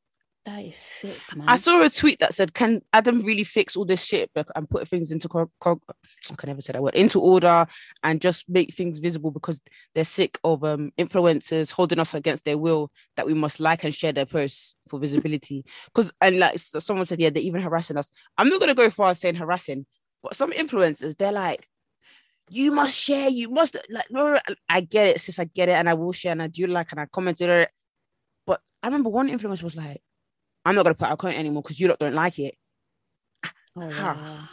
That 0.47 0.61
is 0.61 0.77
sick, 0.77 1.17
man. 1.35 1.49
I 1.49 1.57
saw 1.57 1.83
a 1.83 1.91
tweet 1.91 2.21
that 2.21 2.33
said, 2.33 2.55
"Can 2.55 2.81
Adam 2.93 3.21
really 3.23 3.43
fix 3.43 3.75
all 3.75 3.85
this 3.85 4.05
shit 4.05 4.31
and 4.55 4.71
put 4.71 4.87
things 4.87 5.11
into 5.11 5.29
co- 5.29 5.51
co- 5.59 5.81
I 6.31 6.37
can 6.37 6.47
never 6.47 6.61
say 6.61 6.73
that 6.73 6.83
word 6.83 6.95
into 6.95 7.21
order 7.21 7.67
and 8.05 8.21
just 8.21 8.49
make 8.49 8.73
things 8.73 9.01
visible 9.01 9.33
because 9.33 9.61
they're 9.97 10.05
sick 10.05 10.39
of 10.45 10.63
um 10.63 10.93
influencers 10.99 11.73
holding 11.73 11.99
us 11.99 12.15
against 12.15 12.45
their 12.45 12.57
will 12.57 12.93
that 13.17 13.27
we 13.27 13.35
must 13.35 13.59
like 13.59 13.83
and 13.83 13.93
share 13.93 14.13
their 14.13 14.25
posts 14.25 14.77
for 14.89 15.01
visibility." 15.01 15.65
Because 15.87 16.13
and 16.21 16.39
like 16.39 16.57
someone 16.61 17.07
said, 17.07 17.19
yeah, 17.21 17.31
they're 17.31 17.43
even 17.43 17.61
harassing 17.61 17.97
us. 17.97 18.13
I'm 18.39 18.49
not 18.49 18.61
gonna 18.61 18.75
go 18.75 18.89
far 18.89 19.11
as 19.11 19.19
saying 19.19 19.35
harassing, 19.35 19.85
but 20.23 20.37
some 20.37 20.53
influencers 20.53 21.17
they're 21.19 21.33
like. 21.33 21.69
You 22.51 22.71
must 22.71 22.97
share. 22.97 23.29
You 23.29 23.51
must 23.51 23.75
like. 23.91 24.09
blah, 24.11 24.23
blah, 24.23 24.41
blah." 24.47 24.55
I 24.69 24.81
get 24.81 25.09
it, 25.09 25.21
sis. 25.21 25.41
I 25.41 25.47
get 25.47 25.69
it, 25.69 25.73
and 25.73 25.89
I 25.89 25.95
will 25.95 26.13
share, 26.13 26.31
and 26.31 26.43
I 26.43 26.47
do 26.47 26.69
like, 26.69 26.93
and 26.93 27.01
I 27.01 27.07
commented 27.07 27.51
it. 27.51 27.71
But 28.47 28.61
I 28.85 28.87
remember 28.87 29.11
one 29.11 29.29
influencer 29.29 29.65
was 29.65 29.77
like, 29.77 29.99
I'm 30.67 30.75
not 30.75 30.85
gonna 30.85 30.95
put 30.95 31.09
out 31.09 31.19
content 31.19 31.41
anymore 31.41 31.63
because 31.63 31.79
you 31.81 31.89
lot 31.89 31.99
don't 31.99 32.15
like 32.15 32.39
it. 32.39 32.55
oh, 33.77 33.87
wow. 33.89 34.49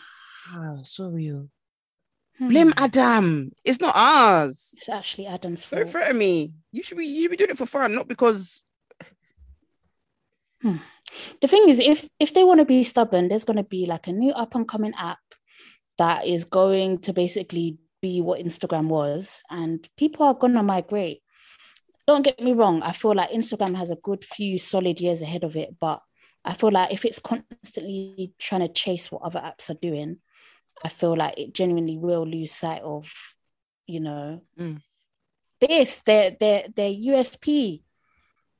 Ah, 0.49 0.79
so 0.83 1.09
real. 1.09 1.49
Hmm. 2.37 2.47
Blame 2.49 2.73
Adam. 2.77 3.51
It's 3.63 3.79
not 3.79 3.95
ours. 3.95 4.75
It's 4.77 4.89
actually 4.89 5.27
Adam's 5.27 5.65
Don't 5.67 5.81
fault. 5.81 5.91
threaten 5.91 6.17
me. 6.17 6.53
You 6.71 6.83
should 6.83 6.97
be 6.97 7.05
you 7.05 7.21
should 7.23 7.31
be 7.31 7.37
doing 7.37 7.51
it 7.51 7.57
for 7.57 7.65
fun, 7.65 7.95
not 7.95 8.07
because 8.07 8.63
the 10.63 11.47
thing 11.47 11.67
is 11.67 11.79
if 11.79 12.07
if 12.19 12.33
they 12.33 12.43
want 12.43 12.59
to 12.59 12.65
be 12.65 12.83
stubborn 12.83 13.27
there's 13.27 13.43
going 13.43 13.57
to 13.57 13.63
be 13.63 13.85
like 13.85 14.07
a 14.07 14.11
new 14.13 14.31
up 14.31 14.55
and 14.55 14.67
coming 14.67 14.93
app 14.97 15.19
that 15.97 16.25
is 16.25 16.45
going 16.45 16.97
to 16.99 17.11
basically 17.13 17.77
be 18.01 18.21
what 18.21 18.39
instagram 18.39 18.87
was 18.87 19.41
and 19.49 19.89
people 19.97 20.25
are 20.25 20.33
going 20.33 20.53
to 20.53 20.63
migrate 20.63 21.21
don't 22.07 22.23
get 22.23 22.39
me 22.39 22.53
wrong 22.53 22.81
i 22.83 22.91
feel 22.91 23.13
like 23.15 23.29
instagram 23.31 23.75
has 23.75 23.89
a 23.91 23.95
good 23.97 24.23
few 24.23 24.59
solid 24.59 24.99
years 24.99 25.21
ahead 25.21 25.43
of 25.43 25.55
it 25.55 25.75
but 25.79 26.01
i 26.45 26.53
feel 26.53 26.71
like 26.71 26.91
if 26.91 27.05
it's 27.05 27.19
constantly 27.19 28.33
trying 28.39 28.61
to 28.61 28.67
chase 28.67 29.11
what 29.11 29.21
other 29.23 29.39
apps 29.39 29.69
are 29.69 29.75
doing 29.81 30.17
i 30.83 30.89
feel 30.89 31.15
like 31.15 31.37
it 31.37 31.53
genuinely 31.53 31.97
will 31.97 32.25
lose 32.25 32.51
sight 32.51 32.81
of 32.81 33.11
you 33.87 33.99
know 33.99 34.41
Mm. 34.59 34.81
this 35.59 36.01
their 36.01 36.31
their 36.31 36.67
their 36.75 36.91
usp 36.91 37.81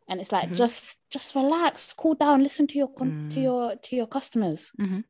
and 0.08 0.20
it's 0.22 0.32
like 0.32 0.50
Mhm. 0.50 0.56
just 0.56 0.98
just 1.10 1.36
relax 1.36 1.94
cool 1.94 2.14
down 2.16 2.44
listen 2.44 2.68
to 2.68 2.78
your 2.78 2.90
con- 2.90 3.28
to 3.30 3.40
Mm. 3.40 3.44
your 3.44 3.76
to 3.76 3.96
your 3.96 4.08
customers 4.08 4.72
and 4.78 5.04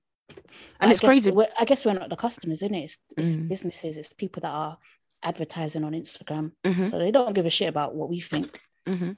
But 0.79 0.91
it's 0.91 0.99
crazy. 1.01 1.31
i 1.59 1.65
guess 1.65 1.85
we're 1.85 1.93
not 1.93 2.09
the 2.09 2.15
customers 2.15 2.61
in 2.61 2.73
it 2.75 2.83
it's, 2.85 2.97
it's 3.17 3.35
Mm. 3.35 3.47
businesses 3.49 3.97
it's 3.97 4.13
people 4.13 4.41
that 4.41 4.53
are 4.53 4.77
advertising 5.23 5.83
on 5.83 5.93
instagram 5.93 6.51
Mhm, 6.65 6.89
so 6.89 6.99
they 6.99 7.11
don't 7.11 7.33
give 7.33 7.45
a 7.45 7.49
shit 7.49 7.69
about 7.69 7.95
what 7.95 8.09
we 8.09 8.19
think 8.19 8.59
mhm. 8.87 9.17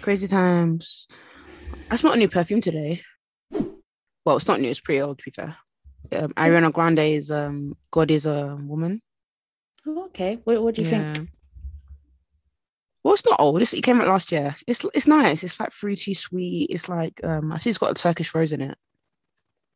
Crazy 0.00 0.28
times. 0.28 1.08
I 1.90 1.96
smelled 1.96 2.14
a 2.16 2.18
new 2.18 2.28
perfume 2.28 2.60
today. 2.60 3.00
Well, 4.24 4.36
it's 4.36 4.46
not 4.46 4.60
new, 4.60 4.70
it's 4.70 4.80
pretty 4.80 5.00
old 5.00 5.18
to 5.18 5.24
be 5.24 5.30
fair. 5.32 5.56
Um, 6.12 6.32
Ariana 6.34 6.72
Grande 6.72 7.00
is 7.00 7.30
um 7.30 7.74
God 7.90 8.10
is 8.10 8.24
a 8.26 8.56
woman. 8.56 9.02
Oh, 9.86 10.04
okay 10.06 10.40
what, 10.44 10.62
what 10.62 10.74
do 10.74 10.82
you 10.82 10.88
Yeah. 10.88 11.14
think 11.14 11.30
Well, 13.02 13.14
it's 13.14 13.24
not 13.24 13.40
old. 13.40 13.60
It's, 13.62 13.72
it 13.74 13.82
came 13.82 14.00
out 14.00 14.08
last 14.08 14.30
year. 14.32 14.54
It's 14.66 14.84
it's 14.94 15.06
nice. 15.06 15.42
It's 15.42 15.58
like 15.58 15.72
fruity, 15.72 16.14
sweet. 16.14 16.68
It's 16.70 16.88
like 16.88 17.20
um, 17.24 17.52
I 17.52 17.58
think 17.58 17.68
it's 17.72 17.78
got 17.78 17.90
a 17.90 17.94
Turkish 17.94 18.34
rose 18.34 18.52
in 18.52 18.60
it, 18.60 18.76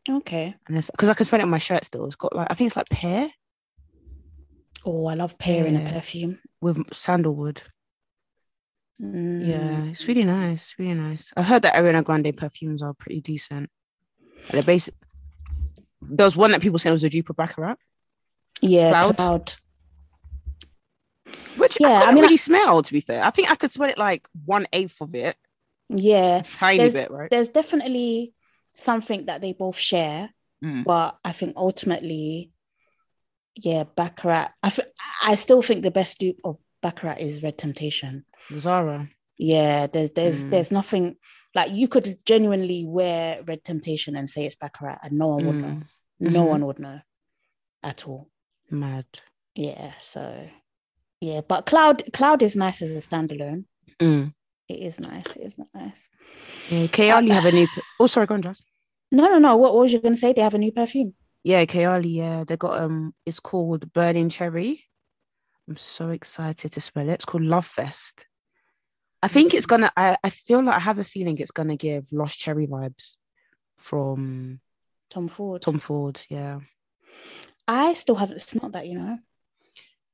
okay 0.09 0.55
and 0.68 0.77
it's 0.79 0.90
because 0.90 1.09
I 1.09 1.14
can 1.14 1.25
smell 1.27 1.40
it 1.40 1.44
on 1.44 1.51
my 1.51 1.59
shirt 1.59 1.85
still. 1.85 2.07
It's 2.07 2.16
got 2.16 2.35
like 2.35 2.48
I 2.51 2.55
think 2.55 2.68
it's 2.68 2.77
like 2.77 2.88
pear 2.90 3.29
oh 4.84 5.06
i 5.06 5.14
love 5.14 5.38
pear 5.38 5.66
in 5.66 5.76
a 5.76 5.90
perfume 5.92 6.40
with 6.60 6.78
sandalwood. 6.92 7.62
Mm. 9.00 9.44
Yeah, 9.46 9.84
it's 9.90 10.06
really 10.06 10.22
nice, 10.24 10.74
really 10.78 10.94
nice. 10.94 11.32
I 11.36 11.42
heard 11.42 11.62
that 11.62 11.74
Ariana 11.74 12.04
Grande 12.04 12.36
perfumes 12.36 12.82
are 12.82 12.94
pretty 12.94 13.20
decent. 13.20 13.68
They're 14.50 14.62
basic. 14.62 14.94
There 16.00 16.24
was 16.24 16.36
one 16.36 16.52
that 16.52 16.60
people 16.62 16.78
said 16.78 16.92
was 16.92 17.02
a 17.02 17.08
dupe 17.08 17.28
of 17.30 17.36
Baccarat, 17.36 17.76
yeah 18.60 18.90
Cloud? 18.90 19.16
cloud. 19.16 19.54
which 21.56 21.78
Yeah, 21.80 21.88
I 22.04 22.08
I 22.08 22.12
mean, 22.12 22.18
I- 22.24 22.26
really 22.26 22.36
smell. 22.36 22.82
To 22.82 22.92
be 22.92 23.00
fair, 23.00 23.24
I 23.24 23.30
think 23.30 23.50
I 23.50 23.56
could 23.56 23.70
smell 23.72 23.88
it 23.90 23.98
like 23.98 24.28
one 24.44 24.66
eighth 24.72 25.00
of 25.00 25.14
it, 25.16 25.36
yeah 25.88 26.42
tiny 26.42 26.78
There's- 26.78 26.92
bit, 26.94 27.10
right? 27.10 27.30
there's 27.30 27.48
definitely 27.48 28.34
something 28.74 29.26
that 29.26 29.40
they 29.42 29.52
both 29.52 29.76
share 29.76 30.30
Mm. 30.64 30.84
but 30.84 31.18
I 31.24 31.32
think 31.32 31.54
ultimately, 31.56 32.51
yeah, 33.56 33.84
Baccarat. 33.84 34.50
I 34.62 34.66
f- 34.68 34.80
I 35.22 35.34
still 35.34 35.62
think 35.62 35.82
the 35.82 35.90
best 35.90 36.18
dupe 36.18 36.38
of 36.44 36.60
Baccarat 36.82 37.18
is 37.20 37.42
Red 37.42 37.58
Temptation. 37.58 38.24
Zara. 38.56 39.08
Yeah, 39.38 39.86
there's 39.86 40.10
there's 40.10 40.44
Mm. 40.44 40.50
there's 40.50 40.70
nothing 40.70 41.16
like 41.54 41.70
you 41.72 41.88
could 41.88 42.16
genuinely 42.24 42.84
wear 42.86 43.42
Red 43.46 43.62
Temptation 43.64 44.16
and 44.16 44.28
say 44.28 44.46
it's 44.46 44.56
Baccarat, 44.56 44.98
and 45.02 45.18
no 45.18 45.28
one 45.28 45.46
would 45.46 45.56
know. 45.56 45.68
Mm, 45.68 46.32
No 46.32 46.44
Mhm. 46.44 46.48
one 46.48 46.66
would 46.66 46.78
know 46.78 47.00
at 47.82 48.06
all. 48.06 48.28
Mad. 48.70 49.06
Yeah, 49.54 49.92
so 50.00 50.48
yeah, 51.20 51.40
but 51.46 51.66
Cloud 51.66 52.04
Cloud 52.12 52.42
is 52.42 52.56
nice 52.56 52.80
as 52.82 52.90
a 52.92 52.98
standalone. 53.08 53.64
Mm. 54.00 54.32
It 54.68 54.80
is 54.80 54.98
nice. 55.00 55.36
It 55.36 55.42
is 55.42 55.56
nice. 55.74 56.08
Yeah, 56.70 56.86
Kayali 56.86 57.30
have 57.30 57.44
a 57.44 57.52
new. 57.52 57.66
Oh, 58.00 58.06
sorry, 58.06 58.26
go 58.26 58.34
on, 58.34 58.42
Jazz. 58.42 58.62
No, 59.10 59.28
no, 59.28 59.38
no. 59.38 59.56
What, 59.56 59.74
what 59.74 59.82
was 59.82 59.92
you 59.92 60.00
gonna 60.00 60.16
say? 60.16 60.32
They 60.32 60.40
have 60.42 60.54
a 60.54 60.58
new 60.58 60.72
perfume. 60.72 61.14
Yeah, 61.44 61.64
Kayali. 61.64 62.14
Yeah, 62.14 62.44
they 62.44 62.57
got 62.57 62.81
um. 62.81 63.14
It's 63.26 63.40
called 63.40 63.92
Burning 63.92 64.28
Cherry. 64.28 64.85
I'm 65.68 65.76
so 65.76 66.09
excited 66.11 66.72
to 66.72 66.81
smell 66.81 67.09
it. 67.09 67.14
It's 67.14 67.24
called 67.24 67.44
Love 67.44 67.66
Fest. 67.66 68.26
I 69.22 69.28
think 69.28 69.55
it's 69.55 69.66
gonna. 69.66 69.90
I, 69.96 70.16
I 70.22 70.31
feel 70.31 70.62
like 70.62 70.76
I 70.76 70.81
have 70.81 70.98
a 70.98 71.05
feeling 71.05 71.38
it's 71.38 71.50
gonna 71.50 71.76
give 71.76 72.12
Lost 72.12 72.38
Cherry 72.38 72.66
vibes 72.66 73.16
from 73.76 74.61
Tom 75.11 75.28
Ford. 75.28 75.62
Tom 75.62 75.78
Ford. 75.78 76.20
Yeah. 76.28 76.61
I 77.66 77.94
still 77.94 78.16
haven't 78.16 78.42
smelled 78.42 78.72
that, 78.72 78.87
you 78.87 78.98
know. 78.98 79.18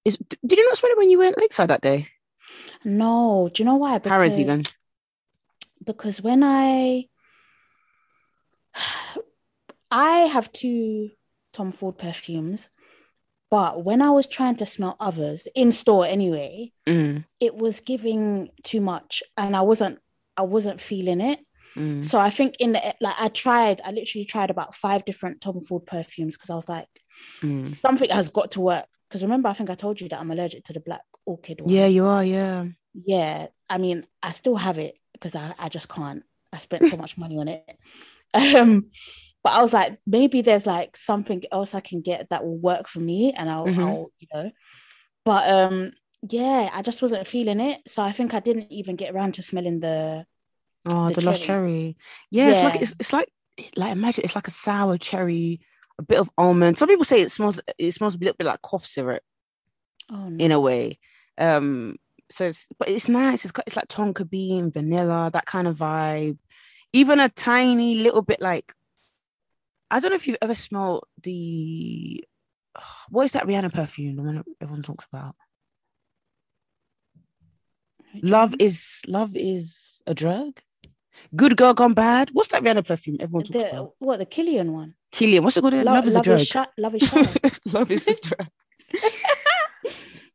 Is, 0.05 0.17
did 0.17 0.59
you 0.59 0.67
not 0.67 0.77
smell 0.77 0.93
it 0.93 0.99
when 0.99 1.11
you 1.11 1.19
went 1.19 1.39
Lakeside 1.39 1.71
that 1.71 1.81
day? 1.81 2.09
No, 2.85 3.51
do 3.53 3.63
you 3.63 3.65
know 3.65 3.77
why? 3.77 3.99
Parents 3.99 4.37
Because, 4.37 4.39
even. 4.39 4.65
because 5.85 6.23
when 6.23 6.43
I 6.45 7.07
I 9.91 10.19
have 10.33 10.53
two 10.53 11.11
Tom 11.53 11.73
Ford 11.73 11.99
perfumes, 11.99 12.69
but 13.51 13.85
when 13.85 14.03
I 14.03 14.11
was 14.11 14.27
trying 14.27 14.57
to 14.57 14.67
smell 14.67 14.97
others 15.01 15.49
in 15.55 15.73
store 15.73 16.07
anyway, 16.07 16.73
Mm, 16.87 17.25
it 17.41 17.55
was 17.55 17.81
giving 17.81 18.51
too 18.63 18.81
much 18.81 19.23
and 19.37 19.55
I 19.57 19.61
wasn't 19.63 19.99
I 20.37 20.43
wasn't 20.43 20.81
feeling 20.81 21.21
it. 21.21 21.41
mm, 21.77 22.05
So 22.05 22.19
I 22.19 22.31
think 22.31 22.57
in 22.61 22.73
the 22.73 22.95
like 23.01 23.17
I 23.19 23.29
tried, 23.29 23.81
I 23.85 23.91
literally 23.91 24.25
tried 24.25 24.51
about 24.51 24.75
five 24.75 25.05
different 25.05 25.41
Tom 25.41 25.61
Ford 25.61 25.85
perfumes 25.87 26.37
because 26.37 26.51
I 26.51 26.55
was 26.55 26.69
like, 26.69 26.89
mm. 27.43 27.67
something 27.67 28.09
has 28.11 28.31
got 28.31 28.53
to 28.53 28.61
work. 28.61 28.87
Because 29.09 29.23
remember, 29.23 29.49
I 29.49 29.55
think 29.55 29.71
I 29.71 29.75
told 29.75 30.01
you 30.01 30.09
that 30.11 30.21
I'm 30.21 30.31
allergic 30.31 30.65
to 30.65 30.73
the 30.75 30.81
black 30.81 31.01
orchid 31.27 31.61
one. 31.63 31.71
Yeah, 31.71 31.87
you 31.87 32.05
are. 32.07 32.23
Yeah. 32.25 32.67
Yeah. 32.95 33.47
I 33.69 33.79
mean, 33.79 34.07
I 34.23 34.33
still 34.33 34.57
have 34.57 34.79
it 34.79 34.99
because 35.15 35.35
I, 35.35 35.55
I 35.59 35.69
just 35.69 35.89
can't. 35.89 36.23
I 36.53 36.59
spent 36.59 36.87
so 36.87 36.97
much 37.03 37.17
money 37.19 37.39
on 37.39 37.49
it. 37.49 37.79
Um, 38.35 38.91
but 39.45 39.53
I 39.53 39.63
was 39.63 39.73
like, 39.73 39.99
maybe 40.07 40.41
there's 40.43 40.67
like 40.67 40.97
something 40.97 41.43
else 41.53 41.75
I 41.75 41.81
can 41.81 42.01
get 42.01 42.31
that 42.31 42.45
will 42.45 42.59
work 42.59 42.89
for 42.89 43.01
me 43.01 43.33
and 43.33 43.49
I'll, 43.49 43.67
Mhm. 43.67 43.83
I'll 43.83 44.13
you 44.19 44.29
know. 44.35 44.51
But 45.25 45.49
um, 45.51 45.93
yeah, 46.29 46.71
I 46.73 46.83
just 46.83 47.03
wasn't 47.03 47.27
feeling 47.27 47.61
it. 47.61 47.83
So 47.87 48.03
I 48.03 48.13
think 48.13 48.35
I 48.35 48.41
didn't 48.41 48.73
even 48.73 48.97
get 48.97 49.15
around 49.15 49.35
to 49.35 49.43
smelling 49.43 49.81
the 49.81 50.27
Oh, 50.91 51.09
The 51.09 51.15
the, 51.21 51.27
lost 51.27 51.43
cherry. 51.43 51.97
cherry. 51.97 51.97
Yeah, 52.31 52.51
it's 52.51 52.63
like 52.63 52.83
it's, 52.83 52.95
it's 52.99 53.13
like 53.13 53.29
like 53.77 53.93
imagine 53.93 54.25
it's 54.25 54.35
like 54.35 54.49
a 54.49 54.53
sour 54.53 54.97
cherry, 54.97 55.61
a 55.99 56.03
bit 56.03 56.19
of 56.21 56.31
almond. 56.39 56.79
Some 56.79 56.89
people 56.89 57.05
say 57.05 57.21
it 57.21 57.31
smells 57.31 57.61
it 57.79 57.93
smells 57.93 58.15
a 58.15 58.19
little 58.19 58.37
bit 58.39 58.47
like 58.47 58.63
cough 58.63 58.87
syrup 58.87 59.23
oh 60.11 60.29
no. 60.29 60.45
in 60.45 60.53
a 60.53 60.61
way. 60.61 60.99
Um, 61.37 61.97
so 62.31 62.47
it's 62.47 62.69
but 62.79 62.89
it's 62.89 63.09
nice. 63.09 63.45
It's 63.45 63.53
got 63.53 63.65
it's 63.67 63.77
like 63.77 63.89
tonka 63.89 64.29
bean, 64.29 64.71
vanilla, 64.71 65.31
that 65.33 65.47
kind 65.47 65.69
of 65.69 65.77
vibe. 65.79 66.39
Even 66.93 67.21
a 67.21 67.29
tiny 67.29 67.97
little 67.97 68.23
bit 68.23 68.41
like 68.41 68.73
I 69.91 70.01
don't 70.01 70.11
know 70.11 70.17
if 70.17 70.27
you've 70.27 70.39
ever 70.43 70.55
smelled 70.55 71.05
the 71.23 72.25
what 73.11 73.25
is 73.25 73.33
that 73.33 73.47
Rihanna 73.47 73.73
perfume? 73.73 74.17
The 74.17 74.23
one 74.23 74.45
everyone 74.61 74.83
talks 74.83 75.07
about. 75.13 75.35
Love 78.23 78.55
is 78.59 79.03
love 79.07 79.33
is 79.35 80.01
a 80.07 80.15
drug. 80.15 80.61
Good 81.37 81.57
girl 81.57 81.75
gone 81.75 81.95
bad. 81.95 82.31
What's 82.33 82.49
that 82.51 82.63
Rihanna 82.63 82.87
perfume 82.87 83.17
everyone 83.21 83.45
talks 83.45 83.59
the 83.59 83.71
about? 83.71 83.95
what 83.99 84.19
the 84.19 84.27
Kilian 84.27 84.73
one. 84.73 84.95
Kilian. 85.13 85.43
What's 85.43 85.57
it 85.57 85.61
called? 85.63 85.75
Lo- 85.75 85.83
love 85.83 86.07
is 86.07 86.17
a 86.17 86.23
drug. 86.23 86.41
shy. 86.41 86.67
Love 86.79 86.95
is 86.95 87.03
shy. 87.09 87.51
love 87.73 87.91
is 87.91 88.07
a 88.09 88.15
drug. 88.23 88.49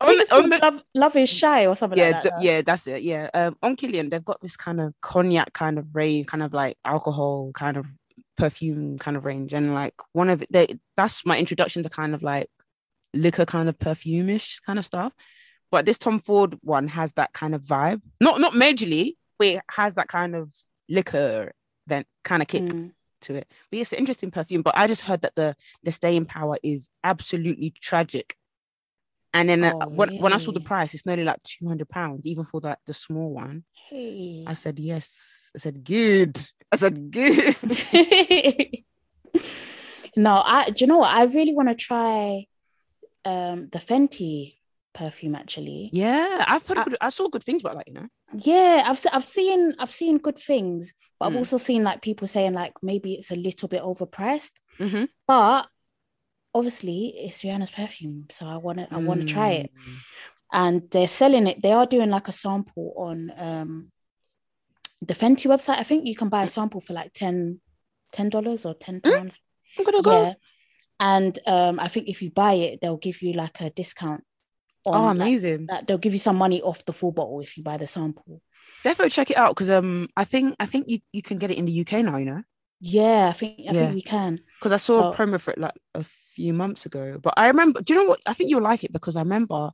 On- 0.01 0.09
on 0.31 0.49
the- 0.49 0.57
love, 0.61 0.83
love 0.93 1.15
is 1.15 1.29
shy 1.29 1.65
or 1.65 1.75
something 1.75 1.97
yeah, 1.97 2.09
like 2.09 2.23
that. 2.23 2.39
th- 2.39 2.43
yeah, 2.43 2.61
that's 2.61 2.85
it. 2.87 3.03
Yeah. 3.03 3.29
Um, 3.33 3.55
on 3.63 3.75
Kilian, 3.77 4.09
they've 4.11 4.23
got 4.25 4.41
this 4.41 4.57
kind 4.57 4.81
of 4.81 4.93
cognac 5.01 5.53
kind 5.53 5.79
of 5.79 5.95
range, 5.95 6.27
kind 6.27 6.43
of 6.43 6.53
like 6.53 6.77
alcohol 6.83 7.51
kind 7.53 7.77
of 7.77 7.85
perfume 8.37 8.97
kind 8.97 9.17
of 9.17 9.25
range. 9.25 9.53
And 9.53 9.73
like 9.73 9.95
one 10.13 10.29
of 10.29 10.41
it, 10.41 10.51
they, 10.51 10.67
that's 10.97 11.25
my 11.25 11.37
introduction 11.37 11.83
to 11.83 11.89
kind 11.89 12.13
of 12.15 12.23
like 12.23 12.49
liquor 13.13 13.45
kind 13.45 13.69
of 13.69 13.77
perfume-ish 13.77 14.59
kind 14.61 14.79
of 14.79 14.85
stuff. 14.85 15.13
But 15.71 15.85
this 15.85 15.97
Tom 15.97 16.19
Ford 16.19 16.57
one 16.61 16.87
has 16.87 17.13
that 17.13 17.33
kind 17.33 17.55
of 17.55 17.63
vibe. 17.63 18.01
Not 18.19 18.39
not 18.39 18.53
majorly, 18.53 19.15
but 19.39 19.47
it 19.47 19.61
has 19.71 19.95
that 19.95 20.07
kind 20.07 20.35
of 20.35 20.53
liquor 20.89 21.51
then 21.87 22.05
kind 22.23 22.41
of 22.41 22.47
kick 22.47 22.63
Mm. 22.63 22.91
to 23.21 23.35
it. 23.35 23.47
But 23.69 23.79
it's 23.79 23.91
an 23.93 23.99
interesting 23.99 24.31
perfume. 24.31 24.61
But 24.61 24.77
I 24.77 24.87
just 24.87 25.01
heard 25.01 25.21
that 25.23 25.35
the 25.35 25.55
the 25.83 25.91
staying 25.91 26.25
power 26.25 26.57
is 26.61 26.89
absolutely 27.03 27.71
tragic. 27.81 28.35
And 29.33 29.49
then 29.49 29.63
uh, 29.63 29.71
Oh, 29.73 29.89
when, 29.89 30.15
when 30.17 30.31
I 30.31 30.37
saw 30.37 30.51
the 30.51 30.59
price, 30.59 30.93
it's 30.93 31.07
nearly 31.07 31.23
like 31.23 31.41
two 31.43 31.67
hundred 31.67 31.89
pounds, 31.89 32.27
even 32.27 32.43
for 32.43 32.61
that 32.61 32.79
the 32.85 32.93
small 32.93 33.33
one. 33.33 33.63
Hey. 33.71 34.43
I 34.45 34.53
said 34.53 34.77
yes. 34.79 35.49
I 35.55 35.57
said 35.57 35.83
good. 35.83 36.37
I 36.73 36.75
said 36.75 37.11
good. 37.11 37.55
no, 40.15 40.41
I 40.45 40.69
do 40.69 40.83
you 40.83 40.87
know 40.87 40.97
what? 40.97 41.13
I 41.15 41.23
really 41.25 41.53
want 41.53 41.69
to 41.69 41.75
try 41.75 42.45
um 43.25 43.69
the 43.71 43.79
Fenty 43.79 44.55
perfume 44.93 45.33
actually. 45.35 45.89
yeah, 45.93 46.43
I've 46.47 46.65
heard. 46.67 46.77
I- 46.79 46.83
good, 46.83 46.97
I 47.01 47.09
saw 47.09 47.27
good 47.27 47.43
things 47.43 47.61
about 47.61 47.75
that. 47.77 47.87
You 47.87 47.93
know. 47.95 48.07
Yeah, 48.33 48.83
I've 48.85 49.03
I've 49.11 49.23
seen 49.23 49.73
I've 49.79 49.91
seen 49.91 50.17
good 50.17 50.37
things, 50.37 50.93
but 51.19 51.27
I've 51.27 51.33
Mm. 51.33 51.37
also 51.39 51.57
seen 51.57 51.83
like 51.83 52.01
people 52.01 52.27
saying 52.27 52.53
like 52.53 52.73
maybe 52.81 53.13
it's 53.13 53.31
a 53.31 53.35
little 53.35 53.67
bit 53.67 53.81
overpriced. 53.81 54.51
Mhm. 54.79 55.07
But 55.27 55.67
obviously 56.53 57.13
it's 57.17 57.41
Rihanna's 57.43 57.71
perfume, 57.71 58.25
so 58.29 58.45
I 58.47 58.57
want 58.57 58.79
to 58.79 58.87
I 58.91 58.97
want 58.97 59.21
to 59.21 59.27
try 59.27 59.49
it. 59.51 59.71
Mm. 59.73 59.97
And 60.55 60.81
they're 60.91 61.07
selling 61.07 61.47
it. 61.47 61.63
They 61.63 61.71
are 61.71 61.87
doing 61.87 62.11
like 62.11 62.27
a 62.27 62.31
sample 62.31 62.93
on 62.97 63.31
um 63.37 63.91
the 65.07 65.13
Fenty 65.13 65.47
website. 65.47 65.77
I 65.79 65.83
think 65.83 66.05
you 66.05 66.15
can 66.15 66.29
buy 66.29 66.43
a 66.43 66.47
sample 66.47 66.81
for 66.81 66.93
like 66.93 67.13
10 67.13 67.59
dollars 68.29 68.65
or 68.65 68.73
ten 68.75 69.01
pounds. 69.01 69.39
I'm 69.77 69.83
gonna 69.85 70.01
go. 70.01 70.23
Yeah. 70.23 70.33
And 70.99 71.37
um, 71.47 71.79
I 71.79 71.87
think 71.87 72.07
if 72.07 72.21
you 72.21 72.31
buy 72.31 72.53
it, 72.53 72.79
they'll 72.81 72.97
give 72.97 73.21
you 73.21 73.33
like 73.33 73.59
a 73.61 73.69
discount. 73.69 74.23
On, 74.85 74.95
Oh, 75.01 75.07
amazing! 75.09 75.67
that 75.67 75.87
they'll 75.87 75.97
give 75.97 76.13
you 76.13 76.19
some 76.19 76.35
money 76.35 76.61
off 76.61 76.85
the 76.85 76.93
full 76.93 77.11
bottle 77.13 77.39
if 77.39 77.57
you 77.57 77.63
buy 77.63 77.77
the 77.77 77.87
sample. 77.87 78.41
Definitely 78.83 79.11
check 79.11 79.31
it 79.31 79.37
out 79.37 79.51
because 79.55 79.69
um, 79.69 80.09
I 80.17 80.25
think 80.25 80.55
I 80.59 80.65
think 80.65 80.89
you, 80.89 80.99
you 81.13 81.21
can 81.21 81.37
get 81.37 81.51
it 81.51 81.57
in 81.57 81.65
the 81.65 81.81
UK 81.81 82.03
now. 82.03 82.17
You 82.17 82.25
know. 82.25 82.43
Yeah, 82.81 83.29
I 83.29 83.31
think 83.33 83.59
I 83.59 83.63
Yeah. 83.63 83.71
think 83.73 83.95
we 83.95 84.01
can. 84.01 84.41
because 84.59 84.73
I 84.73 84.77
saw 84.77 85.09
a 85.11 85.15
promo 85.15 85.39
for 85.39 85.51
it 85.51 85.57
like 85.57 85.73
a 85.95 86.03
few 86.03 86.53
months 86.53 86.85
ago. 86.85 87.17
But 87.21 87.33
I 87.37 87.47
remember, 87.47 87.81
do 87.81 87.93
you 87.93 87.99
know 88.01 88.09
what? 88.09 88.19
I 88.25 88.33
think 88.33 88.49
you'll 88.49 88.61
like 88.61 88.83
it 88.83 88.91
because 88.91 89.15
I 89.15 89.21
remember 89.21 89.71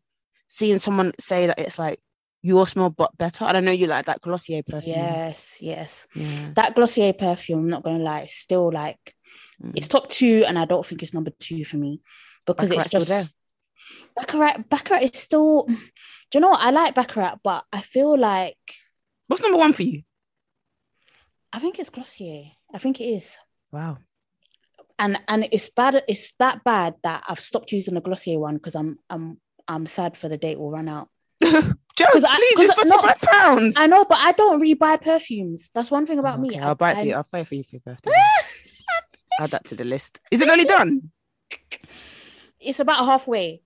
seeing 0.47 0.77
someone 0.79 1.13
say 1.19 1.47
that 1.47 1.57
it's 1.59 1.79
like 1.79 1.99
you 2.41 2.57
all 2.57 2.65
smell 2.65 2.89
but 2.89 3.17
better. 3.17 3.45
I 3.45 3.51
don't 3.53 3.65
know 3.65 3.71
you 3.71 3.87
like 3.87 4.05
that 4.05 4.21
Glossier 4.21 4.63
perfume. 4.63 4.95
Yes, 4.95 5.59
yes. 5.61 6.07
Yeah. 6.15 6.51
That 6.55 6.75
Glossier 6.75 7.13
perfume, 7.13 7.59
I'm 7.59 7.69
not 7.69 7.83
gonna 7.83 8.03
lie, 8.03 8.21
it's 8.21 8.35
still 8.35 8.71
like 8.71 9.13
Mm. 9.61 9.73
it's 9.75 9.87
top 9.87 10.09
two, 10.09 10.45
and 10.47 10.57
I 10.57 10.63
don't 10.65 10.85
think 10.85 11.03
it's 11.03 11.13
number 11.13 11.31
two 11.37 11.65
for 11.65 11.75
me 11.77 12.01
because 12.45 12.71
it's 12.71 12.87
still 12.87 13.01
just 13.01 13.09
there? 13.09 13.23
Baccarat. 14.15 14.69
Baccarat 14.69 14.99
is 15.03 15.19
still. 15.19 15.63
Do 15.65 15.75
you 16.33 16.39
know 16.39 16.49
what? 16.49 16.61
I 16.61 16.69
like 16.71 16.95
Baccarat, 16.95 17.39
but 17.43 17.65
I 17.73 17.81
feel 17.81 18.17
like 18.17 18.57
What's 19.27 19.43
number 19.43 19.57
one 19.57 19.73
for 19.73 19.83
you? 19.83 20.03
I 21.53 21.59
think 21.59 21.77
it's 21.77 21.89
Glossier. 21.89 22.51
I 22.73 22.77
think 22.77 23.01
it 23.01 23.05
is. 23.05 23.37
Wow. 23.71 23.97
and 24.97 25.21
and 25.27 25.47
it's 25.51 25.69
bad 25.69 26.03
it's 26.07 26.31
that 26.39 26.63
bad 26.63 26.95
that 27.03 27.23
i've 27.29 27.39
stopped 27.39 27.71
using 27.71 27.93
the 27.93 28.01
glossier 28.01 28.39
one 28.39 28.55
because 28.55 28.75
i'm 28.75 28.97
i'm 29.09 29.39
i'm 29.67 29.85
sad 29.85 30.17
for 30.17 30.27
the 30.27 30.37
date 30.37 30.57
will 30.59 30.71
run 30.71 30.89
out 30.89 31.07
Joe, 31.97 32.05
'Cause 32.13 32.23
I- 32.23 32.37
it's 32.39 32.73
I- 32.79 32.83
no, 32.87 32.97
pounds. 33.29 33.75
i 33.77 33.85
know 33.87 34.05
but 34.05 34.17
i 34.19 34.31
don't 34.31 34.59
really 34.61 34.73
buy 34.75 34.95
perfumes 34.97 35.69
that's 35.73 35.91
one 35.91 36.05
thing 36.05 36.17
about 36.19 36.37
oh 36.39 36.41
me 36.41 36.49
Okay, 36.49 36.59
I- 36.59 36.67
I'll 36.67 36.75
buy 36.75 36.91
it 36.91 36.97
I- 36.97 37.01
for 37.01 37.07
you. 37.07 37.13
I'll 37.15 37.27
buy 37.31 37.39
it 37.39 37.47
for 37.47 37.55
you 37.55 37.63
for 37.63 37.69
your 37.75 37.81
birthday. 37.81 38.11
Add 39.41 39.49
that 39.51 39.63
to 39.65 39.75
the 39.75 39.85
list. 39.85 40.19
Is 40.31 40.41
it 40.41 40.49
only 40.49 40.65
done? 40.65 41.11
it's 42.59 42.79
about 42.79 43.05
halfway 43.05 43.61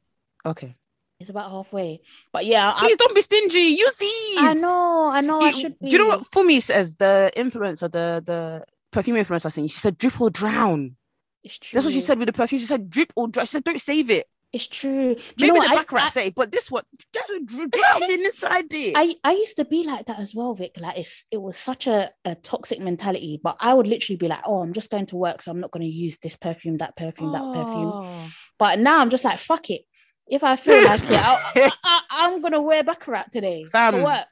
Okay. 0.45 0.75
it's 1.19 1.29
about 1.29 1.49
halfway 1.51 2.01
but 2.31 2.45
yeah 2.45 2.71
I, 2.75 2.79
Please 2.79 2.97
don't 2.97 3.15
be 3.15 3.21
stingy. 3.21 3.59
Use 3.59 3.97
these. 3.97 4.37
I 4.39 4.53
know 4.55 5.09
i 5.11 5.21
know 5.21 5.39
i 5.41 5.51
should 5.51 5.77
be 5.79 5.89
Do 5.89 5.91
you 5.93 5.97
know 5.99 6.07
what 6.07 6.21
Fumi 6.31 6.61
says? 6.61 6.95
The 6.95 7.31
influencer, 7.35 7.91
the 7.91 8.21
the 8.25 8.63
perfume 8.91 9.17
influencer, 9.17 9.51
saying 9.51 9.67
she 9.69 9.79
said 9.79 9.97
drip 9.97 10.19
or 10.21 10.29
drown. 10.29 10.95
it's 11.43 11.57
true 11.59 11.75
That's 11.75 11.85
what 11.85 11.93
she 11.93 12.01
said 12.01 12.19
with 12.19 12.27
the 12.27 12.33
perfume. 12.33 12.59
She 12.59 12.65
said 12.67 12.89
drip 12.89 13.11
or 13.15 13.27
drown. 13.27 13.45
She 13.47 13.51
said 13.51 13.63
don't 13.63 13.81
save 13.81 14.09
it. 14.11 14.25
It's 14.53 14.67
true 14.67 15.15
do 15.15 15.21
you 15.21 15.33
Maybe 15.39 15.47
know 15.47 15.53
the 15.65 15.69
what 15.69 15.77
baccarat 15.77 16.03
I, 16.03 16.07
say, 16.09 16.29
but 16.29 16.51
this 16.51 16.69
one 16.69 16.83
just 17.11 17.31
inside 17.31 18.71
it. 18.71 18.93
I, 18.95 19.15
I 19.23 19.31
used 19.31 19.57
to 19.57 19.65
be 19.65 19.85
like 19.85 20.05
that 20.05 20.19
as 20.19 20.35
well, 20.35 20.53
Vic. 20.53 20.75
Like 20.77 20.97
it's 20.97 21.25
it 21.31 21.41
was 21.41 21.57
such 21.57 21.87
a, 21.87 22.11
a 22.23 22.35
toxic 22.35 22.79
mentality. 22.79 23.39
But 23.43 23.57
I 23.59 23.73
would 23.73 23.87
literally 23.87 24.17
be 24.17 24.27
like, 24.27 24.41
oh, 24.45 24.61
I'm 24.61 24.73
just 24.73 24.91
going 24.91 25.07
to 25.07 25.15
work, 25.15 25.41
so 25.41 25.51
I'm 25.51 25.59
not 25.59 25.71
going 25.71 25.83
to 25.83 25.89
use 25.89 26.17
this 26.17 26.35
perfume, 26.35 26.77
that 26.77 26.95
perfume, 26.95 27.31
that 27.31 27.41
perfume. 27.41 27.91
Oh. 27.93 28.29
But 28.59 28.79
now 28.79 28.99
I'm 28.99 29.09
just 29.09 29.25
like, 29.25 29.39
fuck 29.39 29.69
it. 29.71 29.81
If 30.27 30.43
I 30.43 30.55
feel 30.55 30.83
like 30.85 31.01
it, 31.03 31.09
I, 31.11 31.71
I, 31.83 32.01
I'm 32.11 32.41
gonna 32.41 32.61
wear 32.61 32.83
baccarat 32.83 33.31
today 33.31 33.65
Fam. 33.65 33.95
for 33.95 34.03
work. 34.03 34.27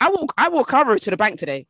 I 0.00 0.08
will 0.08 0.28
I 0.38 0.48
will 0.48 0.64
cover 0.64 0.94
it 0.94 1.02
to 1.02 1.10
the 1.10 1.16
bank 1.16 1.38
today. 1.38 1.66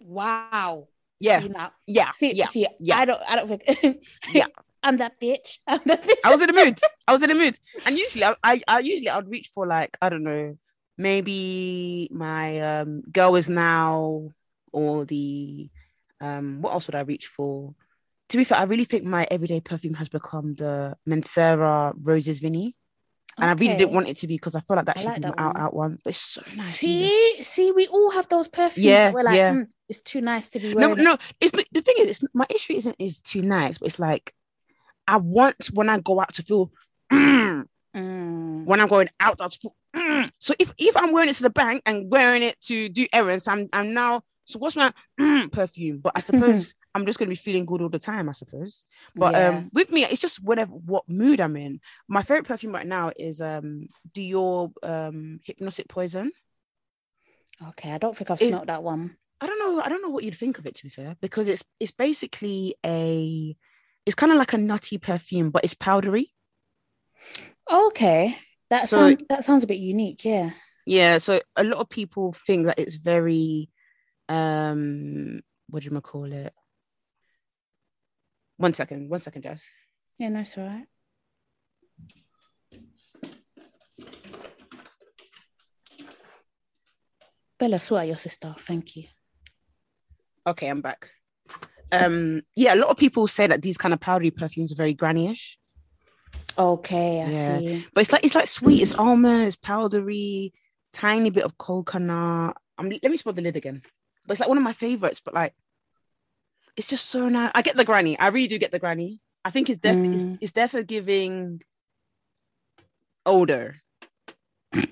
Wow. 0.00 0.88
Yeah, 1.20 1.40
See 1.40 1.52
yeah, 1.86 2.12
See, 2.12 2.32
yeah. 2.32 2.46
see, 2.46 2.66
yeah. 2.78 2.98
I 2.98 3.04
don't, 3.04 3.20
I 3.28 3.36
don't 3.36 3.48
think. 3.48 4.04
Yeah. 4.32 4.46
I'm 4.88 4.96
that 4.98 5.20
bitch. 5.20 5.58
I'm 5.66 5.80
that 5.84 6.02
bitch. 6.02 6.16
I 6.24 6.30
was 6.32 6.40
in 6.40 6.46
the 6.46 6.52
mood. 6.54 6.78
I 7.06 7.12
was 7.12 7.22
in 7.22 7.28
the 7.28 7.34
mood. 7.34 7.58
And 7.84 7.98
usually 7.98 8.24
I, 8.24 8.34
I, 8.42 8.62
I 8.66 8.78
usually 8.80 9.10
I'd 9.10 9.28
reach 9.28 9.50
for 9.54 9.66
like, 9.66 9.96
I 10.00 10.08
don't 10.08 10.22
know, 10.22 10.56
maybe 10.96 12.08
my 12.10 12.58
um 12.60 13.02
girl 13.02 13.36
is 13.36 13.50
now 13.50 14.30
or 14.72 15.04
the 15.04 15.68
um 16.20 16.62
what 16.62 16.72
else 16.72 16.86
would 16.86 16.94
I 16.94 17.00
reach 17.00 17.26
for? 17.26 17.74
To 18.30 18.36
be 18.38 18.44
fair, 18.44 18.58
I 18.58 18.64
really 18.64 18.84
think 18.84 19.04
my 19.04 19.26
everyday 19.30 19.60
perfume 19.60 19.94
has 19.94 20.08
become 20.08 20.54
the 20.54 20.96
Mancera 21.06 21.92
Roses 22.02 22.40
Vanille. 22.40 22.72
And 23.40 23.48
I 23.50 23.52
really 23.52 23.76
didn't 23.76 23.92
want 23.92 24.08
it 24.08 24.16
to 24.18 24.26
be 24.26 24.34
because 24.34 24.56
I 24.56 24.60
felt 24.60 24.78
like 24.78 24.86
that 24.86 24.96
I 24.96 25.00
should 25.00 25.06
like 25.06 25.22
be 25.22 25.28
out 25.28 25.36
one. 25.36 25.56
out 25.62 25.74
one. 25.74 25.98
But 26.02 26.10
it's 26.10 26.20
so 26.20 26.42
nice. 26.56 26.78
See, 26.78 27.42
see, 27.42 27.72
we 27.72 27.86
all 27.86 28.10
have 28.10 28.28
those 28.28 28.48
perfumes. 28.48 28.84
Yeah, 28.84 29.12
we're 29.12 29.22
like, 29.22 29.36
yeah. 29.36 29.52
"Mm, 29.54 29.70
it's 29.88 30.00
too 30.00 30.20
nice 30.20 30.48
to 30.48 30.58
be 30.58 30.74
No, 30.74 30.88
wearing. 30.88 30.98
it." 30.98 31.02
no, 31.04 31.18
it's 31.40 31.52
the 31.52 31.80
thing 31.82 31.94
is, 32.00 32.08
it's, 32.10 32.24
my 32.34 32.46
issue 32.50 32.72
isn't 32.72 32.96
is 32.98 33.20
too 33.20 33.42
nice, 33.42 33.78
but 33.78 33.88
it's 33.88 34.00
like 34.00 34.34
I 35.08 35.16
want 35.16 35.70
when 35.72 35.88
I 35.88 35.98
go 35.98 36.20
out 36.20 36.34
to 36.34 36.42
feel 36.42 36.70
mm, 37.12 37.64
Mm. 37.96 38.66
when 38.66 38.80
I'm 38.80 38.88
going 38.88 39.08
out, 39.18 39.40
I 39.40 39.48
feel 39.48 39.74
mm. 39.96 40.30
so 40.38 40.54
if 40.58 40.72
if 40.78 40.96
I'm 40.96 41.12
wearing 41.12 41.30
it 41.30 41.36
to 41.36 41.42
the 41.42 41.50
bank 41.50 41.82
and 41.86 42.10
wearing 42.10 42.42
it 42.42 42.60
to 42.62 42.88
do 42.88 43.06
errands, 43.12 43.48
I'm 43.48 43.68
I'm 43.72 43.94
now 43.94 44.22
so 44.44 44.58
what's 44.58 44.76
my 44.76 44.92
mm, 45.18 45.50
perfume? 45.50 45.98
But 45.98 46.12
I 46.14 46.20
suppose 46.28 46.74
I'm 46.94 47.06
just 47.06 47.18
gonna 47.18 47.30
be 47.30 47.34
feeling 47.34 47.64
good 47.66 47.80
all 47.80 47.88
the 47.88 47.98
time, 47.98 48.28
I 48.28 48.32
suppose. 48.32 48.84
But 49.16 49.34
Yeah. 49.34 49.48
um 49.48 49.70
with 49.72 49.90
me, 49.90 50.04
it's 50.04 50.20
just 50.20 50.42
whatever 50.44 50.72
what 50.72 51.08
mood 51.08 51.40
I'm 51.40 51.56
in. 51.56 51.80
My 52.08 52.22
favorite 52.22 52.46
perfume 52.46 52.72
right 52.72 52.86
now 52.86 53.10
is 53.16 53.40
um 53.40 53.88
Dior 54.12 54.70
um 54.82 55.40
Hypnotic 55.44 55.88
Poison. 55.88 56.30
Okay, 57.70 57.90
I 57.90 57.98
don't 57.98 58.16
think 58.16 58.30
I've 58.30 58.38
smelt 58.38 58.66
that 58.66 58.82
one. 58.82 59.16
I 59.40 59.46
don't 59.46 59.58
know. 59.58 59.80
I 59.82 59.88
don't 59.88 60.02
know 60.02 60.10
what 60.10 60.24
you'd 60.24 60.36
think 60.36 60.58
of 60.58 60.66
it 60.66 60.74
to 60.76 60.82
be 60.82 60.90
fair, 60.90 61.16
because 61.20 61.48
it's 61.48 61.64
it's 61.80 61.92
basically 61.92 62.74
a 62.84 63.56
it's 64.08 64.14
kind 64.14 64.32
of 64.32 64.38
like 64.38 64.54
a 64.54 64.58
nutty 64.58 64.96
perfume, 64.96 65.50
but 65.50 65.64
it's 65.64 65.74
powdery. 65.74 66.32
Okay, 67.70 68.38
that 68.70 68.88
So- 68.88 68.96
sounds 68.96 69.22
that 69.28 69.44
sounds 69.44 69.64
a 69.64 69.66
bit 69.66 69.76
unique. 69.78 70.24
Yeah. 70.24 70.52
Yeah. 70.86 71.18
So 71.18 71.40
a 71.56 71.62
lot 71.62 71.78
of 71.78 71.90
people 71.90 72.32
think 72.32 72.64
that 72.64 72.78
it's 72.78 72.96
very 72.96 73.68
um 74.30 75.42
what 75.68 75.82
do 75.82 75.90
you 75.90 76.00
call 76.00 76.32
it? 76.32 76.54
One 78.56 78.72
second, 78.72 79.10
one 79.10 79.20
second, 79.20 79.42
Jas. 79.42 79.68
Yeah, 80.18 80.30
no, 80.30 80.40
it's 80.40 80.56
all 80.56 80.64
right. 80.64 80.86
Bella, 87.58 87.78
sort 87.80 88.06
your 88.06 88.16
sister. 88.16 88.54
Thank 88.58 88.96
you. 88.96 89.04
Okay, 90.46 90.68
I'm 90.68 90.80
back. 90.80 91.10
Um, 91.90 92.42
yeah, 92.54 92.74
a 92.74 92.76
lot 92.76 92.90
of 92.90 92.96
people 92.96 93.26
say 93.26 93.46
that 93.46 93.62
these 93.62 93.78
kind 93.78 93.94
of 93.94 94.00
powdery 94.00 94.30
perfumes 94.30 94.72
are 94.72 94.76
very 94.76 94.94
granny-ish, 94.94 95.58
Okay, 96.58 97.22
I 97.22 97.30
Yeah. 97.30 97.60
see. 97.60 97.84
but 97.94 98.00
it's 98.00 98.12
like 98.12 98.24
it's 98.24 98.34
like 98.34 98.46
sweet. 98.48 98.82
It's 98.82 98.92
almond, 98.92 99.46
it's 99.46 99.56
powdery, 99.56 100.52
tiny 100.92 101.30
bit 101.30 101.44
of 101.44 101.56
coconut. 101.56 102.56
I'm, 102.76 102.88
let 102.90 103.04
me 103.04 103.16
spot 103.16 103.36
the 103.36 103.42
lid 103.42 103.56
again. 103.56 103.82
But 104.26 104.32
it's 104.32 104.40
like 104.40 104.48
one 104.48 104.58
of 104.58 104.64
my 104.64 104.72
favorites. 104.72 105.20
But 105.24 105.34
like, 105.34 105.54
it's 106.76 106.88
just 106.88 107.06
so 107.06 107.28
nice. 107.28 107.52
I 107.54 107.62
get 107.62 107.76
the 107.76 107.84
granny. 107.84 108.18
I 108.18 108.28
really 108.28 108.48
do 108.48 108.58
get 108.58 108.72
the 108.72 108.78
granny. 108.80 109.20
I 109.44 109.50
think 109.50 109.70
it's 109.70 109.78
definitely 109.78 110.18
Mm. 110.18 110.32
it's, 110.34 110.42
it's 110.42 110.52
definitely 110.52 110.86
giving 110.86 111.62
older. 113.24 113.76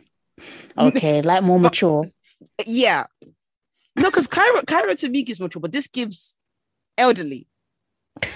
Okay, 0.78 1.22
like 1.22 1.42
more 1.42 1.58
mature. 1.58 2.10
Yeah. 2.66 3.06
No, 3.96 4.10
because 4.10 4.26
Cairo, 4.26 4.62
Cairo 4.62 4.94
to 4.94 5.08
me 5.08 5.22
gives 5.22 5.40
mature, 5.40 5.60
but 5.60 5.72
this 5.72 5.86
gives 5.88 6.35
elderly. 6.98 7.46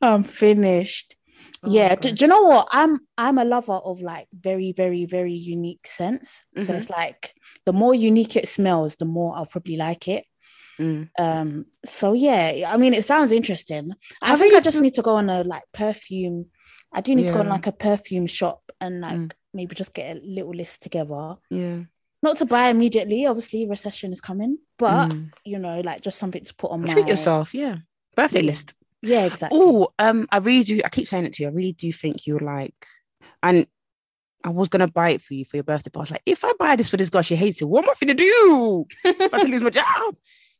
I'm 0.00 0.24
finished. 0.24 1.16
yeah. 1.66 1.94
Oh, 1.96 2.00
Do, 2.00 2.10
do 2.12 2.24
you 2.24 2.28
know 2.28 2.42
what? 2.42 2.68
I'm 2.70 3.00
I'm 3.16 3.38
a 3.38 3.44
lover 3.44 3.72
of 3.84 4.00
like 4.02 4.28
very, 4.34 4.72
very, 4.72 5.06
very 5.06 5.32
unique 5.32 5.86
scents. 5.86 6.44
So 6.60 6.72
Mhm. 6.72 6.76
it's 6.78 6.90
like 6.90 7.32
the 7.64 7.72
more 7.72 7.94
unique 7.94 8.36
it 8.36 8.48
smells, 8.48 8.96
the 8.96 9.06
more 9.06 9.34
I'll 9.36 9.46
probably 9.46 9.76
like 9.76 10.08
it. 10.08 10.26
Mm. 10.78 11.08
Um, 11.18 11.66
so 11.84 12.12
yeah, 12.14 12.70
I 12.72 12.76
mean 12.76 12.94
it 12.94 13.04
sounds 13.04 13.32
interesting. 13.32 13.92
I, 14.22 14.34
I 14.34 14.36
think 14.36 14.54
I 14.54 14.60
just 14.60 14.76
feel- 14.76 14.82
need 14.82 14.94
to 14.94 15.02
go 15.02 15.16
on 15.16 15.30
a 15.30 15.42
like 15.44 15.64
perfume. 15.72 16.46
I 16.92 17.00
do 17.00 17.14
need 17.14 17.26
to 17.28 17.32
go 17.32 17.40
on 17.40 17.48
like 17.48 17.66
a 17.66 17.72
perfume 17.72 18.26
shop 18.26 18.60
and 18.80 19.00
like 19.00 19.14
Mm. 19.18 19.32
maybe 19.54 19.74
just 19.74 19.94
get 19.94 20.16
a 20.16 20.20
little 20.20 20.52
list 20.54 20.82
together. 20.82 21.36
Yeah. 21.50 21.84
Not 22.24 22.38
to 22.38 22.46
buy 22.46 22.68
immediately, 22.68 23.26
obviously 23.26 23.68
recession 23.68 24.10
is 24.14 24.20
coming, 24.20 24.56
but 24.78 25.10
Mm. 25.10 25.30
you 25.44 25.58
know, 25.58 25.80
like 25.80 26.00
just 26.00 26.18
something 26.18 26.42
to 26.42 26.54
put 26.54 26.70
on 26.70 26.80
my 26.80 26.88
Treat 26.88 27.06
yourself. 27.06 27.52
Yeah. 27.54 27.76
Birthday 28.16 28.40
Yeah. 28.40 28.46
list. 28.50 28.72
Yeah, 29.02 29.24
exactly. 29.26 29.58
Oh, 29.62 29.88
um, 29.98 30.26
I 30.32 30.38
really 30.38 30.64
do. 30.64 30.80
I 30.82 30.88
keep 30.88 31.06
saying 31.06 31.26
it 31.26 31.34
to 31.34 31.42
you. 31.42 31.50
I 31.50 31.52
really 31.52 31.72
do 31.74 31.92
think 31.92 32.26
you're 32.26 32.40
like, 32.40 32.86
and 33.42 33.66
I 34.42 34.48
was 34.48 34.70
gonna 34.70 34.88
buy 34.88 35.10
it 35.10 35.20
for 35.20 35.34
you 35.34 35.44
for 35.44 35.58
your 35.58 35.64
birthday, 35.64 35.90
but 35.92 36.00
I 36.00 36.02
was 36.02 36.10
like, 36.12 36.22
if 36.24 36.44
I 36.46 36.52
buy 36.58 36.76
this 36.76 36.88
for 36.88 36.96
this 36.96 37.10
girl, 37.10 37.20
she 37.20 37.36
hates 37.36 37.60
it. 37.60 37.66
What 37.68 37.84
am 37.84 37.90
I 37.90 37.94
gonna 38.00 38.14
do? 38.14 38.86
I'm 39.04 39.20
about 39.20 39.42
to 39.42 39.48
lose 39.48 39.62
my 39.62 39.68
job. 39.70 40.16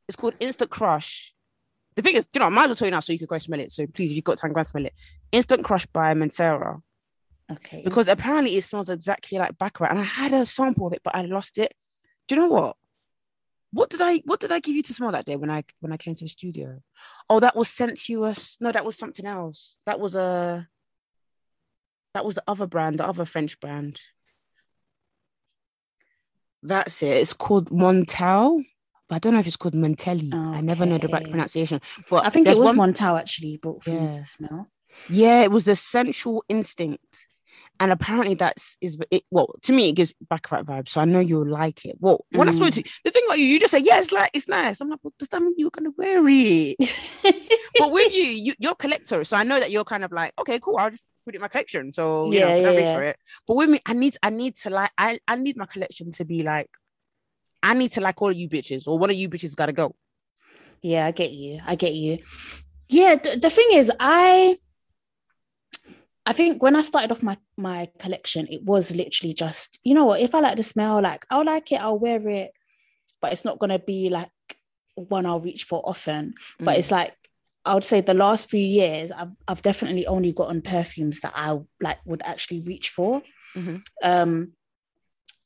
It's 0.07 0.17
called 0.17 0.35
Instant 0.41 0.71
Crush. 0.71 1.33
The 1.97 2.03
thing 2.03 2.17
is, 2.17 2.27
you 2.35 2.41
know, 2.41 2.47
I 2.47 2.51
might 2.51 2.65
as 2.65 2.69
well 2.69 2.77
tell 2.77 2.89
you 2.89 2.93
now 2.93 3.01
so 3.01 3.12
you 3.15 3.19
can 3.19 3.27
go 3.27 3.39
smell 3.39 3.61
it. 3.61 3.73
So 3.73 3.87
please, 3.87 4.11
if 4.11 4.17
you've 4.17 4.25
got 4.25 4.37
time, 4.37 4.53
go 4.53 4.62
smell 4.65 4.85
it. 4.85 4.93
Instant 5.33 5.65
Crush 5.65 5.87
by 5.87 6.12
Mancera. 6.12 6.83
Okay. 7.51 7.82
Because 7.84 8.09
apparently 8.09 8.57
it 8.57 8.62
smells 8.64 8.88
exactly 8.88 9.38
like 9.38 9.57
Baccarat. 9.59 9.90
And 9.90 9.99
I 9.99 10.03
had 10.03 10.32
a 10.32 10.47
sample 10.47 10.86
of 10.86 10.92
it, 10.92 11.03
but 11.05 11.14
I 11.14 11.22
lost 11.22 11.59
it. 11.59 11.72
Do 12.28 12.34
you 12.34 12.40
know 12.40 12.49
what? 12.49 12.76
What 13.72 13.90
did 13.90 14.01
I 14.01 14.18
what 14.24 14.38
did 14.40 14.53
I 14.53 14.61
give 14.61 14.76
you 14.76 14.82
to 14.82 14.95
smell 14.95 15.11
that 15.12 15.24
day 15.24 15.34
when 15.36 15.51
I 15.51 15.64
when 15.80 15.92
I 15.92 15.97
came 15.97 16.14
to 16.14 16.24
the 16.24 16.28
studio? 16.28 16.80
Oh, 17.28 17.40
that 17.40 17.57
was 17.57 17.68
sensuous. 17.68 18.57
No, 18.61 18.70
that 18.70 18.84
was 18.84 18.97
something 18.97 19.26
else. 19.26 19.76
That 19.84 19.99
was 19.99 20.14
a 20.14 20.68
that 22.14 22.24
was 22.24 22.36
the 22.36 22.45
other 22.47 22.68
brand, 22.68 22.99
the 23.01 23.07
other 23.07 23.24
French 23.24 23.59
brand. 23.59 24.01
That's 26.62 27.03
it. 27.03 27.16
It's 27.16 27.32
called 27.34 27.70
Montel, 27.70 28.64
but 29.09 29.16
I 29.16 29.18
don't 29.18 29.34
know 29.34 29.40
if 29.40 29.47
it's 29.47 29.57
called 29.57 29.74
Montelli. 29.74 30.32
I 30.32 30.61
never 30.61 30.86
know 30.86 30.99
the 30.99 31.09
right 31.09 31.28
pronunciation. 31.28 31.80
But 32.09 32.24
I 32.26 32.30
think 32.30 32.47
it 32.49 32.57
was 32.57 32.74
one- 32.74 32.95
Montal 32.95 33.18
actually 33.18 33.57
brought 33.59 33.82
for 33.82 33.90
Yeah. 33.90 34.14
to 34.14 34.24
smell. 34.24 34.70
yeah, 35.11 35.42
it 35.42 35.51
was 35.51 35.64
the 35.64 35.76
sensual 35.76 36.45
instinct. 36.49 37.26
And 37.81 37.91
apparently 37.91 38.35
that's 38.35 38.77
is 38.81 38.99
it 39.11 39.25
well 39.33 39.53
to 39.62 39.72
me 39.72 39.89
it 39.89 39.93
gives 39.97 40.14
baccarat 40.31 40.62
vibes. 40.62 40.91
So 40.91 41.01
I 41.01 41.05
know 41.05 41.18
you'll 41.20 41.47
like 41.49 41.85
it. 41.85 41.97
Well, 41.99 42.25
when 42.31 42.49
I 42.49 42.53
spoke 42.53 42.68
Mm. 42.70 42.75
to 42.75 42.81
you, 42.81 42.91
the 43.05 43.11
thing 43.11 43.22
about 43.27 43.39
you, 43.39 43.45
you 43.47 43.59
just 43.61 43.72
say, 43.72 43.81
yeah, 43.83 43.99
it's 43.99 44.12
like 44.12 44.31
it's 44.33 44.49
nice. 44.49 44.81
I'm 44.81 44.89
like, 44.89 45.01
well, 45.03 45.12
does 45.18 45.29
that 45.29 45.43
mean 45.43 45.55
you're 45.57 45.70
gonna 45.70 45.91
wear 45.99 46.22
it? 46.27 46.77
but 47.79 47.91
with 47.91 48.14
you, 48.14 48.22
you 48.25 48.55
you're 48.59 48.72
a 48.72 48.77
collector. 48.77 49.25
So 49.25 49.37
I 49.37 49.43
know 49.43 49.59
that 49.59 49.70
you're 49.72 49.85
kind 49.85 50.05
of 50.05 50.12
like, 50.12 50.33
okay, 50.39 50.59
cool, 50.61 50.77
I'll 50.79 50.91
just 50.91 51.05
put 51.25 51.35
it 51.35 51.39
in 51.39 51.43
my 51.43 51.49
collection. 51.49 51.93
So 51.93 52.33
you 52.33 52.41
know, 52.41 52.49
Yeah, 52.49 52.55
I 52.55 52.59
yeah, 52.61 52.70
reach 52.70 52.87
yeah. 52.87 52.95
for 52.95 53.03
it. 53.03 53.16
But 53.47 53.57
with 53.57 53.70
me, 53.70 53.81
I 53.87 53.93
need 53.93 54.16
I 54.22 54.31
need 54.31 54.55
to 54.57 54.70
like 54.70 54.93
I, 54.97 55.18
I 55.27 55.35
need 55.37 55.57
my 55.57 55.66
collection 55.66 56.12
to 56.12 56.25
be 56.25 56.43
like 56.45 56.70
I 57.62 57.75
need 57.75 57.93
to 57.93 58.01
like 58.01 58.20
all 58.22 58.31
of 58.31 58.37
you 58.37 58.49
bitches, 58.49 58.87
or 58.87 58.99
one 58.99 59.11
of 59.11 59.16
you 59.16 59.29
bitches 59.29 59.55
gotta 59.57 59.72
go. 59.72 59.95
Yeah, 60.81 61.07
I 61.07 61.11
get 61.11 61.33
you. 61.33 61.61
I 61.66 61.75
get 61.75 61.95
you. 61.95 62.18
Yeah, 62.89 63.16
th- 63.16 63.41
the 63.41 63.51
thing 63.51 63.66
is, 63.72 63.91
I 63.99 64.57
I 66.27 66.33
think 66.33 66.62
when 66.62 66.75
I 66.77 66.83
started 66.83 67.12
off 67.12 67.22
my 67.22 67.37
my 67.57 67.89
collection, 67.99 68.47
it 68.51 68.62
was 68.64 68.95
literally 68.95 69.35
just 69.35 69.79
you 69.85 69.95
know 69.95 70.05
what? 70.07 70.20
If 70.20 70.35
I 70.35 70.41
like 70.41 70.57
the 70.57 70.62
smell, 70.62 71.03
like 71.03 71.25
I'll 71.31 71.45
like 71.45 71.70
it, 71.72 71.81
I'll 71.81 71.99
wear 71.99 72.27
it, 72.29 72.53
but 73.20 73.33
it's 73.33 73.45
not 73.45 73.59
gonna 73.59 73.79
be 73.79 74.09
like 74.09 74.31
one 74.95 75.27
I'll 75.27 75.41
reach 75.41 75.64
for 75.64 75.83
often. 75.85 76.35
But 76.59 76.77
Mm. 76.77 76.79
it's 76.79 76.91
like 76.91 77.14
I 77.66 77.75
would 77.75 77.85
say 77.85 78.01
the 78.01 78.14
last 78.14 78.49
few 78.51 78.61
years, 78.61 79.11
I've 79.12 79.33
I've 79.49 79.62
definitely 79.62 80.07
only 80.07 80.33
gotten 80.33 80.62
perfumes 80.62 81.20
that 81.20 81.33
I 81.37 81.59
like 81.81 81.99
would 82.07 82.22
actually 82.22 82.61
reach 82.61 82.89
for. 82.91 83.22
Mhm. 83.57 83.83
Um, 84.03 84.53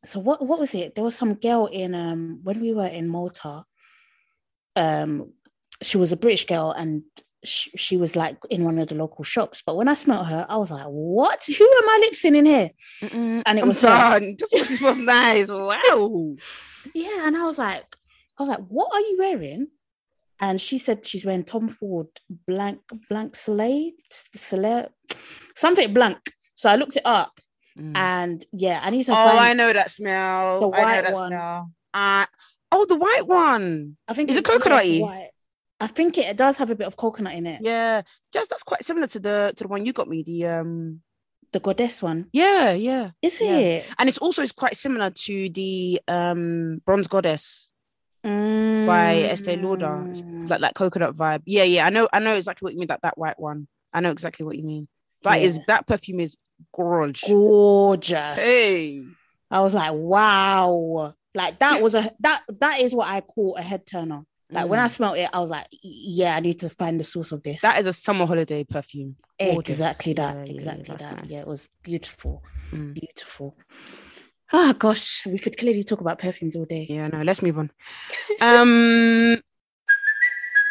so 0.05 0.21
what 0.21 0.45
what 0.47 0.61
was 0.61 0.75
it? 0.75 0.95
There 0.95 1.05
was 1.05 1.17
some 1.17 1.35
girl 1.35 1.67
in 1.67 1.95
um 1.95 2.41
when 2.45 2.61
we 2.61 2.73
were 2.73 2.87
in 2.87 3.09
Malta. 3.09 3.65
Um, 4.77 5.33
she 5.83 5.97
was 5.99 6.13
a 6.13 6.17
British 6.17 6.47
girl 6.47 6.71
and 6.71 7.03
she, 7.45 7.71
she 7.77 7.97
was 7.97 8.17
like 8.17 8.37
in 8.51 8.65
one 8.65 8.79
of 8.79 8.89
the 8.89 8.95
local 8.95 9.25
shops. 9.25 9.63
But 9.65 9.77
when 9.77 9.89
I 9.89 9.95
smelled 9.95 10.27
her, 10.29 10.45
I 10.49 10.57
was 10.57 10.71
like, 10.71 10.87
"What? 10.87 11.47
Who 11.47 11.65
are 11.65 11.87
my 11.87 11.99
lips 12.03 12.25
in 12.25 12.45
here?" 12.45 12.71
Mm-mm, 13.03 13.43
And 13.47 13.59
it 13.59 13.63
I'm 13.63 13.69
was 13.69 13.81
done. 13.81 14.37
This 14.53 14.79
smells 14.79 14.99
nice. 14.99 15.49
Wow. 15.49 16.35
Yeah, 16.95 17.27
and 17.27 17.37
I 17.37 17.45
was 17.47 17.59
like, 17.59 17.97
I 18.39 18.43
was 18.43 18.49
like, 18.49 18.67
"What 18.69 18.93
are 18.93 19.01
you 19.01 19.17
wearing?" 19.19 19.69
And 20.41 20.61
she 20.61 20.79
said 20.79 21.05
she's 21.07 21.25
wearing 21.25 21.45
Tom 21.45 21.69
Ford 21.69 22.09
blank 22.47 22.81
blank 23.09 23.35
Soleil 23.37 23.91
Soleil 24.11 24.89
something 25.55 25.93
blank. 25.93 26.19
So 26.55 26.69
I 26.71 26.77
looked 26.77 26.97
it 26.97 27.03
up, 27.05 27.39
Mm. 27.79 27.97
and 27.97 28.45
yeah, 28.53 28.81
I 28.83 28.91
need 28.91 29.05
to 29.07 29.13
Oh. 29.13 29.39
I 29.39 29.53
know 29.53 29.73
that 29.73 29.91
smell. 29.93 30.59
the 30.61 30.77
I 30.77 30.81
know 30.81 30.85
white 30.87 31.03
that 31.05 31.13
one. 31.15 31.29
smell. 31.29 31.71
Uh, 31.95 32.27
oh, 32.73 32.85
the 32.87 32.97
white 32.97 33.27
one. 33.27 33.97
I 34.09 34.15
think 34.15 34.31
Is 34.31 34.37
it 34.37 34.41
it's- 34.41 34.51
yeah, 34.51 34.57
it's 34.57 34.65
coconutty? 34.67 35.29
I 35.81 35.87
think 35.87 36.19
it 36.19 36.37
does 36.37 36.57
have 36.57 36.71
a 36.71 36.75
bit 36.75 36.87
of 36.87 36.97
coconut 36.97 37.35
in 37.35 37.47
it. 37.47 37.61
Yeah, 37.63 38.03
just 38.33 38.51
that's 38.51 38.63
quite 38.65 38.85
similar 38.85 39.07
to 39.09 39.21
the 39.21 39.53
to 39.57 39.65
the 39.65 39.69
one 39.69 39.87
you 39.87 39.93
got 39.93 40.09
me. 40.09 40.23
The 40.23 40.47
um, 40.47 41.01
The 41.53 41.61
goddess 41.61 42.03
one. 42.03 42.29
yeah, 42.33 42.73
yeah, 42.73 43.11
Is 43.23 43.41
Yeah. 43.41 43.59
it? 43.59 43.87
and 43.99 44.09
it's 44.09 44.19
also 44.19 44.43
it's 44.43 44.53
quite 44.53 44.77
similar 44.77 45.11
to 45.11 45.49
the 45.51 46.01
um 46.09 46.83
bronze 46.85 47.07
goddess 47.07 47.71
by 48.23 49.17
Estee 49.31 49.57
Lauder. 49.57 50.07
It's 50.11 50.23
Mm. 50.23 50.51
like 50.51 50.61
that 50.61 50.75
coconut 50.75 51.17
vibe. 51.17 51.43
Yeah, 51.47 51.65
yeah. 51.65 51.87
I 51.87 51.91
know, 51.91 52.09
I 52.13 52.19
know 52.21 52.35
exactly 52.35 52.67
what 52.67 52.73
you 52.75 52.79
mean. 52.81 52.89
That 52.89 53.03
that 53.03 53.19
white 53.19 53.39
one. 53.39 53.69
I 53.93 54.01
know 54.01 54.11
exactly 54.11 54.45
what 54.45 54.57
you 54.57 54.65
mean. 54.65 54.89
That 55.23 55.41
is 55.41 55.57
Yeah. 55.59 55.65
that 55.69 55.87
perfume 55.87 56.21
is 56.21 56.37
gorge. 56.75 57.23
gorgeous. 57.27 58.37
Hey, 58.37 59.05
I 59.51 59.61
was 59.61 59.75
like, 59.75 59.93
wow. 59.95 61.15
Like 61.35 61.59
that 61.61 61.83
was 61.83 61.95
a 61.95 62.13
that 62.21 62.43
that 62.61 62.81
is 62.81 62.95
what 62.95 63.09
I 63.09 63.21
call 63.21 63.57
a 63.57 63.63
head 63.63 63.87
turner. 63.87 64.25
Like 64.51 64.69
when 64.69 64.81
I 64.81 64.87
Mm. 64.87 64.91
smelled 64.91 65.19
it, 65.19 65.29
I 65.33 65.41
was 65.41 65.51
like, 65.51 65.67
yeah, 65.83 66.35
I 66.37 66.41
need 66.41 66.59
to 66.61 66.69
find 66.71 66.99
the 66.99 67.05
source 67.05 67.33
of 67.33 67.43
this. 67.43 67.61
That 67.63 67.79
is 67.79 67.87
a 67.87 67.93
summer 67.93 68.27
holiday 68.27 68.65
perfume. 68.65 69.17
gorgeous. 69.41 69.75
exactly 69.75 70.15
that. 70.15 70.35
Yeah, 70.37 70.43
yeah, 70.43 70.49
yeah, 70.49 70.55
exactly 70.55 70.95
that. 70.97 71.17
nice. 71.23 71.31
Yeah, 71.31 71.41
it 71.41 71.47
was 71.47 71.69
beautiful. 71.83 72.43
Mm. 72.73 72.95
Beautiful. 72.95 73.57
Oh 74.53 74.73
gosh, 74.73 75.27
we 75.27 75.39
could 75.39 75.59
clearly 75.59 75.85
talk 75.85 76.01
about 76.01 76.19
perfumes 76.19 76.57
all 76.57 76.65
day. 76.65 76.87
Yeah, 76.89 77.09
no, 77.09 77.23
let's 77.23 77.43
move 77.43 77.59
on. 77.59 77.71
Um, 78.41 79.41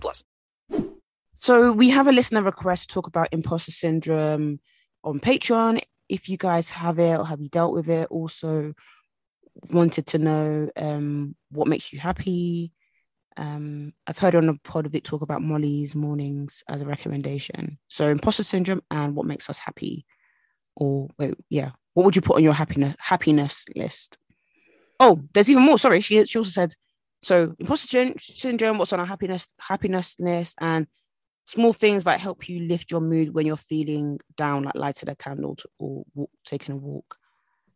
plus. 0.00 0.22
so 1.34 1.72
we 1.72 1.90
have 1.90 2.06
a 2.06 2.12
listener 2.12 2.42
request 2.42 2.88
to 2.88 2.94
talk 2.94 3.06
about 3.06 3.28
imposter 3.32 3.70
syndrome 3.70 4.60
on 5.04 5.20
Patreon. 5.20 5.80
If 6.08 6.28
you 6.28 6.36
guys 6.36 6.70
have 6.70 6.98
it 6.98 7.18
or 7.18 7.26
have 7.26 7.40
you 7.40 7.48
dealt 7.48 7.72
with 7.72 7.88
it, 7.88 8.08
also 8.10 8.74
wanted 9.70 10.06
to 10.08 10.18
know 10.18 10.70
um, 10.76 11.34
what 11.50 11.68
makes 11.68 11.92
you 11.92 11.98
happy. 11.98 12.72
Um, 13.36 13.94
I've 14.06 14.18
heard 14.18 14.34
on 14.34 14.46
the 14.46 14.58
pod 14.62 14.86
of 14.86 14.94
it 14.94 15.04
talk 15.04 15.22
about 15.22 15.42
Molly's 15.42 15.94
mornings 15.94 16.62
as 16.68 16.82
a 16.82 16.86
recommendation. 16.86 17.78
So 17.88 18.08
imposter 18.08 18.42
syndrome 18.42 18.82
and 18.90 19.14
what 19.14 19.26
makes 19.26 19.48
us 19.48 19.58
happy. 19.58 20.04
Or 20.76 21.08
wait, 21.18 21.34
yeah, 21.48 21.70
what 21.94 22.04
would 22.04 22.16
you 22.16 22.22
put 22.22 22.36
on 22.36 22.44
your 22.44 22.52
happiness 22.52 22.96
happiness 22.98 23.66
list? 23.76 24.18
Oh, 25.00 25.22
there's 25.32 25.50
even 25.50 25.64
more. 25.64 25.78
Sorry, 25.78 26.00
she 26.00 26.24
she 26.24 26.38
also 26.38 26.50
said 26.50 26.74
so 27.22 27.54
imposter 27.58 28.12
syndrome. 28.18 28.78
What's 28.78 28.92
on 28.92 29.00
our 29.00 29.06
happiness 29.06 29.46
happiness 29.60 30.16
list 30.18 30.56
and 30.60 30.86
small 31.44 31.72
things 31.72 32.04
that 32.04 32.20
help 32.20 32.48
you 32.48 32.60
lift 32.60 32.90
your 32.90 33.00
mood 33.00 33.34
when 33.34 33.46
you're 33.46 33.56
feeling 33.56 34.18
down, 34.36 34.64
like 34.64 34.74
lighting 34.74 35.08
a 35.08 35.14
candle 35.14 35.56
to, 35.56 35.68
or 35.78 36.04
walk, 36.14 36.30
taking 36.44 36.74
a 36.74 36.78
walk. 36.78 37.16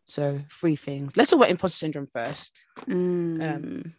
So 0.04 0.40
three 0.50 0.76
things. 0.76 1.16
Let's 1.16 1.30
talk 1.30 1.38
about 1.38 1.50
imposter 1.50 1.78
syndrome 1.78 2.08
first. 2.12 2.64
Mm. 2.88 3.54
Um, 3.56 3.94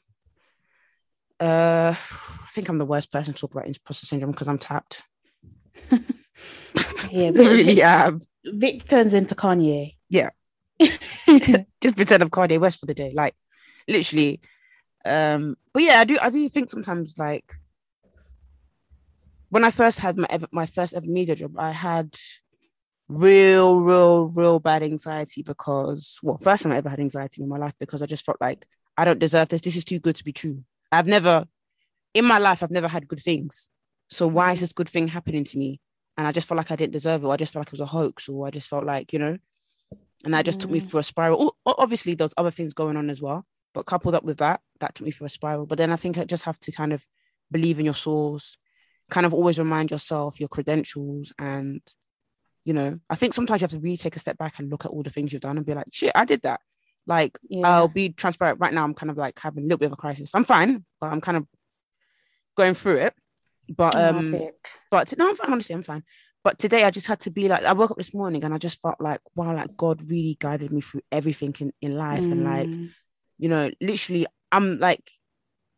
uh, 1.40 1.94
I 1.94 2.48
think 2.52 2.70
I'm 2.70 2.78
the 2.78 2.86
worst 2.86 3.12
person 3.12 3.34
to 3.34 3.40
talk 3.40 3.54
about 3.54 3.68
imposter 3.68 4.06
syndrome 4.06 4.32
because 4.32 4.48
I'm 4.48 4.58
tapped. 4.58 5.02
yeah, 7.12 7.32
Vic, 7.32 7.36
really 7.36 7.82
am. 7.82 8.22
Vic 8.46 8.88
turns 8.88 9.14
into 9.14 9.36
Kanye. 9.36 9.96
Yeah. 10.10 10.30
Just 10.80 11.96
pretend 11.96 12.24
I'm 12.24 12.30
Kanye 12.30 12.60
West 12.60 12.80
for 12.80 12.86
the 12.86 12.94
day, 12.94 13.14
like 13.16 13.36
literally. 13.88 14.42
Um, 15.08 15.58
but 15.74 15.84
yeah, 15.84 16.00
I 16.00 16.04
do. 16.04 16.18
I 16.22 16.30
do 16.30 16.48
think 16.50 16.70
sometimes 16.70 17.16
like 17.18 17.54
when 19.50 19.64
I 19.64 19.72
first 19.72 20.00
had 20.00 20.18
my 20.18 20.28
ever, 20.30 20.48
my 20.52 20.66
first 20.66 20.94
ever 20.94 21.06
media 21.06 21.36
job, 21.36 21.54
I 21.58 21.72
had 21.72 22.14
real, 23.10 23.80
real, 23.80 24.26
real 24.28 24.60
bad 24.60 24.84
anxiety 24.84 25.42
because 25.44 26.20
well, 26.22 26.38
first 26.38 26.64
time 26.64 26.74
I 26.74 26.78
ever 26.78 26.90
had 26.90 27.00
anxiety 27.00 27.42
in 27.42 27.50
my 27.50 27.58
life 27.58 27.74
because 27.80 28.02
I 28.02 28.06
just 28.06 28.26
felt 28.26 28.38
like 28.42 28.66
I 28.98 29.06
don't 29.06 29.20
deserve 29.20 29.50
this. 29.50 29.62
This 29.62 29.78
is 29.78 29.86
too 29.86 30.00
good 30.00 30.16
to 30.18 30.24
be 30.24 30.34
true. 30.34 30.64
I've 30.92 31.08
never 31.08 31.46
in 32.14 32.26
my 32.26 32.40
life 32.40 32.64
I've 32.64 32.72
never 32.72 32.88
had 32.88 33.08
good 33.08 33.22
things. 33.22 33.70
So 34.10 34.28
why 34.28 34.54
is 34.54 34.62
this 34.62 34.74
good 34.74 34.90
thing 34.90 35.08
happening 35.08 35.44
to 35.46 35.58
me? 35.58 35.80
And 36.18 36.26
I 36.26 36.32
just 36.32 36.48
felt 36.48 36.58
like 36.58 36.72
I 36.72 36.76
didn't 36.76 36.94
deserve 36.94 37.24
it. 37.24 37.28
Or 37.28 37.34
I 37.34 37.38
just 37.38 37.54
felt 37.54 37.62
like 37.62 37.68
it 37.68 37.74
was 37.74 37.82
a 37.82 37.86
hoax, 37.86 38.28
or 38.28 38.48
I 38.48 38.50
just 38.52 38.68
felt 38.70 38.86
like, 38.86 39.14
you 39.14 39.20
know, 39.20 39.38
and 40.24 40.34
that 40.34 40.46
just 40.46 40.60
took 40.60 40.72
me 40.72 40.80
Mm. 40.80 40.90
through 40.90 41.00
a 41.02 41.04
spiral. 41.04 41.56
Obviously, 41.66 42.16
there's 42.16 42.34
other 42.38 42.52
things 42.52 42.74
going 42.74 42.98
on 42.98 43.10
as 43.10 43.22
well, 43.22 43.46
but 43.78 43.86
coupled 43.86 44.16
up 44.16 44.24
with 44.24 44.38
that, 44.38 44.60
that 44.80 44.96
took 44.96 45.06
me 45.06 45.12
through 45.12 45.28
a 45.28 45.30
spiral. 45.30 45.68
But 45.68 45.78
then 45.78 45.92
I 45.92 45.98
think 45.98 46.18
I 46.18 46.26
just 46.26 46.46
have 46.46 46.60
to 46.62 46.72
kind 46.72 46.92
of 46.92 47.06
believe 47.52 47.78
in 47.78 47.86
your 47.86 47.94
source, 47.94 48.58
kind 49.12 49.24
of 49.24 49.36
always 49.36 49.60
remind 49.60 49.92
yourself 49.92 50.40
your 50.40 50.50
credentials, 50.50 51.32
and 51.38 51.80
you 52.66 52.74
know, 52.74 53.00
I 53.08 53.14
think 53.14 53.36
sometimes 53.36 53.62
you 53.62 53.66
have 53.66 53.72
to 53.72 53.80
really 53.80 53.96
take 53.96 54.16
a 54.16 54.20
step 54.20 54.40
back 54.40 54.58
and 54.58 54.72
look 54.72 54.84
at 54.84 54.90
all 54.90 55.04
the 55.04 55.12
things 55.12 55.32
you've 55.32 55.44
done 55.44 55.58
and 55.58 55.66
be 55.66 55.76
like, 55.76 55.86
shit, 55.92 56.12
I 56.16 56.26
did 56.26 56.42
that. 56.42 56.60
Like, 57.06 57.38
Yeah. 57.48 57.68
I'll 57.68 57.88
be 57.88 58.10
transparent 58.10 58.60
right 58.60 58.74
now. 58.74 58.84
I'm 58.84 58.96
kind 58.96 59.12
of 59.12 59.18
like 59.18 59.38
having 59.40 59.64
a 59.64 59.68
little 59.68 59.78
bit 59.78 59.86
of 59.86 59.94
a 59.94 59.96
crisis. 59.96 60.32
I'm 60.34 60.44
fine, 60.44 60.84
but 61.00 61.12
I'm 61.14 61.22
kind 61.22 61.38
of 61.38 61.46
going 62.56 62.74
through 62.74 62.98
it. 62.98 63.14
But 63.70 63.96
um, 63.96 64.34
but 64.90 65.14
no, 65.20 65.30
I'm 65.30 65.36
fine. 65.36 65.52
Honestly, 65.52 65.76
I'm 65.76 65.84
fine. 65.84 66.04
But 66.44 66.58
today 66.58 66.84
I 66.84 66.90
just 66.90 67.08
had 67.08 67.20
to 67.22 67.30
be 67.30 67.48
like, 67.48 67.64
I 67.64 67.74
woke 67.74 67.92
up 67.92 67.98
this 67.98 68.14
morning 68.14 68.44
and 68.44 68.54
I 68.54 68.58
just 68.58 68.82
felt 68.82 69.00
like, 69.00 69.20
wow, 69.36 69.54
like 69.54 69.78
God 69.78 70.02
really 70.10 70.36
guided 70.40 70.72
me 70.72 70.82
through 70.82 71.02
everything 71.12 71.56
in, 71.60 71.72
in 71.82 71.96
life. 71.96 72.24
And 72.24 72.44
like, 72.44 72.70
Mm. 72.70 72.90
You 73.38 73.50
know, 73.50 73.70
literally, 73.82 74.26
I'm 74.52 74.80
like 74.80 75.12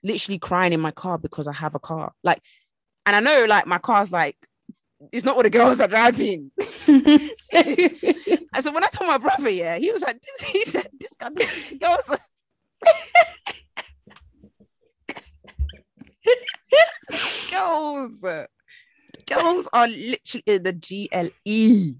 literally 0.03 0.39
crying 0.39 0.73
in 0.73 0.79
my 0.79 0.91
car 0.91 1.17
because 1.17 1.47
I 1.47 1.53
have 1.53 1.75
a 1.75 1.79
car. 1.79 2.13
Like, 2.23 2.41
and 3.05 3.15
I 3.15 3.19
know 3.19 3.45
like 3.47 3.65
my 3.67 3.79
car's 3.79 4.11
like, 4.11 4.37
it's 5.11 5.25
not 5.25 5.35
what 5.35 5.43
the 5.43 5.49
girls 5.49 5.79
are 5.79 5.87
driving. 5.87 6.51
and 6.87 7.21
so 8.61 8.71
when 8.71 8.83
I 8.83 8.87
told 8.91 9.07
my 9.09 9.17
brother, 9.17 9.49
yeah, 9.49 9.77
he 9.77 9.91
was 9.91 10.01
like, 10.01 10.21
this, 10.21 10.41
he 10.49 10.65
said, 10.65 10.87
this 10.99 11.13
guy, 11.17 11.29
this 11.33 11.73
girls. 11.79 12.17
girls, 17.51 18.23
uh, 18.23 18.45
girls 19.25 19.69
are 19.73 19.87
literally 19.87 20.43
in 20.45 20.63
the 20.63 20.73
GLE. 20.73 21.95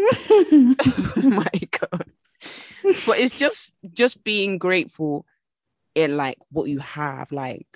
oh 0.00 1.30
my 1.30 1.50
god! 1.80 2.04
But 3.06 3.18
it's 3.18 3.36
just 3.36 3.74
just 3.92 4.22
being 4.24 4.58
grateful 4.58 5.26
in 5.94 6.16
like 6.16 6.38
what 6.50 6.68
you 6.68 6.78
have, 6.78 7.32
like, 7.32 7.66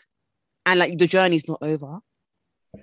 and 0.67 0.79
like 0.79 0.99
the 0.99 1.07
journey's 1.07 1.49
not 1.49 1.59
over, 1.63 2.01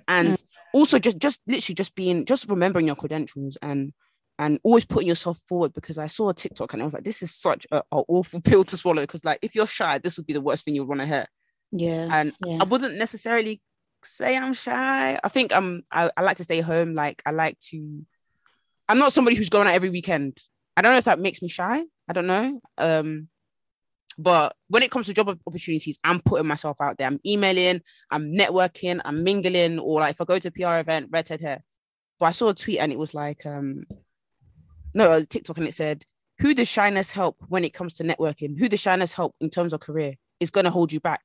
and 0.06 0.42
also 0.72 0.98
just 0.98 1.18
just 1.18 1.40
literally 1.46 1.74
just 1.74 1.94
being 1.94 2.24
just 2.24 2.48
remembering 2.48 2.86
your 2.86 2.96
credentials 2.96 3.58
and 3.62 3.92
and 4.38 4.58
always 4.62 4.86
putting 4.86 5.06
yourself 5.06 5.38
forward 5.46 5.74
because 5.74 5.98
I 5.98 6.06
saw 6.06 6.30
a 6.30 6.34
TikTok 6.34 6.72
and 6.72 6.80
I 6.80 6.84
was 6.86 6.94
like, 6.94 7.04
this 7.04 7.22
is 7.22 7.34
such 7.34 7.66
a, 7.70 7.82
a 7.92 8.02
awful 8.08 8.40
pill 8.44 8.64
to 8.64 8.76
swallow 8.76 9.02
because 9.02 9.24
like 9.24 9.38
if 9.42 9.54
you're 9.54 9.66
shy, 9.66 9.98
this 9.98 10.16
would 10.16 10.26
be 10.26 10.32
the 10.32 10.40
worst 10.40 10.64
thing 10.64 10.74
you'd 10.74 10.88
want 10.88 11.02
to 11.02 11.06
hear. 11.06 11.26
Yeah. 11.72 12.08
And 12.10 12.32
yeah. 12.46 12.58
I 12.60 12.64
wouldn't 12.64 12.96
necessarily 12.96 13.60
say 14.02 14.36
I'm 14.36 14.54
shy. 14.54 15.20
I 15.22 15.28
think 15.28 15.54
um 15.54 15.82
I, 15.92 16.10
I 16.16 16.22
like 16.22 16.38
to 16.38 16.44
stay 16.44 16.60
home. 16.60 16.94
Like 16.94 17.22
I 17.26 17.32
like 17.32 17.58
to 17.70 18.04
I'm 18.88 18.98
not 18.98 19.12
somebody 19.12 19.36
who's 19.36 19.50
going 19.50 19.68
out 19.68 19.74
every 19.74 19.90
weekend. 19.90 20.38
I 20.76 20.82
don't 20.82 20.92
know 20.92 20.98
if 20.98 21.04
that 21.04 21.20
makes 21.20 21.42
me 21.42 21.48
shy. 21.48 21.84
I 22.10 22.12
don't 22.12 22.26
know. 22.26 22.60
Um 22.76 23.28
but 24.18 24.54
when 24.68 24.82
it 24.82 24.90
comes 24.90 25.06
to 25.06 25.14
job 25.14 25.28
opportunities, 25.46 25.98
I'm 26.04 26.20
putting 26.20 26.46
myself 26.46 26.78
out 26.80 26.98
there. 26.98 27.06
I'm 27.06 27.20
emailing, 27.24 27.80
I'm 28.10 28.34
networking, 28.34 29.00
I'm 29.04 29.22
mingling, 29.22 29.78
or 29.78 30.00
like 30.00 30.10
if 30.10 30.20
I 30.20 30.24
go 30.24 30.38
to 30.38 30.48
a 30.48 30.50
PR 30.50 30.80
event, 30.80 31.08
red 31.10 31.26
hair. 31.28 31.62
But 32.18 32.26
I 32.26 32.32
saw 32.32 32.48
a 32.48 32.54
tweet 32.54 32.80
and 32.80 32.92
it 32.92 32.98
was 32.98 33.14
like, 33.14 33.46
um, 33.46 33.84
no, 34.92 35.12
it 35.12 35.14
was 35.14 35.26
TikTok 35.28 35.56
and 35.58 35.68
it 35.68 35.72
said, 35.72 36.04
Who 36.40 36.52
does 36.52 36.68
shyness 36.68 37.12
help 37.12 37.36
when 37.48 37.64
it 37.64 37.72
comes 37.72 37.94
to 37.94 38.04
networking? 38.04 38.58
Who 38.58 38.68
does 38.68 38.80
shyness 38.80 39.14
help 39.14 39.34
in 39.40 39.48
terms 39.48 39.72
of 39.72 39.80
career? 39.80 40.14
Is 40.40 40.50
gonna 40.50 40.70
hold 40.70 40.92
you 40.92 41.00
back. 41.00 41.22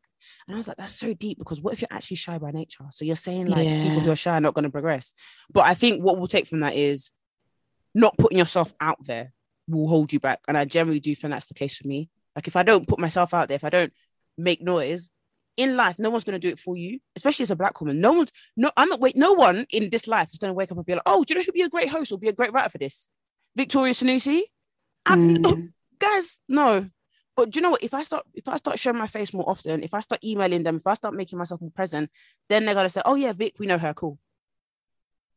And 0.47 0.55
I 0.55 0.57
was 0.57 0.67
like, 0.67 0.77
that's 0.77 0.93
so 0.93 1.13
deep 1.15 1.39
because 1.39 1.59
what 1.61 1.73
if 1.73 1.81
you're 1.81 1.87
actually 1.91 2.17
shy 2.17 2.37
by 2.37 2.51
nature? 2.51 2.85
So 2.91 3.03
you're 3.05 3.15
saying 3.15 3.47
like 3.47 3.67
Yeah. 3.67 3.81
people 3.81 4.01
who 4.01 4.11
are 4.11 4.15
shy 4.15 4.37
are 4.37 4.41
not 4.41 4.53
going 4.53 4.63
to 4.63 4.69
progress. 4.69 5.13
But 5.51 5.65
I 5.65 5.73
think 5.73 6.03
what 6.03 6.17
we'll 6.17 6.27
take 6.27 6.47
from 6.47 6.61
that 6.61 6.75
is 6.75 7.09
not 7.93 8.17
putting 8.17 8.37
yourself 8.37 8.73
out 8.79 9.03
there 9.05 9.33
will 9.67 9.87
hold 9.87 10.13
you 10.13 10.19
back. 10.19 10.39
And 10.47 10.57
I 10.57 10.65
generally 10.65 10.99
do 10.99 11.13
think 11.15 11.31
that's 11.31 11.47
the 11.47 11.53
case 11.53 11.77
for 11.77 11.87
me. 11.87 12.09
Like 12.35 12.47
if 12.47 12.55
I 12.55 12.63
don't 12.63 12.87
put 12.87 12.99
myself 12.99 13.33
out 13.33 13.47
there, 13.47 13.55
if 13.55 13.63
I 13.63 13.69
don't 13.69 13.93
make 14.37 14.61
noise 14.61 15.09
in 15.57 15.77
life, 15.77 15.97
no 15.97 16.09
one's 16.09 16.23
going 16.23 16.39
to 16.39 16.47
do 16.47 16.51
it 16.51 16.59
for 16.59 16.75
you, 16.75 16.99
especially 17.15 17.43
as 17.43 17.51
a 17.51 17.55
black 17.55 17.79
woman. 17.79 18.01
No 18.01 18.11
one's, 18.13 18.31
no, 18.57 18.71
I'm 18.75 18.89
not, 18.89 18.99
wait, 18.99 19.15
no 19.15 19.33
one 19.33 19.65
in 19.69 19.89
this 19.89 20.07
life 20.07 20.31
is 20.31 20.37
going 20.37 20.49
to 20.49 20.55
wake 20.55 20.71
up 20.71 20.77
and 20.77 20.85
be 20.85 20.93
like, 20.93 21.03
oh, 21.05 21.23
do 21.23 21.33
you 21.33 21.39
know 21.39 21.43
who'd 21.45 21.53
be 21.53 21.61
a 21.61 21.69
great 21.69 21.89
host 21.89 22.11
or 22.11 22.17
be 22.17 22.27
a 22.27 22.33
great 22.33 22.51
writer 22.51 22.69
for 22.69 22.77
this? 22.77 23.09
Victoria 23.55 23.93
Sanusi? 23.93 24.41
Mm. 25.07 25.71
guys, 25.99 26.41
no. 26.49 26.89
But 27.35 27.51
do 27.51 27.57
you 27.57 27.61
know 27.61 27.71
what? 27.71 27.83
If 27.83 27.93
I 27.93 28.03
start, 28.03 28.25
if 28.33 28.47
I 28.47 28.57
start 28.57 28.79
showing 28.79 28.97
my 28.97 29.07
face 29.07 29.33
more 29.33 29.47
often, 29.49 29.83
if 29.83 29.93
I 29.93 29.99
start 29.99 30.23
emailing 30.23 30.63
them, 30.63 30.77
if 30.77 30.87
I 30.87 30.93
start 30.93 31.13
making 31.13 31.37
myself 31.37 31.61
more 31.61 31.71
present, 31.71 32.09
then 32.47 32.65
they're 32.65 32.75
gonna 32.75 32.89
say, 32.89 33.01
"Oh 33.05 33.15
yeah, 33.15 33.33
Vic, 33.33 33.55
we 33.59 33.67
know 33.67 33.77
her, 33.77 33.93
cool." 33.93 34.17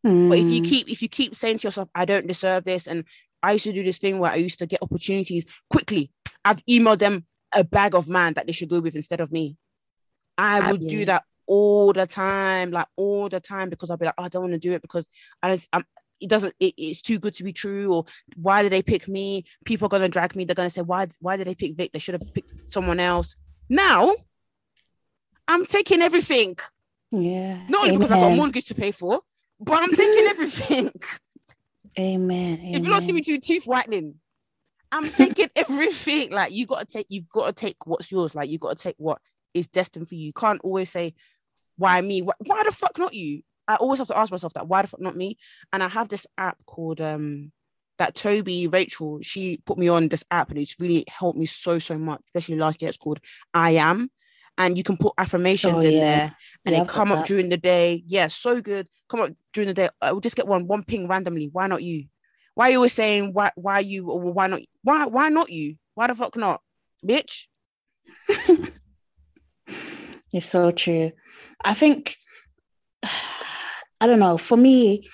But 0.05 0.39
if 0.39 0.49
you 0.49 0.61
Mm. 0.61 0.65
keep, 0.65 0.89
if 0.89 1.03
you 1.03 1.09
keep 1.09 1.35
saying 1.35 1.59
to 1.59 1.67
yourself, 1.67 1.89
"I 1.95 2.05
don't 2.05 2.29
deserve 2.29 2.63
this," 2.65 2.87
and 2.87 3.05
I 3.43 3.53
used 3.53 3.65
to 3.65 3.73
do 3.73 3.85
this 3.85 3.99
thing 3.99 4.19
where 4.19 4.31
I 4.31 4.37
used 4.37 4.59
to 4.59 4.67
get 4.67 4.83
opportunities 4.83 5.47
quickly, 5.71 6.11
I've 6.45 6.65
emailed 6.67 6.99
them 6.99 7.27
a 7.55 7.65
bag 7.65 7.95
of 7.95 8.09
man 8.09 8.35
that 8.35 8.47
they 8.47 8.53
should 8.53 8.69
go 8.69 8.81
with 8.81 8.95
instead 8.95 9.21
of 9.21 9.33
me. 9.33 9.57
I 10.37 10.71
would 10.71 10.87
do 10.87 11.05
that 11.05 11.25
all 11.47 11.93
the 11.93 12.07
time, 12.07 12.71
like 12.71 12.87
all 12.97 13.29
the 13.29 13.41
time, 13.41 13.71
because 13.71 13.91
I'll 13.91 13.97
be 13.97 14.07
like, 14.07 14.15
oh, 14.19 14.25
I 14.25 14.29
don't 14.29 14.43
want 14.43 14.53
to 14.55 14.59
do 14.59 14.73
it 14.73 14.83
because 14.83 15.05
I 15.43 15.49
don't. 15.49 15.69
I'm, 15.73 15.85
it 16.21 16.29
doesn't. 16.29 16.55
It, 16.61 16.75
it's 16.77 17.03
too 17.03 17.19
good 17.19 17.35
to 17.35 17.45
be 17.45 17.53
true. 17.53 17.93
Or 17.93 18.05
why 18.37 18.63
did 18.63 18.73
they 18.73 18.83
pick 18.83 19.09
me? 19.09 19.45
People 19.65 19.87
are 19.87 19.89
gonna 19.89 20.09
drag 20.09 20.37
me. 20.37 20.45
They're 20.45 20.55
gonna 20.55 20.71
say, 20.71 20.83
why? 20.83 21.09
Why 21.21 21.37
did 21.37 21.47
they 21.47 21.55
pick 21.55 21.77
Vic? 21.77 21.93
They 21.93 21.99
should 21.99 22.15
have 22.15 22.35
picked 22.35 22.53
someone 22.67 23.01
else. 23.01 23.35
Now, 23.69 24.15
I'm 25.49 25.67
taking 25.67 26.03
everything. 26.03 26.57
Yeah. 27.11 27.61
Not 27.69 27.85
only 27.85 27.97
because 27.97 28.13
I've 28.13 28.21
got 28.21 28.25
a 28.25 28.27
Amen. 28.27 28.37
mortgage 28.39 28.67
to 28.67 28.75
pay 28.75 28.93
for, 28.93 29.21
but 29.61 29.83
I'm 29.83 29.91
taking 29.91 30.27
everything. 30.29 30.93
Amen. 31.99 32.61
If 32.63 32.83
you 32.85 32.91
don't 32.91 33.03
see 33.03 33.13
me 33.13 33.21
do 33.21 33.39
teeth 33.39 33.65
whitening, 33.65 34.15
I'm 34.91 35.11
taking 35.11 35.49
everything. 35.57 36.33
Like 36.33 36.53
you 36.53 36.67
gotta 36.67 36.87
take, 36.87 37.07
you've 37.09 37.29
got 37.29 37.47
to 37.47 37.53
take 37.53 37.87
what's 37.87 38.11
yours. 38.11 38.35
Like 38.35 38.51
you 38.51 38.59
gotta 38.59 38.77
take 38.77 38.97
what 38.99 39.21
is 39.55 39.69
destined 39.69 40.09
for 40.09 40.15
you. 40.15 40.27
You 40.27 40.33
can't 40.33 40.61
always 40.63 40.91
say, 40.91 41.15
why 41.77 42.01
me? 42.01 42.23
Why, 42.23 42.35
why 42.45 42.63
the 42.65 42.73
fuck 42.73 42.99
not 42.99 43.15
you? 43.15 43.43
I 43.67 43.77
always 43.77 43.99
have 43.99 44.09
to 44.09 44.19
ask 44.19 44.33
myself 44.33 44.55
that, 44.55 44.67
why 44.67 44.83
the 44.83 44.89
fuck 44.89 45.01
not 45.01 45.17
me? 45.17 45.37
And 45.73 45.83
I 45.83 45.89
have 45.89 46.09
this 46.09 46.27
app 46.37 46.59
called 46.67 47.01
um 47.01 47.53
that 47.99 48.15
Toby 48.15 48.69
Rachel, 48.69 49.19
she 49.23 49.59
put 49.67 49.77
me 49.77 49.89
on 49.89 50.09
this 50.09 50.25
app 50.31 50.51
and 50.51 50.59
it's 50.59 50.77
really 50.79 51.05
helped 51.09 51.39
me 51.39 51.47
so, 51.47 51.79
so 51.79 51.99
much, 51.99 52.21
especially 52.27 52.57
last 52.57 52.81
year. 52.81 52.89
It's 52.89 52.97
called 52.97 53.21
I 53.53 53.73
Am. 53.73 54.11
And 54.59 54.77
you 54.77 54.83
can 54.85 54.97
put 54.97 55.15
affirmations 55.17 55.85
Oh, 55.85 55.87
in 55.87 55.93
yeah. 55.95 56.01
there 56.01 56.37
and 56.67 56.73
Yeah, 56.75 56.81
they 56.81 56.81
I've 56.81 56.89
come 56.89 57.13
up 57.13 57.19
that. 57.21 57.27
during 57.29 57.49
the 57.49 57.57
day. 57.57 58.03
Yeah, 58.07 58.27
so 58.27 58.61
good. 58.61 58.89
Come 59.09 59.21
up 59.21 59.31
during 59.53 59.69
the 59.69 59.75
day. 59.75 59.89
I 60.03 60.13
will 60.13 60.21
just 60.21 60.37
get 60.37 60.47
one, 60.49 60.67
one 60.67 60.83
ping 60.83 61.09
randomly. 61.09 61.49
Why 61.53 61.69
not 61.69 61.83
you? 61.83 62.07
Why 62.55 62.69
are 62.69 62.71
you 62.73 62.77
always 62.79 62.93
saying 62.93 63.33
why 63.33 63.53
why 63.55 63.79
you 63.79 64.11
or 64.11 64.21
why 64.21 64.49
not 64.49 64.61
why 64.83 65.07
why 65.07 65.29
not 65.29 65.49
you? 65.49 65.77
Why 65.95 66.09
the 66.09 66.15
fuck 66.17 66.37
not? 66.37 66.61
Bitch. 67.07 67.45
It's 70.33 70.47
so 70.47 70.71
true. 70.71 71.13
I 71.65 71.75
think 71.75 72.17
I 74.01 74.07
don't 74.07 74.19
know. 74.19 74.37
For 74.39 74.57
me, 74.57 75.09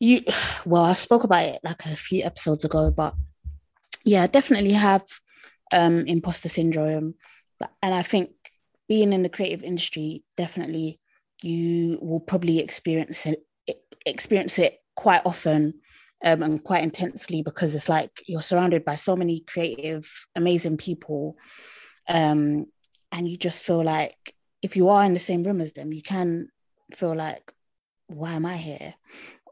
you 0.00 0.22
well, 0.66 0.84
I 0.84 0.94
spoke 0.94 1.24
about 1.24 1.44
it 1.44 1.60
like 1.62 1.84
a 1.86 1.96
few 1.96 2.24
episodes 2.24 2.64
ago, 2.64 2.90
but 2.90 3.14
yeah, 4.04 4.22
I 4.22 4.26
definitely 4.28 4.72
have 4.72 5.04
um 5.72 6.06
imposter 6.06 6.48
syndrome. 6.48 7.14
And 7.82 7.94
I 7.94 8.02
think 8.02 8.30
being 8.88 9.12
in 9.12 9.22
the 9.22 9.28
creative 9.28 9.62
industry, 9.62 10.24
definitely 10.36 11.00
you 11.42 11.98
will 12.00 12.20
probably 12.20 12.58
experience 12.60 13.26
it 13.26 13.44
experience 14.04 14.58
it 14.58 14.80
quite 14.96 15.22
often 15.24 15.74
um, 16.24 16.42
and 16.42 16.62
quite 16.62 16.82
intensely 16.82 17.42
because 17.42 17.74
it's 17.74 17.88
like 17.88 18.22
you're 18.26 18.42
surrounded 18.42 18.84
by 18.84 18.96
so 18.96 19.16
many 19.16 19.40
creative, 19.40 20.26
amazing 20.36 20.76
people. 20.76 21.36
Um, 22.08 22.66
and 23.10 23.28
you 23.28 23.36
just 23.36 23.64
feel 23.64 23.82
like 23.82 24.34
if 24.62 24.76
you 24.76 24.88
are 24.88 25.04
in 25.04 25.14
the 25.14 25.20
same 25.20 25.42
room 25.42 25.60
as 25.60 25.72
them, 25.72 25.92
you 25.92 26.02
can 26.02 26.48
feel 26.92 27.14
like, 27.14 27.52
why 28.06 28.32
am 28.32 28.46
I 28.46 28.56
here? 28.56 28.94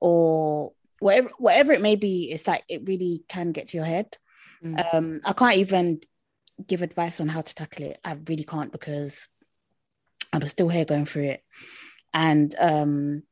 Or 0.01 0.73
whatever 1.01 1.31
whatever 1.39 1.73
it 1.73 1.81
may 1.81 1.97
be, 1.97 2.31
it's 2.31 2.47
like 2.47 2.65
it 2.69 2.83
really 2.87 3.25
can 3.29 3.53
get 3.53 3.69
to 3.69 3.77
your 3.77 3.87
head. 3.87 4.17
Mm. 4.65 4.95
Um, 4.95 5.21
I 5.25 5.33
can't 5.33 5.57
even 5.57 6.01
give 6.67 6.83
advice 6.83 7.21
on 7.21 7.29
how 7.29 7.41
to 7.43 7.55
tackle 7.55 7.87
it. 7.87 7.99
I 8.05 8.17
really 8.29 8.45
can't 8.45 8.73
because 8.73 9.29
I'm 10.33 10.45
still 10.47 10.69
here 10.69 10.85
going 10.85 11.07
through 11.07 11.25
it. 11.25 11.45
And 12.13 12.55
um 12.61 13.23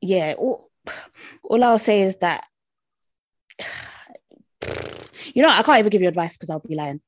yeah, 0.00 0.34
all, 0.38 0.70
all 1.44 1.62
I'll 1.62 1.78
say 1.78 2.02
is 2.02 2.16
that 2.16 2.44
you 5.34 5.42
know, 5.42 5.50
I 5.50 5.62
can't 5.62 5.78
even 5.78 5.90
give 5.90 6.02
you 6.02 6.08
advice 6.08 6.36
because 6.36 6.50
I'll 6.50 6.60
be 6.60 6.74
lying. 6.74 7.00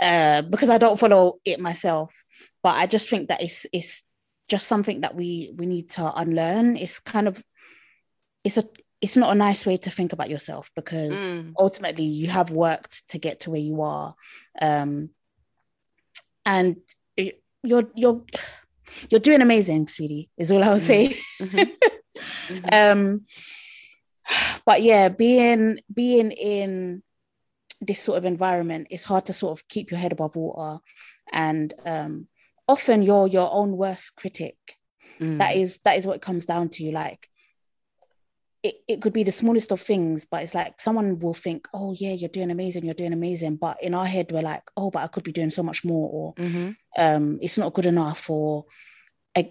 Uh, 0.00 0.42
because 0.42 0.70
I 0.70 0.78
don't 0.78 0.98
follow 0.98 1.40
it 1.44 1.60
myself. 1.60 2.24
But 2.62 2.76
I 2.76 2.86
just 2.86 3.08
think 3.08 3.28
that 3.28 3.42
it's 3.42 3.66
it's 3.72 4.04
just 4.48 4.66
something 4.66 5.00
that 5.02 5.14
we 5.14 5.52
we 5.56 5.66
need 5.66 5.90
to 5.90 6.12
unlearn. 6.14 6.76
It's 6.76 7.00
kind 7.00 7.28
of 7.28 7.42
it's 8.44 8.58
a 8.58 8.64
it's 9.00 9.16
not 9.16 9.30
a 9.32 9.34
nice 9.38 9.64
way 9.64 9.76
to 9.76 9.90
think 9.90 10.12
about 10.12 10.28
yourself 10.30 10.70
because 10.74 11.12
Mm. 11.16 11.52
ultimately 11.58 12.04
you 12.04 12.28
have 12.28 12.50
worked 12.50 13.08
to 13.10 13.18
get 13.18 13.40
to 13.40 13.50
where 13.50 13.60
you 13.60 13.80
are. 13.82 14.14
Um 14.60 15.10
and 16.44 16.76
it- 17.16 17.42
you're 17.62 17.88
you're 17.94 18.22
you're 19.10 19.20
doing 19.20 19.42
amazing, 19.42 19.86
sweetie, 19.88 20.30
is 20.36 20.50
all 20.50 20.64
I'll 20.64 20.80
say. 20.80 21.16
um 22.72 23.24
but 24.66 24.82
yeah, 24.82 25.08
being 25.08 25.78
being 25.92 26.30
in 26.32 27.02
this 27.80 28.00
sort 28.00 28.18
of 28.18 28.24
environment, 28.24 28.88
it's 28.90 29.04
hard 29.04 29.26
to 29.26 29.32
sort 29.32 29.58
of 29.58 29.68
keep 29.68 29.90
your 29.90 30.00
head 30.00 30.12
above 30.12 30.36
water. 30.36 30.80
And 31.32 31.72
um 31.86 32.28
often 32.66 33.02
you're 33.02 33.28
your 33.28 33.48
own 33.52 33.76
worst 33.76 34.16
critic. 34.16 34.56
Mm. 35.20 35.38
That 35.38 35.56
is 35.56 35.78
that 35.84 35.96
is 35.98 36.06
what 36.06 36.16
it 36.16 36.22
comes 36.22 36.44
down 36.46 36.68
to. 36.70 36.90
Like 36.90 37.28
it, 38.62 38.76
it 38.88 39.02
could 39.02 39.12
be 39.12 39.22
the 39.22 39.32
smallest 39.32 39.70
of 39.72 39.80
things, 39.80 40.26
but 40.30 40.42
it's 40.42 40.54
like 40.54 40.80
someone 40.80 41.18
will 41.18 41.34
think, 41.34 41.68
oh 41.72 41.94
yeah, 41.98 42.12
you're 42.12 42.28
doing 42.28 42.50
amazing, 42.50 42.84
you're 42.84 42.94
doing 42.94 43.12
amazing. 43.12 43.56
But 43.56 43.82
in 43.82 43.94
our 43.94 44.06
head, 44.06 44.32
we're 44.32 44.42
like, 44.42 44.62
oh, 44.76 44.90
but 44.90 45.02
I 45.02 45.06
could 45.06 45.24
be 45.24 45.32
doing 45.32 45.50
so 45.50 45.62
much 45.62 45.84
more, 45.84 46.10
or 46.10 46.34
Mhm. 46.34 46.76
um, 46.96 47.38
it's 47.40 47.58
not 47.58 47.74
good 47.74 47.86
enough, 47.86 48.28
or 48.28 48.64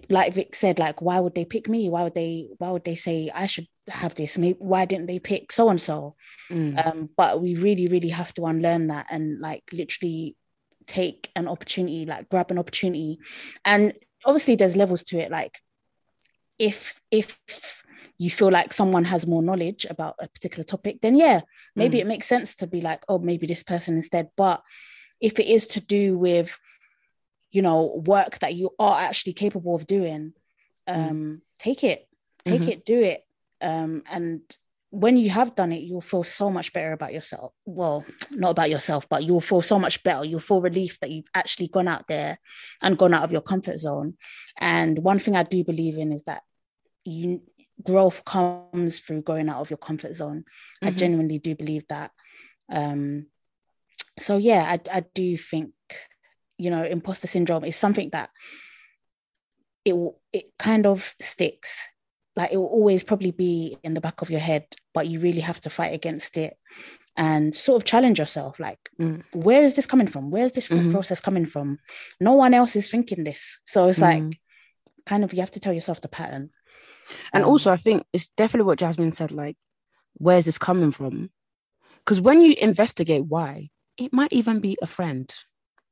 like, 0.09 0.33
Vic 0.33 0.53
said, 0.53 0.79
like, 0.79 1.01
why 1.01 1.19
would 1.21 1.33
they 1.33 1.45
pick 1.45 1.69
me? 1.69 1.87
Why 1.87 2.03
would 2.03 2.15
they? 2.15 2.49
Why 2.57 2.71
would 2.71 2.83
they 2.83 2.95
say 2.95 3.31
I 3.33 3.47
should 3.47 3.67
have 3.87 4.15
this? 4.15 4.37
Maybe 4.37 4.57
why 4.59 4.83
didn't 4.83 5.05
they 5.05 5.19
pick 5.19 5.53
so 5.53 5.69
and 5.69 5.79
so? 5.79 6.15
But 7.15 7.41
we 7.41 7.55
really, 7.55 7.87
really 7.87 8.09
have 8.09 8.33
to 8.33 8.45
unlearn 8.45 8.87
that 8.87 9.05
and 9.09 9.39
like 9.39 9.63
literally 9.71 10.35
take 10.87 11.31
an 11.37 11.47
opportunity, 11.47 12.05
like 12.05 12.27
grab 12.27 12.51
an 12.51 12.57
opportunity. 12.59 13.19
And 13.63 13.93
obviously 14.25 14.57
there's 14.57 14.75
levels 14.75 15.03
to 15.03 15.19
it. 15.19 15.31
Like 15.31 15.59
if 16.59 16.99
if 17.11 17.76
you 18.18 18.30
feel 18.30 18.51
like 18.51 18.74
someone 18.74 19.03
has 19.05 19.28
more 19.28 19.43
knowledge 19.43 19.86
about 19.89 20.15
a 20.20 20.28
particular 20.28 20.63
topic, 20.63 21.01
then 21.01 21.15
yeah, 21.15 21.41
maybe 21.76 21.97
Mm. 21.97 22.01
it 22.01 22.07
makes 22.07 22.28
sense 22.28 22.55
to 22.55 22.68
be 22.68 22.82
like, 22.82 23.03
oh, 23.07 23.20
maybe 23.20 23.45
this 23.47 23.63
person 23.63 23.95
instead. 23.95 24.30
But 24.36 24.63
if 25.22 25.39
it 25.39 25.45
is 25.47 25.68
to 25.68 25.80
do 25.82 26.18
with, 26.18 26.59
you 27.51 27.61
know, 27.61 28.01
work 28.05 28.39
that 28.39 28.55
you 28.55 28.72
are 28.80 28.99
actually 28.99 29.34
capable 29.34 29.76
of 29.76 29.86
doing, 29.86 30.34
um, 30.88 31.41
take 31.59 31.84
it, 31.84 32.07
take 32.43 32.61
Mhm. 32.61 32.70
it, 32.70 32.86
do 32.86 33.01
it. 33.01 33.24
Um, 33.61 34.03
and 34.09 34.41
when 34.89 35.18
you 35.18 35.30
have 35.30 35.53
done 35.55 35.72
it, 35.72 35.82
you'll 35.84 36.01
feel 36.01 36.24
so 36.24 36.49
much 36.49 36.74
better 36.74 36.93
about 36.93 37.13
yourself. 37.13 37.53
Well, 37.65 38.05
not 38.32 38.51
about 38.51 38.70
yourself, 38.70 39.07
but 39.09 39.24
you'll 39.24 39.41
feel 39.41 39.61
so 39.61 39.78
much 39.78 40.01
better. 40.03 40.24
You'll 40.26 40.39
feel 40.39 40.61
relief 40.61 40.99
that 41.01 41.11
you've 41.11 41.30
actually 41.36 41.68
gone 41.68 41.88
out 41.88 42.07
there 42.07 42.39
and 42.82 42.97
gone 42.97 43.13
out 43.13 43.24
of 43.24 43.32
your 43.32 43.41
comfort 43.41 43.78
zone. 43.78 44.18
And 44.57 44.99
one 44.99 45.20
thing 45.20 45.36
I 45.36 45.43
do 45.43 45.63
believe 45.63 45.97
in 45.97 46.11
is 46.11 46.24
that 46.24 46.41
you 47.03 47.41
growth 47.84 48.25
comes 48.25 48.99
through 48.99 49.21
going 49.21 49.49
out 49.49 49.59
of 49.61 49.69
your 49.69 49.78
comfort 49.78 50.13
zone. 50.13 50.45
I 50.82 50.91
Mhm. 50.91 50.97
genuinely 50.97 51.39
do 51.39 51.55
believe 51.55 51.88
that. 51.89 52.11
Um, 52.69 53.28
so 54.19 54.38
yeah, 54.38 54.63
I, 54.67 54.97
I 54.97 55.01
do 55.13 55.38
think, 55.38 55.73
you 56.57 56.69
know, 56.69 56.84
imposter 56.84 57.28
syndrome 57.28 57.63
is 57.63 57.75
something 57.75 58.09
that 58.11 58.30
it 59.86 59.93
will, 59.95 60.19
it 60.34 60.51
kind 60.57 60.86
of 60.86 61.15
sticks. 61.19 61.88
Like 62.36 62.51
it 62.51 62.57
will 62.57 62.65
always 62.65 63.03
probably 63.03 63.32
be 63.32 63.78
in 63.84 63.93
the 63.93 64.01
back 64.01 64.21
of 64.21 64.30
your 64.30 64.39
head, 64.39 64.65
but 64.93 65.07
you 65.07 65.19
really 65.19 65.41
have 65.41 65.59
to 65.61 65.69
fight 65.69 65.93
against 65.93 66.38
it 66.38 66.57
and 67.15 67.55
sort 67.55 67.82
of 67.82 67.86
challenge 67.86 68.19
yourself. 68.19 68.59
Like, 68.59 68.80
Mm. 68.99 69.23
where 69.34 69.63
is 69.63 69.73
this 69.75 69.88
coming 69.88 70.07
from? 70.07 70.30
Where's 70.30 70.51
this 70.51 70.67
Mhm. 70.67 70.91
process 70.91 71.21
coming 71.21 71.45
from? 71.45 71.80
No 72.19 72.34
one 72.34 72.53
else 72.53 72.75
is 72.75 72.89
thinking 72.89 73.23
this. 73.23 73.59
So 73.65 73.88
it's 73.88 73.99
like 73.99 74.21
Mm. 74.21 74.34
kind 75.05 75.23
of 75.23 75.34
you 75.34 75.39
have 75.39 75.51
to 75.51 75.59
tell 75.59 75.73
yourself 75.73 76.01
the 76.01 76.07
pattern. 76.07 76.51
And 77.33 77.43
Um, 77.43 77.49
also, 77.49 77.71
I 77.71 77.77
think 77.77 78.05
it's 78.13 78.29
definitely 78.29 78.67
what 78.67 78.79
Jasmine 78.79 79.11
said. 79.11 79.31
Like, 79.31 79.55
where's 80.15 80.45
this 80.45 80.57
coming 80.57 80.91
from? 80.91 81.29
Because 81.99 82.21
when 82.21 82.41
you 82.41 82.55
investigate 82.59 83.25
why, 83.25 83.69
it 83.97 84.13
might 84.13 84.33
even 84.33 84.59
be 84.59 84.77
a 84.81 84.87
friend. 84.87 85.33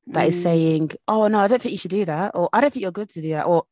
that 0.08 0.28
is 0.28 0.36
Mm. 0.40 0.44
saying, 0.44 0.92
"Oh 1.08 1.28
no, 1.28 1.40
I 1.40 1.48
don't 1.48 1.60
think 1.60 1.72
you 1.72 1.80
should 1.80 1.90
do 1.92 2.06
that," 2.06 2.32
or 2.36 2.48
"I 2.54 2.62
don't 2.62 2.72
think 2.72 2.84
you're 2.84 2.92
good 2.92 3.10
to 3.10 3.22
do 3.22 3.30
that," 3.30 3.48
or 3.48 3.66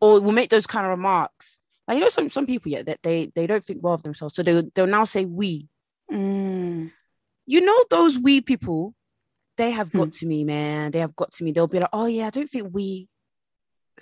or 0.00 0.18
will 0.20 0.32
make 0.32 0.48
those 0.48 0.66
kind 0.66 0.86
of 0.86 0.90
remarks. 0.90 1.60
Like 1.86 1.96
you 1.96 2.00
know, 2.00 2.08
some 2.08 2.30
some 2.30 2.46
people 2.46 2.72
yeah 2.72 2.82
that 2.82 3.00
they 3.02 3.30
they 3.34 3.46
don't 3.46 3.62
think 3.64 3.82
well 3.82 3.92
of 3.94 4.02
themselves, 4.02 4.34
so 4.34 4.42
they 4.42 4.62
they'll 4.74 4.86
now 4.86 5.04
say 5.04 5.26
we. 5.26 5.68
Mm. 6.10 6.90
You 7.46 7.60
know 7.60 7.84
those 7.90 8.18
we 8.18 8.40
people, 8.40 8.94
they 9.56 9.70
have 9.72 9.90
Hmm. 9.92 9.98
got 9.98 10.12
to 10.14 10.26
me, 10.26 10.42
man. 10.44 10.90
They 10.90 11.00
have 11.00 11.14
got 11.14 11.32
to 11.32 11.44
me. 11.44 11.52
They'll 11.52 11.66
be 11.66 11.80
like, 11.80 11.90
"Oh 11.92 12.06
yeah, 12.06 12.28
I 12.28 12.30
don't 12.30 12.48
think 12.50 12.68
we." 12.72 13.08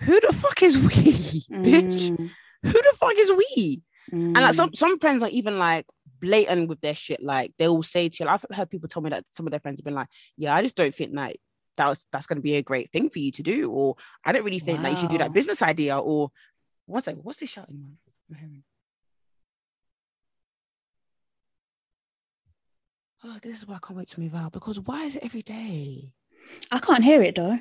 Who 0.03 0.21
the 0.21 0.33
fuck 0.33 0.63
is 0.63 0.79
we, 0.79 0.87
bitch? 1.67 2.31
Mm. 2.65 2.73
Who 2.73 2.83
the 2.83 2.97
fuck 2.99 3.13
is 3.17 3.31
we? 3.31 3.83
And 4.13 4.35
like 4.35 4.53
Mm. 4.53 4.55
some 4.55 4.71
some 4.75 4.99
friends 4.99 5.23
are 5.23 5.29
even 5.31 5.59
like 5.59 5.87
blatant 6.21 6.69
with 6.69 6.81
their 6.81 6.95
shit. 6.95 7.23
Like 7.23 7.53
they 7.59 7.69
will 7.69 7.83
say 7.83 8.09
to 8.09 8.25
you, 8.25 8.29
I've 8.29 8.45
heard 8.53 8.71
people 8.71 8.89
tell 8.89 9.03
me 9.03 9.11
that 9.11 9.25
some 9.31 9.47
of 9.47 9.51
their 9.51 9.61
friends 9.61 9.79
have 9.81 9.85
been 9.85 9.95
like, 9.95 10.09
"Yeah, 10.37 10.55
I 10.55 10.63
just 10.63 10.77
don't 10.77 10.95
think 10.95 11.15
that 11.15 11.37
that 11.77 11.89
was 11.89 12.07
that's 12.13 12.27
going 12.27 12.37
to 12.37 12.43
be 12.43 12.57
a 12.57 12.63
great 12.63 12.91
thing 12.93 13.09
for 13.09 13.19
you 13.19 13.31
to 13.33 13.43
do," 13.43 13.71
or 13.71 13.97
"I 14.25 14.33
don't 14.33 14.45
really 14.45 14.59
think 14.59 14.83
that 14.83 14.91
you 14.91 14.97
should 14.97 15.11
do 15.11 15.19
that 15.19 15.33
business 15.33 15.63
idea," 15.63 15.97
or 15.99 16.31
what's 16.87 17.07
that? 17.07 17.17
What's 17.25 17.39
this 17.39 17.51
shouting, 17.51 17.79
man? 17.81 17.99
I'm 18.31 18.37
hearing. 18.37 18.65
Oh, 23.23 23.39
this 23.43 23.59
is 23.59 23.67
why 23.67 23.77
I 23.77 23.79
can't 23.79 23.99
wait 23.99 24.09
to 24.09 24.21
move 24.21 24.35
out 24.35 24.53
because 24.53 24.81
why 24.81 25.05
is 25.05 25.17
it 25.17 25.25
every 25.25 25.43
day? 25.43 26.13
I 26.71 26.79
can't 26.79 27.05
hear 27.05 27.23
it 27.23 27.37
though. 27.37 27.59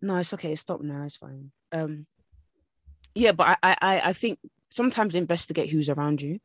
No, 0.00 0.16
it's 0.16 0.32
okay. 0.34 0.54
Stop 0.56 0.80
now. 0.80 1.04
It's 1.04 1.16
fine. 1.16 1.50
Um, 1.72 2.06
yeah, 3.14 3.32
but 3.32 3.58
I, 3.62 3.76
I, 3.80 4.00
I- 4.06 4.12
think 4.12 4.38
sometimes 4.70 5.14
investigate 5.14 5.70
who's 5.70 5.88
around 5.88 6.20
you, 6.22 6.38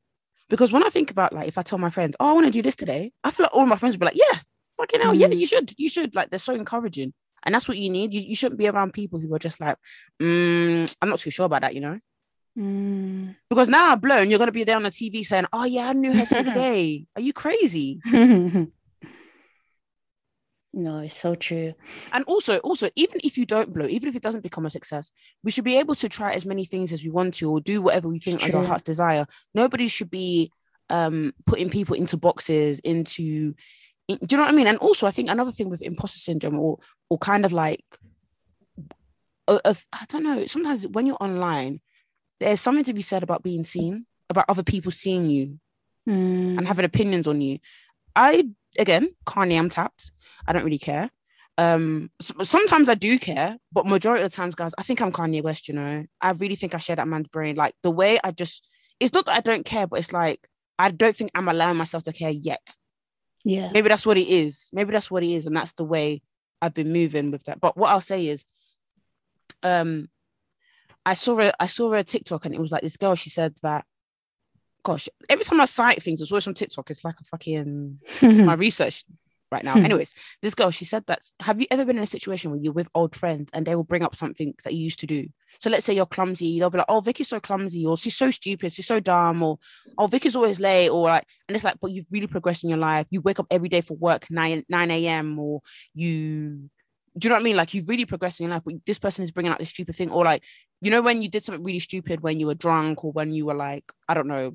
because 0.49 0.71
when 0.71 0.83
I 0.83 0.89
think 0.89 1.11
about 1.11 1.33
like 1.33 1.47
if 1.47 1.57
I 1.57 1.61
tell 1.61 1.77
my 1.77 1.89
friends, 1.89 2.15
oh, 2.19 2.29
I 2.29 2.33
want 2.33 2.45
to 2.45 2.51
do 2.51 2.61
this 2.61 2.75
today, 2.75 3.11
I 3.23 3.31
feel 3.31 3.45
like 3.45 3.53
all 3.55 3.65
my 3.65 3.77
friends 3.77 3.95
will 3.95 3.99
be 4.01 4.05
like, 4.05 4.15
yeah, 4.17 4.39
fucking 4.77 5.01
hell, 5.01 5.13
yeah, 5.13 5.27
Mhm. 5.27 5.39
you 5.39 5.45
should, 5.45 5.73
you 5.77 5.89
should. 5.89 6.15
Like 6.15 6.29
they're 6.29 6.39
so 6.39 6.53
encouraging, 6.55 7.13
and 7.43 7.53
that's 7.53 7.67
what 7.67 7.77
you 7.77 7.89
need. 7.89 8.13
You, 8.13 8.21
you 8.21 8.35
shouldn't 8.35 8.59
be 8.59 8.67
around 8.67 8.93
people 8.93 9.19
who 9.19 9.33
are 9.33 9.39
just 9.39 9.59
like, 9.59 9.77
mm, 10.21 10.95
I'm 11.01 11.09
not 11.09 11.19
too 11.19 11.31
sure 11.31 11.45
about 11.45 11.61
that, 11.61 11.75
you 11.75 11.81
know. 11.81 11.99
Mm. 12.57 13.35
Because 13.49 13.67
now 13.67 13.91
I've 13.91 14.01
blown, 14.01 14.29
you're 14.29 14.39
gonna 14.39 14.51
be 14.51 14.63
there 14.63 14.75
on 14.75 14.83
the 14.83 14.89
TV 14.91 15.25
saying, 15.25 15.45
"Oh 15.51 15.65
yeah, 15.65 15.89
I 15.89 15.93
knew 15.93 16.13
her 16.13 16.25
since 16.25 16.47
day." 16.53 17.05
Are 17.15 17.21
you 17.21 17.33
crazy? 17.33 17.99
no, 20.73 20.99
it's 20.99 21.17
so 21.17 21.35
true. 21.35 21.73
And 22.11 22.25
also, 22.25 22.57
also, 22.59 22.89
even 22.95 23.21
if 23.23 23.37
you 23.37 23.45
don't 23.45 23.71
blow, 23.71 23.85
even 23.85 24.09
if 24.09 24.15
it 24.15 24.23
doesn't 24.23 24.41
become 24.41 24.65
a 24.65 24.69
success, 24.69 25.11
we 25.43 25.51
should 25.51 25.63
be 25.63 25.77
able 25.77 25.95
to 25.95 26.09
try 26.09 26.33
as 26.33 26.45
many 26.45 26.65
things 26.65 26.91
as 26.91 27.03
we 27.03 27.09
want 27.09 27.35
to, 27.35 27.49
or 27.51 27.61
do 27.61 27.81
whatever 27.81 28.07
we 28.09 28.19
think 28.19 28.45
is 28.45 28.53
our 28.55 28.63
heart's 28.65 28.83
desire. 28.83 29.25
Nobody 29.53 29.87
should 29.87 30.09
be 30.09 30.51
um 30.89 31.33
putting 31.45 31.69
people 31.69 31.95
into 31.95 32.17
boxes, 32.17 32.79
into 32.79 33.53
in- 34.07 34.17
do 34.17 34.27
you 34.31 34.37
know 34.37 34.43
what 34.43 34.53
I 34.53 34.57
mean? 34.57 34.67
And 34.67 34.77
also, 34.79 35.07
I 35.07 35.11
think 35.11 35.29
another 35.29 35.51
thing 35.51 35.69
with 35.69 35.81
imposter 35.81 36.19
syndrome, 36.19 36.59
or 36.59 36.79
or 37.09 37.17
kind 37.19 37.45
of 37.45 37.53
like, 37.53 37.85
of 39.47 39.85
I 39.93 40.05
don't 40.09 40.23
know. 40.23 40.45
Sometimes 40.45 40.87
when 40.87 41.05
you're 41.05 41.17
online, 41.21 41.81
there's 42.39 42.61
something 42.61 42.83
to 42.85 42.93
be 42.93 43.01
said 43.01 43.23
about 43.23 43.43
being 43.43 43.63
seen, 43.63 44.05
about 44.29 44.45
other 44.49 44.63
people 44.63 44.91
seeing 44.91 45.25
you 45.25 45.59
Mm. 46.09 46.57
and 46.57 46.67
having 46.67 46.83
opinions 46.83 47.27
on 47.27 47.39
you. 47.39 47.59
I 48.13 48.49
again, 48.77 49.09
Kanye, 49.25 49.57
I'm 49.57 49.69
tapped. 49.69 50.11
I 50.47 50.53
don't 50.53 50.63
really 50.63 50.79
care. 50.79 51.09
Um, 51.57 52.09
sometimes 52.19 52.89
I 52.89 52.95
do 52.95 53.19
care, 53.19 53.57
but 53.71 53.85
majority 53.85 54.23
of 54.23 54.31
the 54.31 54.35
times, 54.35 54.55
guys, 54.55 54.73
I 54.77 54.83
think 54.83 55.01
I'm 55.01 55.11
Kanye 55.11 55.43
West. 55.43 55.67
You 55.67 55.75
know, 55.75 56.05
I 56.19 56.31
really 56.31 56.55
think 56.55 56.73
I 56.73 56.79
share 56.79 56.95
that 56.95 57.07
man's 57.07 57.27
brain. 57.27 57.55
Like 57.55 57.75
the 57.83 57.91
way 57.91 58.19
I 58.23 58.31
just, 58.31 58.67
it's 58.99 59.13
not 59.13 59.25
that 59.27 59.35
I 59.35 59.41
don't 59.41 59.65
care, 59.65 59.85
but 59.85 59.99
it's 59.99 60.13
like 60.13 60.47
I 60.79 60.89
don't 60.89 61.15
think 61.15 61.31
I'm 61.35 61.47
allowing 61.47 61.77
myself 61.77 62.03
to 62.03 62.13
care 62.13 62.31
yet. 62.31 62.75
Yeah. 63.45 63.69
Maybe 63.73 63.89
that's 63.89 64.05
what 64.05 64.17
it 64.17 64.27
is. 64.27 64.69
Maybe 64.73 64.91
that's 64.91 65.11
what 65.11 65.23
it 65.23 65.31
is, 65.31 65.45
and 65.45 65.55
that's 65.55 65.73
the 65.73 65.83
way 65.83 66.21
I've 66.61 66.73
been 66.73 66.93
moving 66.93 67.29
with 67.31 67.43
that. 67.43 67.59
But 67.59 67.77
what 67.77 67.91
I'll 67.91 68.01
say 68.01 68.27
is, 68.27 68.43
um, 69.61 70.09
I 71.05 71.13
saw 71.13 71.39
a 71.39 71.51
I 71.59 71.67
saw 71.67 71.93
a 71.93 72.03
TikTok, 72.03 72.45
and 72.45 72.55
it 72.55 72.61
was 72.61 72.71
like 72.71 72.81
this 72.81 72.97
girl. 72.97 73.15
She 73.15 73.29
said 73.29 73.53
that, 73.61 73.85
gosh, 74.83 75.09
every 75.29 75.45
time 75.45 75.61
I 75.61 75.65
cite 75.65 76.03
things, 76.03 76.21
it's 76.21 76.31
always 76.31 76.47
on 76.47 76.53
TikTok. 76.53 76.89
It's 76.91 77.05
like 77.05 77.15
a 77.19 77.23
fucking 77.23 77.99
my 78.21 78.53
research 78.53 79.03
right 79.53 79.63
now. 79.63 79.73
Hmm. 79.73 79.85
Anyways, 79.85 80.13
this 80.41 80.55
girl, 80.55 80.71
she 80.71 80.83
said 80.83 81.05
that 81.05 81.19
have 81.39 81.61
you 81.61 81.67
ever 81.71 81.85
been 81.85 81.97
in 81.97 82.03
a 82.03 82.07
situation 82.07 82.51
where 82.51 82.59
you're 82.59 82.73
with 82.73 82.89
old 82.93 83.15
friends 83.15 83.49
and 83.53 83.65
they 83.65 83.75
will 83.75 83.83
bring 83.83 84.03
up 84.03 84.15
something 84.15 84.53
that 84.63 84.73
you 84.73 84.83
used 84.83 84.99
to 84.99 85.07
do? 85.07 85.27
So 85.59 85.69
let's 85.69 85.85
say 85.85 85.93
you're 85.93 86.05
clumsy, 86.05 86.59
they'll 86.59 86.69
be 86.69 86.79
like, 86.79 86.87
Oh, 86.89 86.99
Vicky's 86.99 87.29
so 87.29 87.39
clumsy, 87.39 87.85
or 87.85 87.95
she's 87.95 88.17
so 88.17 88.31
stupid, 88.31 88.73
she's 88.73 88.87
so 88.87 88.99
dumb, 88.99 89.41
or 89.43 89.59
oh, 89.97 90.07
Vicky's 90.07 90.35
always 90.35 90.59
late, 90.59 90.89
or 90.89 91.03
like, 91.03 91.25
and 91.47 91.55
it's 91.55 91.63
like, 91.63 91.77
but 91.79 91.91
you've 91.91 92.07
really 92.11 92.27
progressed 92.27 92.63
in 92.63 92.69
your 92.69 92.79
life. 92.79 93.05
You 93.11 93.21
wake 93.21 93.39
up 93.39 93.47
every 93.51 93.69
day 93.69 93.81
for 93.81 93.93
work 93.95 94.29
9 94.29 94.63
9 94.67 94.91
a.m. 94.91 95.39
or 95.39 95.61
you 95.93 96.69
do 97.17 97.27
you 97.27 97.29
know 97.29 97.35
what 97.35 97.41
I 97.41 97.43
mean? 97.43 97.55
Like 97.55 97.73
you've 97.73 97.87
really 97.87 98.05
progressed 98.05 98.39
in 98.39 98.45
your 98.47 98.53
life, 98.55 98.63
but 98.65 98.75
this 98.85 98.97
person 98.97 99.23
is 99.23 99.31
bringing 99.31 99.51
out 99.51 99.59
this 99.59 99.69
stupid 99.69 99.95
thing, 99.95 100.11
or 100.11 100.23
like, 100.25 100.43
you 100.81 100.89
know, 100.89 101.01
when 101.01 101.21
you 101.21 101.29
did 101.29 101.43
something 101.43 101.63
really 101.63 101.79
stupid 101.79 102.21
when 102.21 102.39
you 102.39 102.47
were 102.47 102.55
drunk, 102.55 103.03
or 103.05 103.11
when 103.11 103.31
you 103.31 103.45
were 103.45 103.53
like, 103.53 103.83
I 104.09 104.13
don't 104.13 104.27
know, 104.27 104.51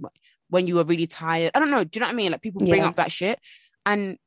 when 0.50 0.66
you 0.66 0.74
were 0.74 0.84
really 0.84 1.06
tired. 1.06 1.52
I 1.54 1.60
don't 1.60 1.70
know. 1.70 1.84
Do 1.84 1.90
you 1.96 2.00
know 2.00 2.06
what 2.08 2.14
I 2.14 2.16
mean? 2.16 2.32
Like 2.32 2.42
people 2.42 2.66
bring 2.66 2.82
Yeah. 2.82 2.88
up 2.88 2.96
that 2.96 3.12
shit, 3.12 3.38
and 3.86 4.18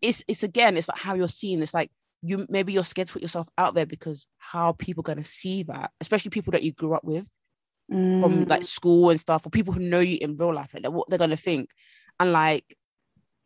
it's 0.00 0.24
it's 0.26 0.42
again, 0.42 0.76
it's 0.76 0.88
like 0.88 0.98
how 0.98 1.14
you're 1.14 1.28
seen. 1.28 1.62
It's 1.62 1.74
like 1.74 1.90
you 2.22 2.46
maybe 2.48 2.72
you're 2.72 2.84
scared 2.84 3.08
to 3.08 3.12
put 3.12 3.22
yourself 3.22 3.48
out 3.58 3.74
there 3.74 3.86
because 3.86 4.26
how 4.38 4.66
are 4.68 4.74
people 4.74 5.02
gonna 5.02 5.24
see 5.24 5.62
that, 5.64 5.90
especially 6.00 6.30
people 6.30 6.52
that 6.52 6.62
you 6.62 6.72
grew 6.72 6.94
up 6.94 7.04
with 7.04 7.26
from 7.88 8.44
Mm. 8.44 8.48
like 8.48 8.64
school 8.64 9.10
and 9.10 9.20
stuff, 9.20 9.46
or 9.46 9.50
people 9.50 9.74
who 9.74 9.80
know 9.80 10.00
you 10.00 10.18
in 10.20 10.36
real 10.36 10.54
life, 10.54 10.70
like 10.74 10.90
what 10.92 11.08
they're 11.10 11.18
gonna 11.18 11.36
think, 11.36 11.70
and 12.18 12.32
like. 12.32 12.76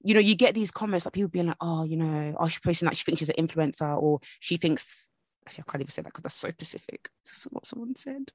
You 0.07 0.12
know, 0.14 0.20
you 0.20 0.34
get 0.36 0.55
these 0.55 0.70
comments 0.70 1.07
like 1.07 1.14
people 1.14 1.30
being 1.30 1.46
like, 1.46 1.57
"Oh, 1.61 1.84
you 1.84 1.96
know, 1.96 2.36
oh, 2.38 2.46
she's 2.46 2.61
posting 2.61 2.86
like 2.86 2.96
she 2.96 3.05
thinks 3.05 3.20
she's 3.20 3.30
an 3.30 3.46
influencer, 3.46 4.00
or 4.00 4.20
she 4.38 4.59
thinks." 4.59 5.09
Actually, 5.46 5.64
I 5.66 5.70
can't 5.72 5.80
even 5.82 5.90
say 5.90 6.02
that 6.02 6.09
because 6.09 6.22
that's 6.22 6.34
so 6.34 6.50
specific. 6.50 7.09
Is 7.24 7.46
what 7.50 7.66
someone 7.66 7.96
said. 7.96 8.30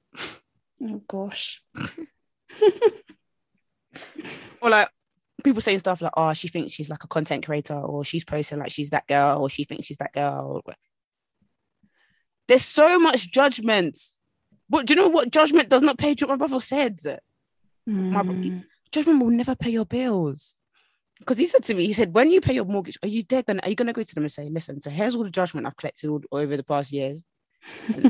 Oh 0.82 1.02
gosh. 1.06 1.62
or 4.60 4.70
like 4.70 4.88
people 5.44 5.60
saying 5.60 5.78
stuff 5.78 6.02
like, 6.02 6.12
"Oh, 6.16 6.32
she 6.32 6.48
thinks 6.48 6.72
she's 6.72 6.90
like 6.90 7.04
a 7.04 7.08
content 7.08 7.46
creator," 7.46 7.74
or 7.74 8.04
she's 8.04 8.24
posting 8.24 8.58
like 8.58 8.72
she's 8.72 8.90
that 8.90 9.06
girl, 9.06 9.40
or 9.40 9.48
she 9.48 9.64
thinks 9.64 9.86
she's 9.86 9.98
that 9.98 10.12
girl. 10.12 10.62
There's 12.48 12.64
so 12.64 12.98
much 12.98 13.30
judgment. 13.30 13.96
But 14.68 14.86
do 14.86 14.94
you 14.94 14.96
know 15.00 15.08
what 15.08 15.30
judgment 15.30 15.68
does 15.68 15.82
not 15.82 15.98
pay? 15.98 16.14
What 16.20 16.30
my 16.30 16.36
brother 16.36 16.60
said? 16.60 17.00
My 17.86 18.22
Mm. 18.22 18.64
judgment 18.92 19.22
will 19.22 19.30
never 19.30 19.54
pay 19.56 19.70
your 19.70 19.84
bills. 19.84 20.56
Because 21.20 21.38
he 21.38 21.46
said 21.46 21.62
to 21.64 21.74
me, 21.74 21.86
he 21.86 21.92
said, 21.92 22.14
when 22.14 22.30
you 22.30 22.40
pay 22.40 22.54
your 22.54 22.64
mortgage, 22.64 22.98
are 23.02 23.08
you 23.08 23.22
dead? 23.22 23.46
Gonna, 23.46 23.60
are 23.62 23.68
you 23.68 23.76
going 23.76 23.86
to 23.86 23.92
go 23.92 24.02
to 24.02 24.14
them 24.14 24.24
and 24.24 24.32
say, 24.32 24.48
listen, 24.48 24.80
so 24.80 24.90
here's 24.90 25.14
all 25.14 25.22
the 25.22 25.30
judgment 25.30 25.66
I've 25.66 25.76
collected 25.76 26.10
all, 26.10 26.22
over 26.32 26.56
the 26.56 26.64
past 26.64 26.92
years. 26.92 27.24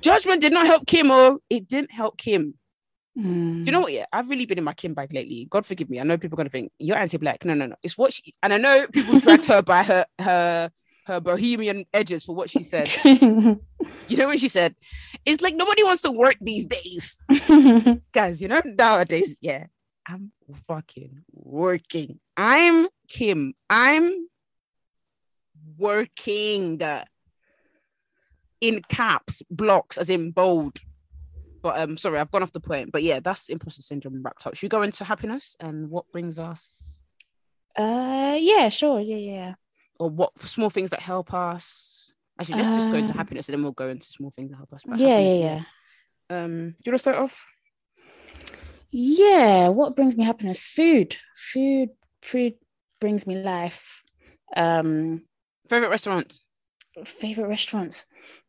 judgment 0.00 0.40
did 0.40 0.52
not 0.52 0.66
help 0.66 0.86
Kim, 0.86 1.10
or 1.10 1.38
it 1.48 1.68
didn't 1.68 1.92
help 1.92 2.16
Kim. 2.16 2.54
Hmm. 3.16 3.64
Do 3.64 3.66
you 3.66 3.72
know 3.72 3.80
what? 3.80 3.92
Yeah, 3.92 4.06
I've 4.12 4.28
really 4.28 4.46
been 4.46 4.58
in 4.58 4.64
my 4.64 4.72
Kim 4.72 4.94
bag 4.94 5.12
lately. 5.12 5.46
God 5.50 5.66
forgive 5.66 5.90
me. 5.90 6.00
I 6.00 6.04
know 6.04 6.16
people 6.16 6.36
are 6.36 6.42
gonna 6.42 6.48
think 6.48 6.72
you're 6.78 6.96
anti-black. 6.96 7.44
No, 7.44 7.54
no, 7.54 7.66
no. 7.66 7.74
It's 7.82 7.98
what 7.98 8.12
she 8.12 8.34
and 8.42 8.52
I 8.52 8.58
know 8.58 8.86
people 8.86 9.18
dragged 9.18 9.46
her 9.46 9.62
by 9.62 9.82
her 9.82 10.06
her 10.20 10.70
her 11.06 11.20
bohemian 11.20 11.84
edges 11.92 12.24
for 12.24 12.34
what 12.34 12.48
she 12.48 12.62
said. 12.62 12.88
you 13.04 14.16
know 14.16 14.28
when 14.28 14.38
she 14.38 14.48
said, 14.48 14.76
"It's 15.26 15.42
like 15.42 15.56
nobody 15.56 15.82
wants 15.82 16.02
to 16.02 16.12
work 16.12 16.36
these 16.40 16.66
days, 16.66 17.18
guys." 18.12 18.40
You 18.40 18.48
know 18.48 18.62
nowadays, 18.64 19.38
yeah, 19.42 19.66
I'm 20.06 20.32
fucking 20.66 21.24
working. 21.32 22.18
I'm 22.36 22.88
Kim. 23.08 23.54
I'm 23.68 24.28
working 25.78 26.80
in 28.60 28.82
caps, 28.88 29.42
blocks, 29.50 29.98
as 29.98 30.10
in 30.10 30.30
bold. 30.30 30.78
But 31.62 31.78
um, 31.78 31.96
sorry, 31.96 32.18
I've 32.18 32.30
gone 32.30 32.42
off 32.42 32.52
the 32.52 32.60
point. 32.60 32.90
But 32.92 33.02
yeah, 33.02 33.20
that's 33.20 33.48
imposter 33.48 33.82
syndrome 33.82 34.22
wrapped 34.22 34.46
up. 34.46 34.54
Should 34.54 34.64
we 34.64 34.68
go 34.68 34.82
into 34.82 35.04
happiness 35.04 35.56
and 35.60 35.90
what 35.90 36.10
brings 36.12 36.38
us, 36.38 37.00
Uh, 37.76 38.36
yeah, 38.40 38.68
sure, 38.70 39.00
yeah, 39.00 39.16
yeah. 39.16 39.54
or 39.98 40.08
what 40.10 40.38
small 40.42 40.70
things 40.70 40.90
that 40.90 41.00
help 41.00 41.32
us? 41.34 42.14
Actually, 42.40 42.62
let's 42.62 42.68
just 42.70 42.90
go 42.90 42.96
into 42.96 43.12
Um, 43.12 43.18
happiness 43.18 43.48
and 43.48 43.54
then 43.54 43.62
we'll 43.62 43.72
go 43.72 43.90
into 43.90 44.06
small 44.06 44.30
things 44.30 44.50
that 44.50 44.56
help 44.56 44.72
us. 44.72 44.82
Yeah, 44.96 45.18
yeah, 45.18 45.34
yeah. 45.34 45.62
Um, 46.30 46.70
do 46.70 46.76
you 46.86 46.92
want 46.92 46.94
to 46.94 46.98
start 46.98 47.16
off? 47.18 47.46
Yeah, 48.90 49.68
what 49.68 49.96
brings 49.96 50.16
me 50.16 50.24
happiness? 50.24 50.68
Food. 50.68 51.16
Food, 51.34 51.90
food 52.22 52.54
brings 53.00 53.26
me 53.26 53.36
life. 53.42 54.02
Um, 54.56 55.24
favorite 55.68 55.90
restaurants. 55.90 56.42
Favorite 57.04 57.48
restaurants. 57.48 58.06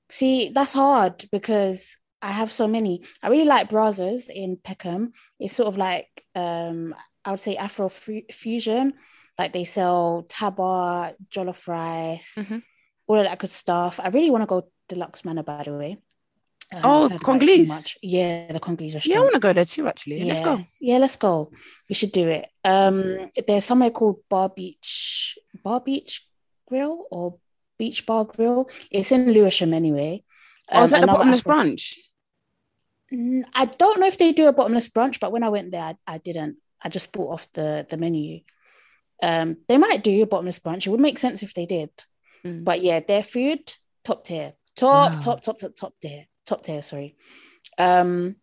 See, 0.10 0.50
that's 0.50 0.74
hard 0.74 1.26
because 1.32 1.98
I 2.22 2.32
have 2.32 2.52
so 2.52 2.68
many. 2.68 3.04
I 3.22 3.30
really 3.30 3.46
like 3.46 3.70
Brazzers 3.70 4.30
in 4.30 4.58
Peckham. 4.58 5.12
It's 5.40 5.56
sort 5.56 5.68
of 5.68 5.78
like 5.78 6.08
um, 6.36 6.94
I 7.24 7.32
would 7.32 7.40
say 7.40 7.56
Afro 7.56 7.88
fu- 7.90 8.24
fusion. 8.32 8.94
Like 9.40 9.54
they 9.54 9.64
sell 9.64 10.26
taba, 10.28 11.14
jollof 11.34 11.68
rice, 11.68 12.38
all 13.08 13.18
of 13.18 13.26
that 13.26 13.40
good 13.40 13.52
stuff. 13.52 14.00
I 14.04 14.10
really 14.10 14.30
want 14.30 14.44
to 14.44 14.48
go 14.48 14.68
deluxe 14.90 15.24
manor, 15.26 15.44
by 15.44 15.64
the 15.64 15.76
way. 15.78 15.98
Um, 16.74 16.82
Oh, 16.84 17.06
I've 17.06 17.12
heard 17.12 17.12
about 17.12 17.14
it 17.14 17.18
too 17.20 17.26
Congolese? 17.26 17.98
Yeah, 18.02 18.52
the 18.52 18.60
Congolese 18.60 18.94
restaurant. 18.96 19.14
Yeah, 19.14 19.20
I 19.20 19.24
want 19.24 19.34
to 19.34 19.40
go 19.40 19.54
there 19.54 19.66
too. 19.66 19.88
Actually, 19.88 20.20
yeah. 20.22 20.26
let's 20.26 20.42
go. 20.42 20.60
Yeah, 20.80 20.98
let's 20.98 21.16
go. 21.18 21.52
We 21.90 21.96
should 21.96 22.12
do 22.12 22.28
it. 22.30 22.48
Um, 22.64 23.30
there's 23.48 23.66
somewhere 23.66 23.90
called 23.92 24.20
Bar 24.30 24.50
Beach, 24.50 25.38
Bar 25.64 25.82
Beach 25.82 26.26
Grill 26.68 27.06
or 27.12 27.38
Beach 27.78 28.06
Bar 28.06 28.26
Grill. 28.26 28.70
It's 28.90 29.12
in 29.12 29.32
Lewisham 29.34 29.74
anyway. 29.74 30.24
Oh, 30.72 30.84
is 30.84 30.94
Um, 30.94 31.02
that 31.02 31.08
the 31.08 31.14
bottomless 31.14 31.40
Afro- 31.42 31.56
brunch? 31.56 31.96
I 33.54 33.66
don't 33.66 34.00
know 34.00 34.08
if 34.08 34.18
they 34.18 34.32
do 34.32 34.48
a 34.48 34.54
bottomless 34.54 34.88
brunch, 34.88 35.20
but 35.20 35.32
when 35.34 35.44
I 35.44 35.50
went 35.50 35.72
there, 35.72 35.84
I, 35.84 35.96
I 36.08 36.18
didn't. 36.18 36.58
I 36.82 36.88
just 36.90 37.12
bought 37.12 37.34
off 37.34 37.52
the 37.54 37.86
the 37.90 37.98
menu. 37.98 38.40
Um, 39.22 39.58
they 39.68 39.78
might 39.78 40.04
do 40.04 40.24
a 40.24 40.26
bottomless 40.26 40.60
brunch. 40.60 40.88
It 40.88 40.90
would 40.92 41.02
make 41.02 41.20
sense 41.20 41.44
if 41.44 41.54
they 41.54 41.66
did. 41.66 41.90
Mm. 42.46 42.64
But 42.64 42.82
yeah, 42.82 43.02
their 43.02 43.22
food 43.22 43.60
top 44.06 44.24
tier, 44.24 44.54
top 44.76 45.12
Wow. 45.14 45.20
top 45.20 45.42
top 45.42 45.58
top 45.60 45.76
top 45.76 45.94
tier, 46.02 46.26
top 46.46 46.64
tier. 46.64 46.82
Sorry. 46.82 47.16
Um, 47.78 48.38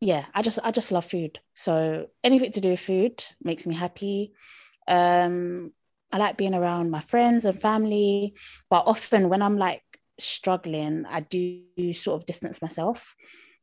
yeah, 0.00 0.24
I 0.34 0.42
just 0.42 0.58
I 0.64 0.70
just 0.70 0.92
love 0.92 1.04
food. 1.04 1.40
So 1.54 2.08
anything 2.24 2.52
to 2.52 2.60
do 2.60 2.70
with 2.70 2.80
food 2.80 3.22
makes 3.42 3.66
me 3.66 3.74
happy. 3.74 4.32
Um, 4.88 5.72
I 6.10 6.18
like 6.18 6.36
being 6.36 6.54
around 6.54 6.90
my 6.90 7.00
friends 7.00 7.44
and 7.44 7.60
family, 7.60 8.34
but 8.70 8.84
often 8.86 9.28
when 9.28 9.42
I'm 9.42 9.58
like 9.58 9.82
struggling, 10.18 11.04
I 11.08 11.20
do 11.20 11.64
sort 11.92 12.20
of 12.20 12.26
distance 12.26 12.62
myself. 12.62 13.14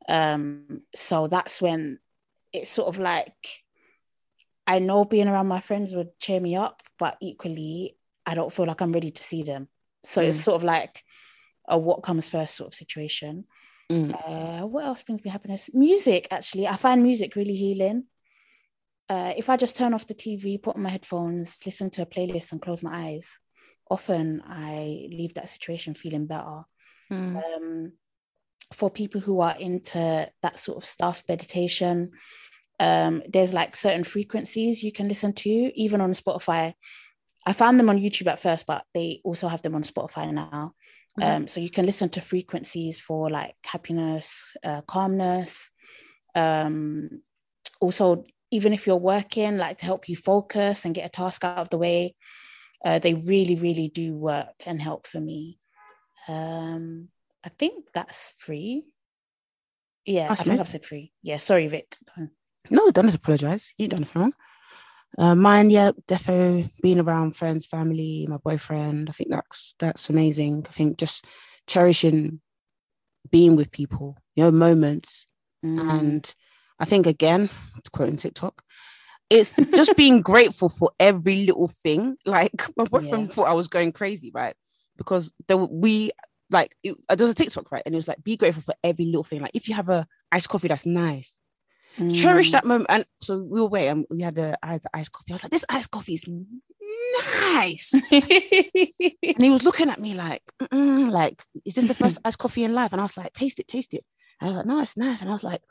Um, 0.07 0.83
so 0.95 1.27
that's 1.27 1.61
when 1.61 1.99
it's 2.53 2.71
sort 2.71 2.87
of 2.87 2.99
like 2.99 3.63
I 4.65 4.79
know 4.79 5.05
being 5.05 5.27
around 5.27 5.47
my 5.47 5.59
friends 5.59 5.95
would 5.95 6.17
cheer 6.19 6.39
me 6.39 6.55
up, 6.55 6.83
but 6.99 7.17
equally 7.21 7.97
I 8.25 8.35
don't 8.35 8.51
feel 8.51 8.65
like 8.65 8.81
I'm 8.81 8.91
ready 8.91 9.11
to 9.11 9.23
see 9.23 9.43
them. 9.43 9.69
So 10.03 10.21
it's 10.21 10.39
Mm. 10.39 10.43
sort 10.43 10.55
of 10.57 10.63
like 10.63 11.03
a 11.67 11.77
what 11.77 12.03
comes 12.03 12.29
first 12.29 12.55
sort 12.55 12.69
of 12.69 12.73
situation. 12.73 13.45
Mm. 13.91 14.13
Uh, 14.13 14.67
what 14.67 14.85
else 14.85 15.03
brings 15.03 15.23
me 15.23 15.29
happiness? 15.29 15.69
Music, 15.73 16.27
actually. 16.31 16.67
I 16.67 16.75
find 16.75 17.01
music 17.03 17.35
really 17.35 17.55
healing. 17.55 18.05
Uh, 19.09 19.33
if 19.37 19.49
I 19.49 19.55
just 19.55 19.77
turn 19.77 19.93
off 19.93 20.07
the 20.07 20.13
TV, 20.13 20.61
put 20.61 20.75
on 20.75 20.81
my 20.81 20.89
headphones, 20.89 21.57
listen 21.65 21.89
to 21.91 22.01
a 22.01 22.05
playlist, 22.05 22.51
and 22.51 22.61
close 22.61 22.83
my 22.83 23.07
eyes, 23.07 23.39
often 23.89 24.43
I 24.45 25.07
leave 25.09 25.33
that 25.35 25.49
situation 25.49 25.93
feeling 25.93 26.27
better. 26.27 26.63
Mm. 27.11 27.41
Um, 27.55 27.91
for 28.73 28.89
people 28.89 29.21
who 29.21 29.39
are 29.39 29.55
into 29.57 30.29
that 30.41 30.59
sort 30.59 30.77
of 30.77 30.85
stuff, 30.85 31.23
meditation, 31.29 32.11
um, 32.79 33.23
there's 33.29 33.53
like 33.53 33.77
certain 33.77 34.03
frequencies 34.03 34.83
you 34.83 34.91
can 34.91 35.07
listen 35.07 35.31
to, 35.33 35.49
even 35.49 36.01
on 36.01 36.11
Spotify. 36.11 36.73
I 37.45 37.53
found 37.53 37.79
them 37.79 37.89
on 37.89 37.97
YouTube 37.97 38.27
at 38.27 38.39
first, 38.39 38.65
but 38.67 38.83
they 38.93 39.21
also 39.23 39.47
have 39.47 39.61
them 39.61 39.75
on 39.75 39.83
Spotify 39.83 40.31
now. 40.33 40.73
Mhm. 41.19 41.35
Um, 41.35 41.47
so 41.47 41.59
you 41.59 41.69
can 41.69 41.85
listen 41.85 42.09
to 42.09 42.21
frequencies 42.21 42.99
for 42.99 43.29
like 43.29 43.55
happiness, 43.65 44.55
uh, 44.63 44.81
calmness. 44.81 45.71
Um, 46.35 47.21
also, 47.81 48.23
even 48.51 48.73
if 48.73 48.87
you're 48.87 48.95
working, 48.97 49.57
like 49.57 49.77
to 49.79 49.85
help 49.85 50.07
you 50.07 50.15
focus 50.15 50.85
and 50.85 50.95
get 50.95 51.05
a 51.05 51.09
task 51.09 51.43
out 51.43 51.57
of 51.57 51.69
the 51.69 51.77
way, 51.77 52.15
uh, 52.85 52.99
they 52.99 53.13
really, 53.13 53.55
really 53.55 53.89
do 53.89 54.15
work 54.15 54.55
and 54.65 54.81
help 54.81 55.07
for 55.07 55.19
me. 55.19 55.59
Um, 56.27 57.09
I 57.43 57.49
think 57.49 57.85
that's 57.93 58.33
free. 58.37 58.85
Yeah, 60.05 60.29
That's 60.29 60.41
I 60.41 60.43
think. 60.45 60.59
I've 60.59 60.67
said 60.67 60.85
free. 60.85 61.11
Yeah, 61.21 61.37
sorry, 61.37 61.67
Vic. 61.67 61.97
No, 62.69 62.91
don't 62.91 63.13
apologize. 63.13 63.73
You 63.77 63.87
done 63.87 64.01
nothing 64.01 64.21
wrong. 64.21 64.33
Uh, 65.17 65.35
mine, 65.35 65.69
yeah, 65.69 65.91
defo 66.07 66.69
being 66.81 66.99
around 66.99 67.35
friends, 67.35 67.65
family, 67.65 68.25
my 68.29 68.37
boyfriend. 68.37 69.09
I 69.09 69.13
think 69.13 69.29
that's 69.31 69.73
that's 69.79 70.09
amazing. 70.09 70.65
I 70.67 70.71
think 70.71 70.97
just 70.97 71.25
cherishing 71.67 72.41
being 73.31 73.55
with 73.55 73.71
people, 73.71 74.17
you 74.35 74.43
know, 74.43 74.51
moments. 74.51 75.25
Mm. 75.65 75.89
And 75.89 76.35
I 76.79 76.85
think 76.85 77.07
again, 77.07 77.49
quoting 77.91 78.17
TikTok, 78.17 78.61
it's 79.29 79.53
just 79.75 79.95
being 79.95 80.21
grateful 80.31 80.69
for 80.69 80.91
every 80.99 81.45
little 81.45 81.67
thing. 81.67 82.17
Like 82.25 82.63
my 82.77 82.85
boyfriend 82.85 83.27
Yeah. 83.27 83.33
thought 83.33 83.47
I 83.47 83.53
was 83.53 83.67
going 83.67 83.91
crazy, 83.91 84.31
right? 84.33 84.55
Because 84.97 85.31
there 85.47 85.57
we 85.57 86.11
like 86.51 86.75
it, 86.83 86.95
uh, 87.09 87.15
there 87.15 87.25
was 87.25 87.31
a 87.31 87.35
TikTok, 87.35 87.71
right? 87.71 87.83
And 87.85 87.93
it 87.93 87.97
was 87.97 88.07
like, 88.07 88.23
be 88.23 88.37
grateful 88.37 88.63
for 88.63 88.75
every 88.83 89.05
little 89.05 89.23
thing. 89.23 89.41
Like 89.41 89.51
if 89.55 89.67
you 89.67 89.75
have 89.75 89.89
a 89.89 90.07
iced 90.31 90.49
coffee 90.49 90.67
that's 90.67 90.85
nice, 90.85 91.39
cherish 92.13 92.49
Mm. 92.49 92.51
that 92.51 92.65
moment. 92.65 92.87
And 92.89 93.05
so 93.21 93.37
we 93.39 93.61
were 93.61 93.67
waiting. 93.67 94.05
we 94.09 94.21
had 94.21 94.37
a 94.37 94.57
I 94.63 94.73
had 94.73 94.81
the 94.83 94.89
iced 94.93 95.11
coffee. 95.11 95.31
I 95.31 95.33
was 95.33 95.43
like, 95.43 95.51
this 95.51 95.65
iced 95.69 95.91
coffee 95.91 96.13
is 96.13 96.27
nice. 97.53 97.93
and 98.11 99.43
he 99.43 99.49
was 99.49 99.63
looking 99.63 99.89
at 99.89 99.99
me 99.99 100.13
like, 100.13 100.43
like, 100.71 101.43
is 101.65 101.73
this 101.73 101.85
the 101.85 101.93
first 102.03 102.19
iced 102.23 102.37
coffee 102.39 102.63
in 102.63 102.73
life? 102.73 102.91
And 102.91 103.01
I 103.01 103.03
was 103.03 103.17
like, 103.17 103.33
taste 103.33 103.59
it, 103.59 103.67
taste 103.67 103.93
it. 103.93 104.03
And 104.39 104.47
I 104.47 104.51
was 104.51 104.57
like, 104.57 104.65
no, 104.65 104.81
it's 104.81 104.97
nice. 104.97 105.21
And 105.21 105.29
I 105.29 105.33
was 105.33 105.43
like, 105.43 105.61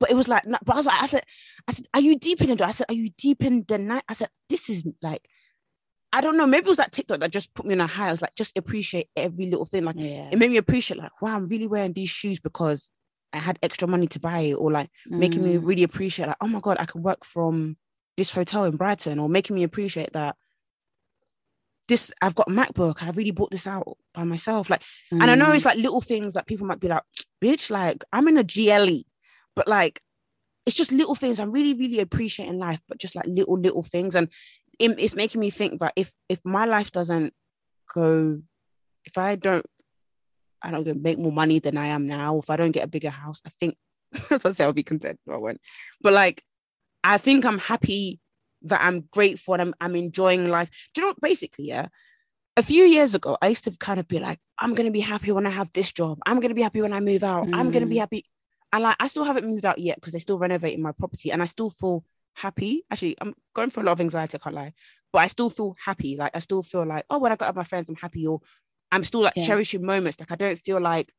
but 0.00 0.10
it 0.10 0.16
was 0.16 0.28
like, 0.28 0.42
but 0.44 0.74
I 0.74 0.76
was 0.76 0.86
like, 0.86 1.02
I 1.02 1.06
said, 1.06 1.22
I 1.68 1.72
said, 1.72 1.86
are 1.94 2.00
you 2.00 2.18
deep 2.18 2.42
in 2.42 2.50
it? 2.50 2.60
I 2.60 2.72
said, 2.72 2.86
are 2.88 2.94
you 2.94 3.10
deep 3.16 3.42
in 3.44 3.64
the 3.66 3.78
night? 3.78 4.02
I 4.08 4.14
said, 4.14 4.28
this 4.48 4.68
is 4.68 4.84
like, 5.02 5.26
I 6.12 6.20
don't 6.20 6.36
know. 6.36 6.46
Maybe 6.46 6.66
it 6.66 6.68
was 6.68 6.76
that 6.76 6.92
TikTok 6.92 7.20
that 7.20 7.32
just 7.32 7.52
put 7.54 7.66
me 7.66 7.74
on 7.74 7.80
a 7.80 7.86
high. 7.86 8.08
I 8.08 8.10
was 8.12 8.22
like, 8.22 8.34
just 8.36 8.56
appreciate 8.56 9.08
every 9.16 9.46
little 9.46 9.66
thing. 9.66 9.84
Like, 9.84 9.96
yeah. 9.98 10.28
it 10.30 10.38
made 10.38 10.50
me 10.50 10.58
appreciate, 10.58 10.98
like, 11.00 11.10
wow, 11.20 11.36
I'm 11.36 11.48
really 11.48 11.66
wearing 11.66 11.92
these 11.92 12.10
shoes 12.10 12.38
because 12.38 12.90
I 13.34 13.38
had 13.38 13.58
extra 13.62 13.86
money 13.88 14.06
to 14.08 14.20
buy 14.20 14.38
it, 14.40 14.54
or 14.54 14.70
like 14.70 14.88
making 15.18 15.42
me 15.44 15.56
Mm. 15.56 15.66
really 15.66 15.82
appreciate, 15.82 16.26
like, 16.28 16.36
oh 16.40 16.48
my 16.48 16.60
god, 16.60 16.76
I 16.80 16.84
can 16.86 17.02
work 17.02 17.24
from 17.24 17.76
this 18.16 18.30
hotel 18.30 18.64
in 18.64 18.76
Brighton, 18.76 19.18
or 19.18 19.28
making 19.28 19.56
me 19.56 19.62
appreciate 19.64 20.12
that 20.12 20.36
this 21.88 22.12
I've 22.22 22.34
got 22.34 22.48
a 22.48 22.50
MacBook. 22.52 23.02
I 23.02 23.10
really 23.10 23.30
bought 23.30 23.50
this 23.50 23.66
out 23.66 23.98
by 24.14 24.24
myself. 24.24 24.70
Like, 24.70 24.82
and 25.10 25.30
I 25.30 25.34
know 25.34 25.46
Mm. 25.50 25.56
it's 25.56 25.64
like 25.66 25.76
little 25.76 26.00
things 26.00 26.32
that 26.34 26.46
people 26.46 26.66
might 26.66 26.80
be 26.80 26.88
like, 26.88 27.02
bitch, 27.42 27.70
like 27.70 28.02
I'm 28.12 28.28
in 28.28 28.38
a 28.38 28.44
GLE, 28.44 29.02
but 29.54 29.68
like 29.68 30.00
it's 30.66 30.76
just 30.76 30.92
little 30.92 31.14
things. 31.14 31.38
I'm 31.38 31.50
really, 31.52 31.74
really 31.74 32.00
appreciating 32.00 32.58
life, 32.58 32.80
but 32.88 32.96
just 32.98 33.14
like 33.14 33.26
little, 33.26 33.58
little 33.58 33.82
things. 33.82 34.14
And 34.14 34.28
it- 34.78 34.98
it's 34.98 35.14
making 35.14 35.40
me 35.42 35.50
think 35.50 35.80
that 35.80 35.92
if 35.94 36.14
if 36.30 36.40
my 36.44 36.64
life 36.64 36.90
doesn't 36.90 37.34
go, 37.94 38.40
if 39.04 39.18
I 39.18 39.34
don't, 39.36 39.66
I 40.64 40.70
don't 40.70 40.84
go 40.84 40.94
make 40.94 41.18
more 41.18 41.32
money 41.32 41.58
than 41.58 41.76
I 41.76 41.88
am 41.88 42.06
now, 42.06 42.38
if 42.38 42.50
I 42.50 42.56
don't 42.56 42.72
get 42.72 42.84
a 42.84 42.88
bigger 42.88 43.10
house, 43.10 43.40
I 43.46 43.50
think 43.60 43.76
say 44.52 44.64
I'll 44.64 44.72
be 44.72 44.82
content, 44.82 45.20
I 45.30 45.36
won't. 45.36 45.60
But 46.00 46.12
like, 46.12 46.42
I 47.02 47.18
think 47.18 47.44
I'm 47.44 47.58
happy 47.58 48.20
that 48.62 48.80
I'm 48.82 49.02
grateful 49.12 49.54
and 49.54 49.62
I'm 49.62 49.74
I'm 49.80 49.96
enjoying 49.96 50.48
life. 50.48 50.70
Do 50.94 51.00
you 51.00 51.06
know 51.06 51.10
what? 51.10 51.20
Basically, 51.20 51.66
yeah. 51.66 51.86
A 52.56 52.62
few 52.62 52.84
years 52.84 53.14
ago, 53.14 53.36
I 53.42 53.48
used 53.48 53.64
to 53.64 53.76
kind 53.78 53.98
of 53.98 54.06
be 54.06 54.20
like, 54.20 54.38
I'm 54.58 54.74
gonna 54.74 54.92
be 54.92 55.00
happy 55.00 55.32
when 55.32 55.46
I 55.46 55.50
have 55.50 55.70
this 55.72 55.92
job. 55.92 56.18
I'm 56.24 56.40
gonna 56.40 56.54
be 56.54 56.62
happy 56.62 56.80
when 56.82 56.92
I 56.92 57.00
move 57.00 57.24
out. 57.24 57.48
I'm 57.52 57.70
gonna 57.70 57.86
be 57.86 57.96
Mm. 57.96 58.00
happy. 58.00 58.24
And 58.72 58.82
like, 58.84 58.96
I 59.00 59.06
still 59.08 59.24
haven't 59.24 59.46
moved 59.46 59.66
out 59.66 59.78
yet 59.78 59.96
because 59.96 60.12
they're 60.12 60.20
still 60.20 60.38
renovating 60.38 60.82
my 60.82 60.92
property, 60.92 61.30
and 61.32 61.42
I 61.42 61.46
still 61.46 61.70
feel 61.70 62.04
happy. 62.36 62.84
Actually, 62.90 63.16
I'm 63.20 63.34
going 63.54 63.70
through 63.70 63.82
a 63.84 63.86
lot 63.86 63.92
of 63.92 64.00
anxiety. 64.00 64.36
I 64.36 64.38
can't 64.38 64.54
lie, 64.56 64.72
but 65.12 65.18
I 65.20 65.26
still 65.26 65.50
feel 65.50 65.76
happy. 65.84 66.16
Like 66.16 66.34
I 66.36 66.38
still 66.40 66.62
feel 66.62 66.86
like, 66.86 67.04
oh, 67.10 67.18
when 67.18 67.32
I 67.32 67.36
got 67.36 67.46
out 67.46 67.54
with 67.54 67.62
my 67.62 67.64
friends, 67.64 67.88
I'm 67.88 67.96
happy. 67.96 68.26
Or 68.26 68.40
I'm 68.94 69.04
still 69.04 69.22
like 69.22 69.34
Yeah. 69.36 69.46
cherishing 69.46 69.84
moments. 69.84 70.18
Like 70.20 70.30
I 70.32 70.36
don't 70.36 70.58
feel 70.58 70.80
like, 70.80 71.12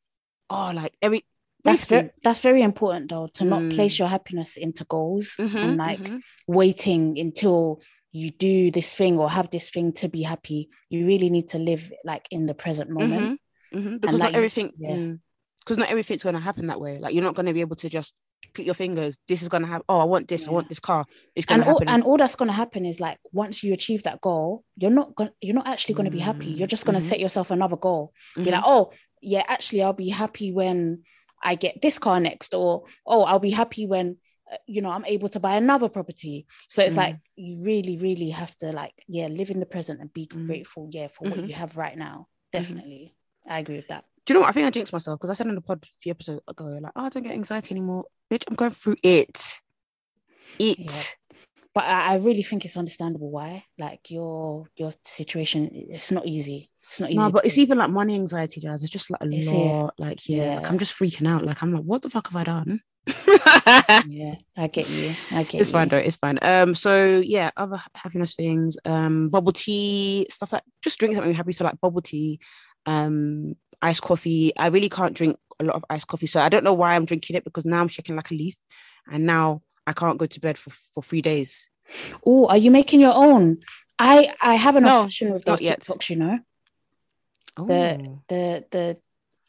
oh, 0.49 0.71
like 0.75 0.93
every. 1.01 1.25
That's 1.63 1.85
very, 1.85 2.11
that's 2.23 2.41
very 2.41 2.61
important 2.61 3.09
though 3.09 3.27
to 3.33 3.43
not 3.43 3.71
place 3.71 3.95
Mm. 3.95 3.99
your 3.99 4.07
happiness 4.07 4.55
into 4.55 4.83
goals 4.85 5.35
Mhm, 5.39 5.63
and 5.63 5.77
like 5.77 5.99
mhm. 5.99 6.21
waiting 6.47 7.17
until 7.19 7.81
you 8.11 8.29
do 8.29 8.69
this 8.69 8.93
thing 8.93 9.17
or 9.17 9.27
have 9.29 9.49
this 9.49 9.71
thing 9.71 9.91
to 9.93 10.07
be 10.07 10.21
happy. 10.21 10.69
You 10.89 11.07
really 11.07 11.29
need 11.31 11.49
to 11.49 11.57
live 11.57 11.91
like 12.03 12.27
in 12.29 12.45
the 12.45 12.53
present 12.53 12.89
moment. 12.91 13.39
Mhm, 13.73 13.79
mhm, 13.79 14.01
Because 14.01 14.19
like 14.19 14.31
not 14.33 14.35
everything, 14.37 14.71
yeah. 14.77 15.15
because 15.59 15.79
not 15.79 15.89
everything's 15.89 16.23
going 16.23 16.35
to 16.35 16.39
happen 16.49 16.67
that 16.67 16.79
way. 16.79 16.99
Like 16.99 17.13
you're 17.15 17.23
not 17.23 17.33
going 17.35 17.47
to 17.47 17.53
be 17.53 17.61
able 17.61 17.77
to 17.77 17.89
just 17.89 18.13
click 18.53 18.65
your 18.65 18.75
fingers. 18.75 19.17
This 19.27 19.41
is 19.41 19.49
going 19.49 19.63
to 19.63 19.67
happen. 19.69 19.85
Oh, 19.89 19.99
I 19.99 20.03
want 20.03 20.27
this. 20.27 20.47
I 20.47 20.51
want 20.51 20.69
this 20.69 20.79
car. 20.79 21.05
It's 21.35 21.45
going 21.45 21.61
And 21.61 21.65
to 21.65 21.71
all, 21.71 21.79
happen. 21.79 21.89
and 21.93 22.03
all 22.03 22.17
that's 22.17 22.35
going 22.35 22.47
to 22.47 22.53
happen 22.53 22.85
is 22.85 22.99
like 22.99 23.17
once 23.31 23.63
you 23.63 23.73
achieve 23.73 24.03
that 24.03 24.21
goal, 24.21 24.63
you're 24.77 24.91
not 24.91 25.15
going 25.15 25.31
you're 25.41 25.55
not 25.55 25.67
actually 25.67 25.95
going 25.95 26.05
to 26.05 26.11
be 26.11 26.19
happy. 26.19 26.47
You're 26.47 26.67
just 26.67 26.85
going 26.85 26.97
to 26.99 27.03
mhm. 27.05 27.09
set 27.09 27.19
yourself 27.19 27.51
another 27.51 27.77
goal. 27.77 28.13
Be 28.35 28.43
Mhm. 28.43 28.51
like, 28.51 28.63
oh 28.65 28.91
yeah, 29.21 29.43
actually 29.47 29.81
I'll 29.83 29.93
be 29.93 30.09
happy 30.09 30.51
when 30.51 31.03
I 31.43 31.55
get 31.55 31.81
this 31.81 31.99
car 31.99 32.19
next, 32.19 32.53
or 32.53 32.83
oh 33.05 33.23
I'll 33.23 33.39
be 33.39 33.51
happy 33.51 33.85
when 33.87 34.17
uh, 34.51 34.57
you 34.67 34.81
know 34.81 34.91
I'm 34.91 35.05
able 35.05 35.29
to 35.29 35.39
buy 35.39 35.55
another 35.55 35.89
property. 35.89 36.45
So 36.69 36.83
it's 36.83 36.93
Mm. 36.95 36.97
like 36.97 37.15
you 37.35 37.63
really, 37.65 37.97
really 37.97 38.29
have 38.29 38.55
to 38.59 38.71
like 38.71 38.93
yeah 39.07 39.27
live 39.27 39.49
in 39.49 39.59
the 39.59 39.65
present 39.65 39.99
and 40.01 40.13
be 40.13 40.27
Mm. 40.27 40.45
grateful 40.45 40.87
yeah 40.91 41.07
for 41.07 41.27
what 41.29 41.39
Mhm. 41.39 41.47
you 41.47 41.53
have 41.55 41.77
right 41.77 41.97
now. 41.97 42.27
Definitely, 42.53 43.15
I 43.47 43.59
agree 43.59 43.75
with 43.75 43.87
that. 43.89 44.05
Do 44.25 44.33
you 44.33 44.39
know 44.39 44.41
what? 44.41 44.49
I 44.49 44.53
think 44.53 44.65
I 44.65 44.69
jinxed 44.71 44.93
myself 44.93 45.19
because 45.19 45.29
I 45.29 45.33
said 45.33 45.47
on 45.47 45.55
the 45.55 45.61
pod 45.61 45.83
a 45.83 45.87
few 46.01 46.09
episodes 46.11 46.41
ago, 46.47 46.65
like, 46.81 46.91
oh, 46.95 47.05
I 47.05 47.09
don't 47.09 47.21
get 47.23 47.33
anxiety 47.33 47.75
anymore. 47.75 48.05
Bitch, 48.31 48.43
I'm 48.47 48.55
going 48.55 48.71
through 48.71 48.97
it. 49.03 49.59
It. 50.59 51.15
But 51.73 51.83
I, 51.85 52.13
I 52.13 52.15
really 52.17 52.43
think 52.43 52.65
it's 52.65 52.77
understandable 52.77 53.29
why. 53.29 53.65
Like 53.77 54.09
your 54.09 54.67
your 54.75 54.93
situation, 55.03 55.69
it's 55.73 56.11
not 56.11 56.25
easy. 56.25 56.69
It's 56.87 56.99
not 56.99 57.09
easy. 57.09 57.17
No, 57.19 57.29
but 57.29 57.41
to- 57.41 57.47
it's 57.47 57.57
even 57.57 57.77
like 57.77 57.89
money 57.89 58.15
anxiety, 58.15 58.61
guys. 58.61 58.83
It's 58.83 58.91
just 58.91 59.11
like 59.11 59.21
a 59.21 59.27
Is 59.27 59.47
it? 59.47 59.55
lot. 59.57 59.93
Like, 59.97 60.27
yeah, 60.27 60.55
like, 60.55 60.69
I'm 60.71 60.79
just 60.79 60.97
freaking 60.97 61.27
out. 61.27 61.45
Like, 61.45 61.61
I'm 61.61 61.73
like, 61.73 61.83
what 61.83 62.01
the 62.01 62.09
fuck 62.09 62.27
have 62.27 62.35
I 62.35 62.43
done? 62.43 62.79
yeah, 64.07 64.35
I 64.57 64.67
get 64.67 64.89
you. 64.89 65.13
I 65.31 65.43
get 65.43 65.55
it's 65.55 65.69
you. 65.69 65.73
fine 65.73 65.89
though 65.89 65.97
it's 65.97 66.15
fine 66.17 66.39
um 66.41 66.73
so 66.73 67.19
yeah 67.23 67.51
other 67.55 67.79
happiness 67.93 68.35
things 68.35 68.77
um 68.85 69.29
bubble 69.29 69.51
tea 69.51 70.25
stuff 70.29 70.53
like 70.53 70.63
just 70.81 70.97
drink 70.99 71.13
something 71.13 71.33
happy 71.33 71.51
so 71.51 71.63
like 71.63 71.79
bubble 71.81 72.01
tea 72.01 72.39
um 72.87 73.55
iced 73.81 74.01
coffee. 74.01 74.51
I 74.57 74.67
really 74.67 74.89
can't 74.89 75.13
drink 75.15 75.37
a 75.59 75.63
lot 75.63 75.75
of 75.75 75.85
iced 75.89 76.07
coffee. 76.07 76.27
So 76.27 76.39
I 76.39 76.49
don't 76.49 76.63
know 76.63 76.73
why 76.73 76.95
I'm 76.95 77.05
drinking 77.05 77.35
it 77.35 77.43
because 77.43 77.65
now 77.65 77.81
I'm 77.81 77.87
shaking 77.87 78.15
like 78.15 78.31
a 78.31 78.35
leaf. 78.35 78.55
And 79.11 79.25
now 79.25 79.61
I 79.87 79.93
can't 79.93 80.17
go 80.17 80.25
to 80.25 80.39
bed 80.39 80.57
for, 80.57 80.71
for 80.71 81.03
three 81.03 81.21
days. 81.21 81.69
Oh, 82.25 82.47
are 82.47 82.57
you 82.57 82.71
making 82.71 82.99
your 82.99 83.13
own? 83.13 83.59
I 83.99 84.33
I 84.41 84.55
have 84.55 84.75
an 84.75 84.83
No, 84.83 85.03
obsession 85.03 85.31
with 85.31 85.45
those 85.45 85.61
yet. 85.61 85.81
TikToks, 85.81 86.09
you 86.09 86.15
know. 86.17 86.39
Oh. 87.57 87.65
The 87.67 88.19
the 88.27 88.65
the 88.71 88.97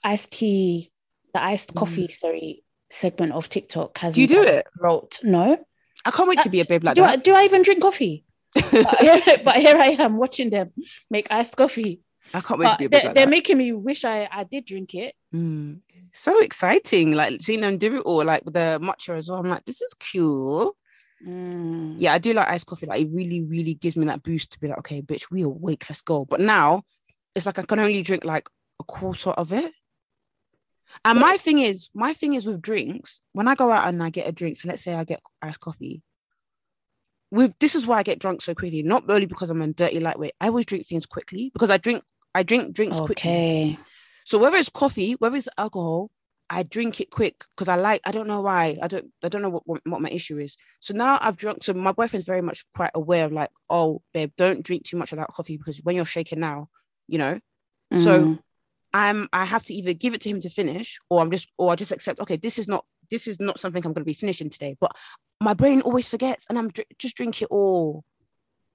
iced 0.05 0.31
tea, 0.31 0.93
the 1.35 1.43
iced 1.43 1.75
coffee, 1.75 2.09
sorry, 2.09 2.63
segment 2.91 3.33
of 3.33 3.49
TikTok 3.49 3.99
has 3.99 4.13
Mm. 4.13 4.17
Do 4.17 4.21
you 4.21 4.29
do 4.29 4.43
it? 4.43 4.67
Wrote 4.79 5.19
no. 5.23 5.65
I 6.05 6.11
can't 6.11 6.29
wait 6.29 6.41
to 6.41 6.51
be 6.51 6.61
a 6.61 6.65
babe 6.65 6.85
like 6.85 6.95
do 6.95 7.03
I 7.03 7.17
do 7.17 7.35
I 7.35 7.45
even 7.45 7.63
drink 7.63 7.83
coffee? 7.83 8.25
but, 8.55 8.71
but 9.45 9.57
here 9.57 9.77
I 9.77 9.97
am 9.99 10.19
watching 10.19 10.51
them 10.51 10.73
make 11.11 11.27
iced 11.31 11.57
coffee. 11.57 12.01
I 12.35 12.41
can't 12.41 12.61
wait 12.61 12.71
to 12.71 12.77
be 12.79 12.85
a 12.87 12.89
they're, 12.89 13.05
like 13.05 13.15
they're 13.15 13.27
that. 13.27 13.31
making 13.31 13.59
me 13.59 13.73
wish 13.73 14.05
I, 14.05 14.29
I 14.31 14.45
did 14.45 14.65
drink 14.65 14.95
it. 14.95 15.15
Mm. 15.35 15.81
So 16.13 16.41
exciting. 16.41 17.13
Like 17.13 17.41
seeing 17.41 17.61
them 17.61 17.79
do 17.79 17.97
it 17.97 18.01
all, 18.01 18.25
like 18.25 18.45
with 18.45 18.55
the 18.55 18.79
matcha 18.83 19.17
as 19.17 19.31
well. 19.31 19.41
I'm 19.41 19.49
like, 19.49 19.65
this 19.65 19.81
is 19.81 19.95
cool. 19.95 20.77
Mm. 21.27 21.95
Yeah, 21.99 22.13
I 22.13 22.19
do 22.19 22.33
like 22.33 22.49
iced 22.49 22.67
coffee. 22.67 22.87
Like 22.87 23.03
it 23.03 23.09
really, 23.11 23.43
really 23.43 23.75
gives 23.75 23.97
me 23.97 24.07
that 24.07 24.23
boost 24.23 24.53
to 24.53 24.61
be 24.61 24.69
like, 24.69 24.79
okay, 24.79 25.03
bitch, 25.03 25.31
we 25.31 25.43
awake, 25.43 25.87
let's 25.89 26.03
go. 26.03 26.25
But 26.25 26.41
now 26.41 26.83
it's 27.35 27.47
like 27.47 27.59
I 27.59 27.63
can 27.63 27.79
only 27.79 28.03
drink 28.03 28.25
like 28.25 28.49
a 28.81 28.85
quarter 28.85 29.31
of 29.31 29.53
it. 29.53 29.73
And 31.05 31.19
my 31.19 31.37
thing 31.37 31.59
is, 31.59 31.91
my 31.95 32.15
thing 32.15 32.35
is 32.35 32.47
with 32.47 32.63
drinks, 32.63 33.21
when 33.33 33.49
I 33.49 33.55
go 33.55 33.71
out 33.71 33.89
and 33.89 34.03
I 34.03 34.11
get 34.11 34.29
a 34.29 34.33
drink, 34.33 34.57
so 34.57 34.69
let's 34.69 34.83
say 34.83 34.95
I 34.95 35.05
get 35.05 35.21
iced 35.43 35.61
coffee. 35.61 36.03
With 37.31 37.59
this 37.59 37.75
is 37.75 37.87
why 37.87 37.99
I 37.99 38.03
get 38.03 38.19
drunk 38.19 38.41
so 38.41 38.55
quickly, 38.55 38.83
not 38.83 39.05
only 39.11 39.27
because 39.27 39.51
I'm 39.51 39.61
a 39.61 39.69
dirty 39.69 40.01
lightweight. 40.01 40.33
I 40.41 40.47
always 40.47 40.65
drink 40.65 40.87
things 40.87 41.05
quickly 41.05 41.51
because 41.53 41.71
I 41.71 41.77
drink 41.77 42.03
I 42.37 42.43
drink 42.43 42.75
drinks 42.75 42.99
quickly. 43.07 43.31
So 44.25 44.39
whether 44.39 44.57
it's 44.57 44.69
coffee, 44.69 45.13
whether 45.21 45.37
it's 45.37 45.49
alcohol, 45.57 46.11
I 46.49 46.63
drink 46.63 47.01
it 47.01 47.11
quick 47.11 47.37
because 47.57 47.69
I 47.69 47.77
like. 47.77 48.01
I 48.05 48.13
don't 48.13 48.29
know 48.29 48.41
why. 48.41 48.79
I 48.83 48.89
don't. 48.89 49.07
I 49.25 49.29
don't 49.29 49.43
know 49.43 49.51
what, 49.65 49.81
what 49.85 50.01
my 50.01 50.11
issue 50.11 50.39
is. 50.39 50.57
So 50.81 50.95
now 50.95 51.19
I've 51.21 51.37
drunk. 51.37 51.65
So 51.65 51.73
my 51.75 51.93
boyfriend's 51.93 52.27
very 52.27 52.43
much 52.43 52.65
quite 52.75 52.93
aware 52.95 53.25
of 53.25 53.33
like, 53.33 53.51
oh, 53.69 54.03
babe, 54.15 54.33
don't 54.37 54.63
drink 54.63 54.85
too 54.85 54.97
much 54.97 55.13
of 55.13 55.19
that 55.19 55.29
coffee 55.29 55.57
because 55.57 55.79
when 55.83 55.97
you're 55.97 56.05
shaking 56.07 56.41
now, 56.41 56.69
you 57.09 57.19
know. 57.19 57.41
So 57.99 58.13
Mm. 58.25 58.39
I'm. 58.93 59.29
I 59.33 59.45
have 59.45 59.65
to 59.65 59.75
either 59.75 59.93
give 59.93 60.15
it 60.15 60.21
to 60.23 60.29
him 60.29 60.41
to 60.41 60.51
finish, 60.51 60.99
or 61.11 61.21
I'm 61.21 61.31
just, 61.31 61.49
or 61.59 61.73
I 61.73 61.75
just 61.77 61.93
accept. 61.93 62.21
Okay, 62.21 62.37
this 62.37 62.59
is 62.59 62.69
not. 62.69 62.85
This 63.11 63.27
is 63.27 63.39
not 63.41 63.59
something 63.59 63.85
I'm 63.85 63.93
going 63.93 64.05
to 64.07 64.13
be 64.15 64.21
finishing 64.25 64.51
today. 64.51 64.77
But 64.81 64.93
my 65.41 65.55
brain 65.55 65.81
always 65.83 66.09
forgets, 66.09 66.47
and 66.49 66.59
I'm 66.59 66.71
dr- 66.71 66.89
just 66.99 67.17
drink 67.17 67.43
it 67.43 67.49
all. 67.51 68.05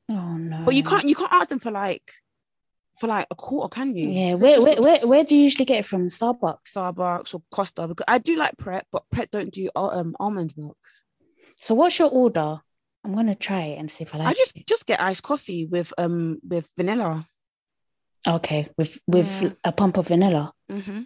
Oh 0.09 0.37
no. 0.37 0.63
But 0.65 0.75
you 0.75 0.83
can't. 0.83 1.07
You 1.07 1.15
can't 1.15 1.31
ask 1.33 1.49
them 1.49 1.59
for 1.59 1.71
like, 1.71 2.11
for 2.99 3.07
like 3.07 3.27
a 3.31 3.35
quarter, 3.35 3.69
can 3.69 3.95
you? 3.95 4.09
Yeah, 4.09 4.33
where, 4.35 4.61
where 4.61 4.81
where 4.81 5.07
where 5.07 5.23
do 5.23 5.35
you 5.35 5.43
usually 5.43 5.65
get 5.65 5.79
it 5.79 5.85
from? 5.85 6.09
Starbucks. 6.09 6.73
Starbucks 6.75 7.33
or 7.33 7.41
Costa 7.51 7.87
because 7.87 8.05
I 8.07 8.17
do 8.17 8.35
like 8.37 8.57
Pret, 8.57 8.85
but 8.91 9.03
Pret 9.11 9.29
don't 9.31 9.51
do 9.51 9.69
uh, 9.75 9.87
um 9.87 10.15
almond 10.19 10.53
milk. 10.57 10.77
So 11.57 11.75
what's 11.75 11.97
your 11.99 12.09
order? 12.09 12.59
I'm 13.03 13.15
gonna 13.15 13.35
try 13.35 13.61
it 13.61 13.79
and 13.79 13.89
see 13.89 14.03
if 14.03 14.13
I 14.13 14.19
like 14.19 14.27
I 14.27 14.33
just 14.33 14.55
just 14.67 14.85
get 14.85 15.01
iced 15.01 15.23
coffee 15.23 15.65
with 15.65 15.93
um 15.97 16.39
with 16.47 16.69
vanilla. 16.77 17.27
Okay, 18.27 18.67
with 18.77 18.99
with 19.07 19.41
Yeah. 19.41 19.51
a 19.63 19.71
pump 19.71 19.97
of 19.97 20.07
vanilla. 20.07 20.53
Mm-hmm. 20.71 21.01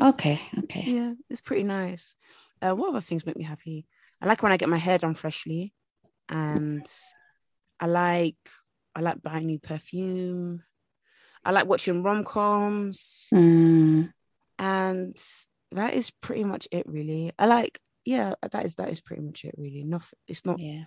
Okay, 0.00 0.40
okay. 0.58 0.82
Yeah, 0.86 1.14
it's 1.28 1.40
pretty 1.40 1.64
nice. 1.64 2.14
Uh, 2.60 2.72
what 2.74 2.90
other 2.90 3.00
things 3.00 3.26
make 3.26 3.36
me 3.36 3.44
happy? 3.44 3.84
I 4.20 4.26
like 4.26 4.42
when 4.42 4.52
I 4.52 4.56
get 4.56 4.68
my 4.68 4.78
hair 4.78 4.98
done 4.98 5.14
freshly, 5.14 5.72
and 6.28 6.86
I 7.80 7.86
like 7.86 8.36
I 8.94 9.00
like 9.00 9.20
buying 9.22 9.46
new 9.46 9.58
perfume. 9.58 10.62
I 11.44 11.50
like 11.50 11.66
watching 11.66 12.02
rom 12.02 12.24
coms, 12.24 13.26
Mm, 13.32 14.12
and 14.58 15.16
that 15.72 15.94
is 15.94 16.10
pretty 16.10 16.44
much 16.44 16.68
it. 16.70 16.86
Really, 16.86 17.32
I 17.38 17.46
like 17.46 17.78
yeah, 18.04 18.34
that 18.50 18.64
is 18.64 18.74
that 18.76 18.88
is 18.90 19.00
pretty 19.00 19.22
much 19.22 19.44
it. 19.44 19.54
Really, 19.56 19.82
nothing. 19.84 20.18
It's 20.28 20.44
not. 20.46 20.58
yeah. 20.60 20.84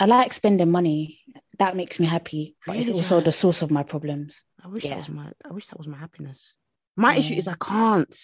I 0.00 0.06
like 0.06 0.32
spending 0.32 0.70
money. 0.70 1.20
That 1.58 1.76
makes 1.76 2.00
me 2.00 2.06
happy, 2.06 2.56
but 2.66 2.76
it's 2.76 2.88
Really, 2.88 2.98
also 3.00 3.20
the 3.20 3.30
source 3.32 3.62
of 3.62 3.70
my 3.70 3.82
problems. 3.84 4.42
I 4.64 4.68
wish 4.68 4.84
Yeah. 4.84 4.90
that 4.96 4.98
was 4.98 5.08
my. 5.10 5.32
I 5.48 5.52
wish 5.52 5.66
that 5.68 5.78
was 5.78 5.86
my 5.88 5.96
happiness. 5.98 6.56
My 6.96 7.14
issue 7.16 7.34
is 7.34 7.46
I 7.46 7.54
can't. 7.60 8.16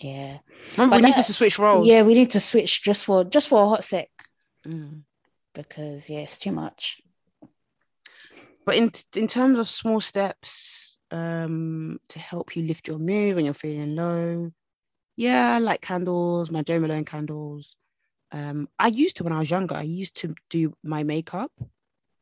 Yeah. 0.00 0.38
Remember, 0.76 0.96
But 0.96 1.02
we 1.02 1.06
need 1.10 1.14
to 1.14 1.32
switch 1.32 1.58
roles. 1.58 1.86
Yeah, 1.88 2.02
we 2.02 2.14
need 2.14 2.30
to 2.30 2.40
switch 2.40 2.82
just 2.82 3.04
for 3.04 3.24
just 3.24 3.48
for 3.48 3.62
a 3.62 3.68
hot 3.68 3.84
sec 3.84 4.08
Mm. 4.66 5.02
because 5.54 6.10
yeah, 6.10 6.20
it's 6.20 6.38
too 6.38 6.52
much. 6.52 7.00
But 8.64 8.76
in 8.76 8.90
in 9.16 9.26
terms 9.26 9.58
of 9.58 9.68
small 9.68 10.00
steps 10.00 10.98
um, 11.10 11.98
to 12.08 12.18
help 12.18 12.56
you 12.56 12.62
lift 12.62 12.88
your 12.88 12.98
mood 12.98 13.36
when 13.36 13.44
you're 13.44 13.54
feeling 13.54 13.94
low, 13.94 14.52
yeah, 15.16 15.54
I 15.54 15.58
like 15.58 15.80
candles, 15.82 16.50
my 16.50 16.62
Jo 16.62 16.78
Malone 16.80 17.04
candles. 17.04 17.76
Um, 18.32 18.68
I 18.78 18.88
used 18.88 19.16
to 19.18 19.24
when 19.24 19.32
I 19.32 19.38
was 19.38 19.50
younger. 19.50 19.74
I 19.76 19.82
used 19.82 20.16
to 20.16 20.34
do 20.50 20.74
my 20.82 21.02
makeup, 21.04 21.52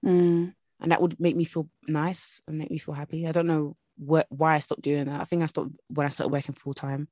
Mm, 0.04 0.52
and 0.80 0.92
that 0.92 1.00
would 1.00 1.18
make 1.20 1.36
me 1.36 1.44
feel 1.44 1.68
nice 1.86 2.40
and 2.48 2.58
make 2.58 2.70
me 2.70 2.78
feel 2.78 2.94
happy. 2.94 3.26
I 3.26 3.32
don't 3.32 3.46
know 3.46 3.76
what 3.96 4.26
why 4.30 4.54
I 4.54 4.58
stopped 4.58 4.82
doing 4.82 5.06
that. 5.06 5.20
I 5.20 5.24
think 5.24 5.42
I 5.42 5.46
stopped 5.46 5.70
when 5.88 6.06
I 6.06 6.10
started 6.10 6.32
working 6.32 6.54
full 6.54 6.74
time 6.74 7.08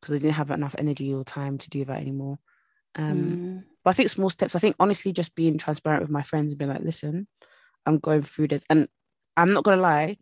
because 0.00 0.14
I 0.16 0.18
didn't 0.18 0.34
have 0.34 0.50
enough 0.50 0.74
energy 0.78 1.12
or 1.14 1.24
time 1.24 1.58
to 1.58 1.70
do 1.70 1.84
that 1.86 2.00
anymore. 2.00 2.38
Um, 2.96 3.16
mm, 3.16 3.64
but 3.82 3.90
I 3.90 3.92
think 3.94 4.10
small 4.10 4.30
steps, 4.30 4.54
I 4.54 4.58
think 4.58 4.76
honestly, 4.78 5.12
just 5.12 5.34
being 5.34 5.58
transparent 5.58 6.02
with 6.02 6.10
my 6.10 6.22
friends 6.22 6.52
and 6.52 6.58
being 6.58 6.70
like, 6.70 6.82
listen, 6.82 7.26
I'm 7.86 7.98
going 7.98 8.22
through 8.22 8.48
this. 8.48 8.64
And 8.70 8.88
I'm 9.36 9.52
not 9.52 9.64
going 9.64 9.78
to 9.78 9.82
lie, 9.82 10.16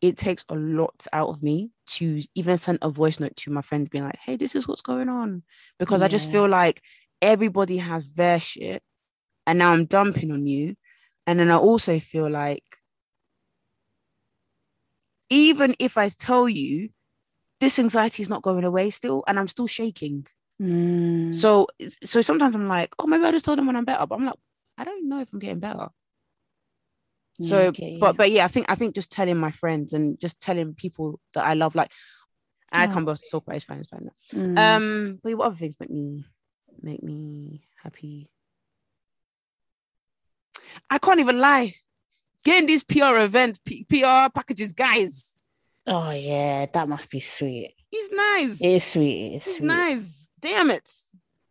it 0.00 0.16
takes 0.16 0.44
a 0.48 0.54
lot 0.54 1.06
out 1.12 1.28
of 1.30 1.42
me 1.42 1.70
to 1.86 2.20
even 2.34 2.58
send 2.58 2.78
a 2.82 2.90
voice 2.90 3.20
note 3.20 3.36
to 3.36 3.50
my 3.50 3.62
friend 3.62 3.88
being 3.88 4.04
like, 4.04 4.18
hey, 4.22 4.36
this 4.36 4.54
is 4.54 4.68
what's 4.68 4.82
going 4.82 5.08
on. 5.08 5.42
Because 5.78 6.02
I 6.02 6.08
just 6.08 6.30
feel 6.30 6.48
like 6.48 6.82
everybody 7.22 7.78
has 7.78 8.12
their 8.12 8.38
shit. 8.38 8.82
And 9.46 9.58
now 9.58 9.72
I'm 9.72 9.86
dumping 9.86 10.30
on 10.30 10.46
you. 10.46 10.76
And 11.26 11.38
then 11.38 11.50
I 11.50 11.56
also 11.56 11.98
feel 11.98 12.30
like, 12.30 12.64
even 15.30 15.74
if 15.78 15.96
I 15.96 16.10
tell 16.10 16.48
you, 16.48 16.90
this 17.60 17.78
anxiety 17.78 18.22
is 18.22 18.28
not 18.28 18.42
going 18.42 18.64
away 18.64 18.90
still, 18.90 19.24
and 19.26 19.38
I'm 19.38 19.48
still 19.48 19.66
shaking. 19.66 20.26
mm. 20.60 21.34
So 21.34 21.66
so 22.02 22.20
sometimes 22.20 22.54
I'm 22.54 22.68
like, 22.68 22.94
oh, 22.98 23.06
maybe 23.06 23.24
I 23.24 23.30
just 23.30 23.44
told 23.44 23.58
them 23.58 23.66
when 23.66 23.76
I'm 23.76 23.84
better. 23.84 24.06
But 24.06 24.16
I'm 24.16 24.26
like, 24.26 24.34
I 24.76 24.84
don't 24.84 25.08
know 25.08 25.20
if 25.20 25.32
I'm 25.32 25.38
getting 25.38 25.60
better. 25.60 25.88
Yeah, 27.38 27.48
So, 27.48 27.68
I 27.68 27.70
get 27.70 27.90
you. 27.92 27.98
but 28.00 28.16
but 28.16 28.30
yeah, 28.30 28.44
I 28.44 28.48
think 28.48 28.66
I 28.68 28.74
think 28.74 28.94
just 28.94 29.10
telling 29.10 29.36
my 29.36 29.50
friends 29.50 29.92
and 29.92 30.18
just 30.20 30.40
telling 30.40 30.74
people 30.74 31.18
that 31.34 31.44
I 31.46 31.54
love, 31.54 31.74
like 31.74 31.90
I 32.72 32.86
can't 32.86 33.06
be 33.06 33.10
able 33.10 33.16
to 33.16 33.22
talk 33.30 33.44
about 33.44 33.54
his 33.54 33.64
friends, 33.64 33.88
fine. 33.88 34.10
Mm. 34.32 34.58
Um, 34.58 35.20
but 35.22 35.34
what 35.36 35.46
other 35.46 35.56
things 35.56 35.76
make 35.80 35.90
me 35.90 36.24
make 36.82 37.02
me 37.02 37.66
happy? 37.82 38.28
I 40.90 40.98
can't 40.98 41.20
even 41.20 41.38
lie. 41.40 41.74
Getting 42.44 42.66
these 42.66 42.84
PR 42.84 43.16
events, 43.20 43.58
P- 43.64 43.86
PR 43.88 44.28
packages, 44.34 44.72
guys, 44.72 45.38
oh 45.86 46.10
yeah, 46.10 46.66
that 46.72 46.88
must 46.88 47.10
be 47.10 47.20
sweet. 47.20 47.74
he's 47.90 48.10
nice. 48.10 48.60
It 48.60 48.66
is 48.68 48.84
sweet. 48.84 49.36
It's 49.36 49.46
He's 49.46 49.56
sweet. 49.58 49.66
nice. 49.66 50.28
Damn 50.40 50.70
it. 50.70 50.88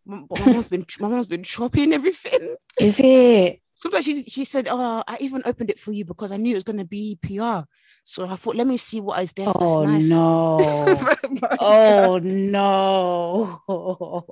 my, 0.06 0.18
my 0.30 0.46
mom's 0.52 0.68
been 0.68 0.86
my 1.00 1.08
mom's 1.08 1.28
been 1.28 1.44
chopping 1.44 1.94
everything. 1.94 2.56
Is 2.80 3.00
it? 3.04 3.62
Sometimes 3.84 4.06
she 4.06 4.24
she 4.24 4.46
said, 4.46 4.70
"Oh, 4.72 5.04
I 5.06 5.18
even 5.20 5.42
opened 5.44 5.70
it 5.70 5.78
for 5.78 5.92
you 5.92 6.06
because 6.06 6.32
I 6.32 6.38
knew 6.38 6.54
it 6.54 6.56
was 6.56 6.64
gonna 6.64 6.86
be 6.86 7.20
PR." 7.22 7.68
So 8.06 8.26
I 8.26 8.38
thought, 8.38 8.56
let 8.56 8.66
me 8.66 8.78
see 8.78 9.02
what 9.02 9.22
is 9.22 9.34
there. 9.34 9.52
Oh 9.54 9.84
nice. 9.84 10.08
no. 10.08 10.58
Oh 11.60 12.18
no. 12.24 13.62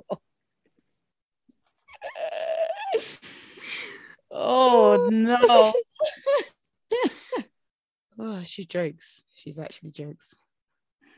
oh 4.30 5.06
no. 5.10 5.74
oh, 8.18 8.42
she 8.44 8.64
jokes. 8.64 9.22
She's 9.34 9.58
actually 9.58 9.90
jokes. 9.90 10.34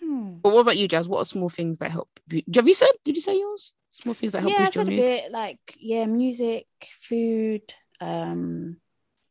Hmm. 0.02 0.38
But 0.42 0.54
what 0.54 0.62
about 0.62 0.76
you, 0.76 0.88
Jas? 0.88 1.06
What 1.06 1.20
are 1.20 1.24
small 1.24 1.50
things 1.50 1.78
that 1.78 1.92
help? 1.92 2.08
You? 2.28 2.42
Have 2.56 2.66
you 2.66 2.74
said? 2.74 2.90
Did 3.04 3.14
you 3.14 3.22
say 3.22 3.38
yours? 3.38 3.74
Small 3.92 4.14
things 4.14 4.32
that 4.32 4.40
help 4.40 4.50
yeah, 4.50 4.62
I 4.62 4.64
boost 4.64 4.74
your 4.74 4.84
said 4.86 4.92
a 4.92 4.96
bit 4.96 5.30
like 5.30 5.60
yeah, 5.78 6.06
music, 6.06 6.66
food. 6.98 7.72
Um, 8.00 8.80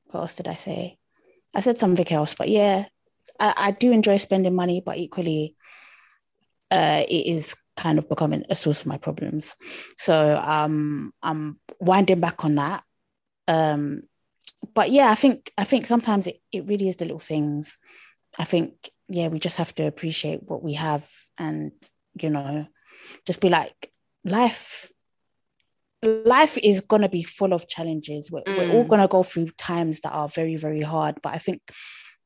what 0.06 0.22
else 0.22 0.36
did 0.36 0.48
I 0.48 0.56
say? 0.56 0.98
I 1.54 1.60
said 1.60 1.78
something 1.78 2.12
else, 2.12 2.34
but 2.36 2.50
yeah, 2.50 2.86
I, 3.40 3.54
I 3.58 3.72
do 3.72 3.92
enjoy 3.92 4.18
spending 4.18 4.56
money, 4.56 4.82
but 4.86 4.98
equally, 4.98 5.56
uh, 6.72 7.04
it 7.08 7.28
is 7.28 7.56
kind 7.78 7.98
of 7.98 8.10
becoming 8.10 8.44
a 8.50 8.56
source 8.56 8.82
of 8.82 8.88
my 8.88 8.98
problems. 8.98 9.56
So 9.98 10.42
um, 10.44 11.14
I'm 11.22 11.60
winding 11.80 12.20
back 12.20 12.46
on 12.46 12.56
that. 12.56 12.84
Um, 13.48 14.02
but 14.74 14.92
yeah, 14.92 15.10
I 15.10 15.16
think 15.16 15.52
I 15.58 15.66
think 15.66 15.86
sometimes 15.86 16.28
it, 16.28 16.40
it 16.52 16.66
really 16.66 16.88
is 16.88 16.96
the 16.96 17.06
little 17.06 17.20
things. 17.20 17.78
I 18.40 18.46
think 18.46 18.90
yeah, 19.10 19.28
we 19.28 19.40
just 19.40 19.58
have 19.58 19.76
to 19.76 19.84
appreciate 19.84 20.42
what 20.44 20.64
we 20.64 20.74
have 20.74 21.08
and 21.38 21.72
you 22.20 22.30
know, 22.30 22.68
just 23.26 23.42
be 23.42 23.50
like 23.50 23.92
life 24.24 24.92
life 26.04 26.58
is 26.58 26.82
gonna 26.82 27.10
be 27.10 27.24
full 27.24 27.54
of 27.54 27.68
challenges. 27.68 28.30
We're, 28.32 28.44
we're 28.48 28.72
all 28.72 28.86
Mm. 28.86 28.90
gonna 28.90 29.08
go 29.08 29.24
through 29.24 29.50
times 29.58 30.00
that 30.02 30.12
are 30.12 30.28
very, 30.28 30.56
very 30.56 30.82
hard. 30.82 31.22
But 31.22 31.34
I 31.34 31.38
think 31.38 31.62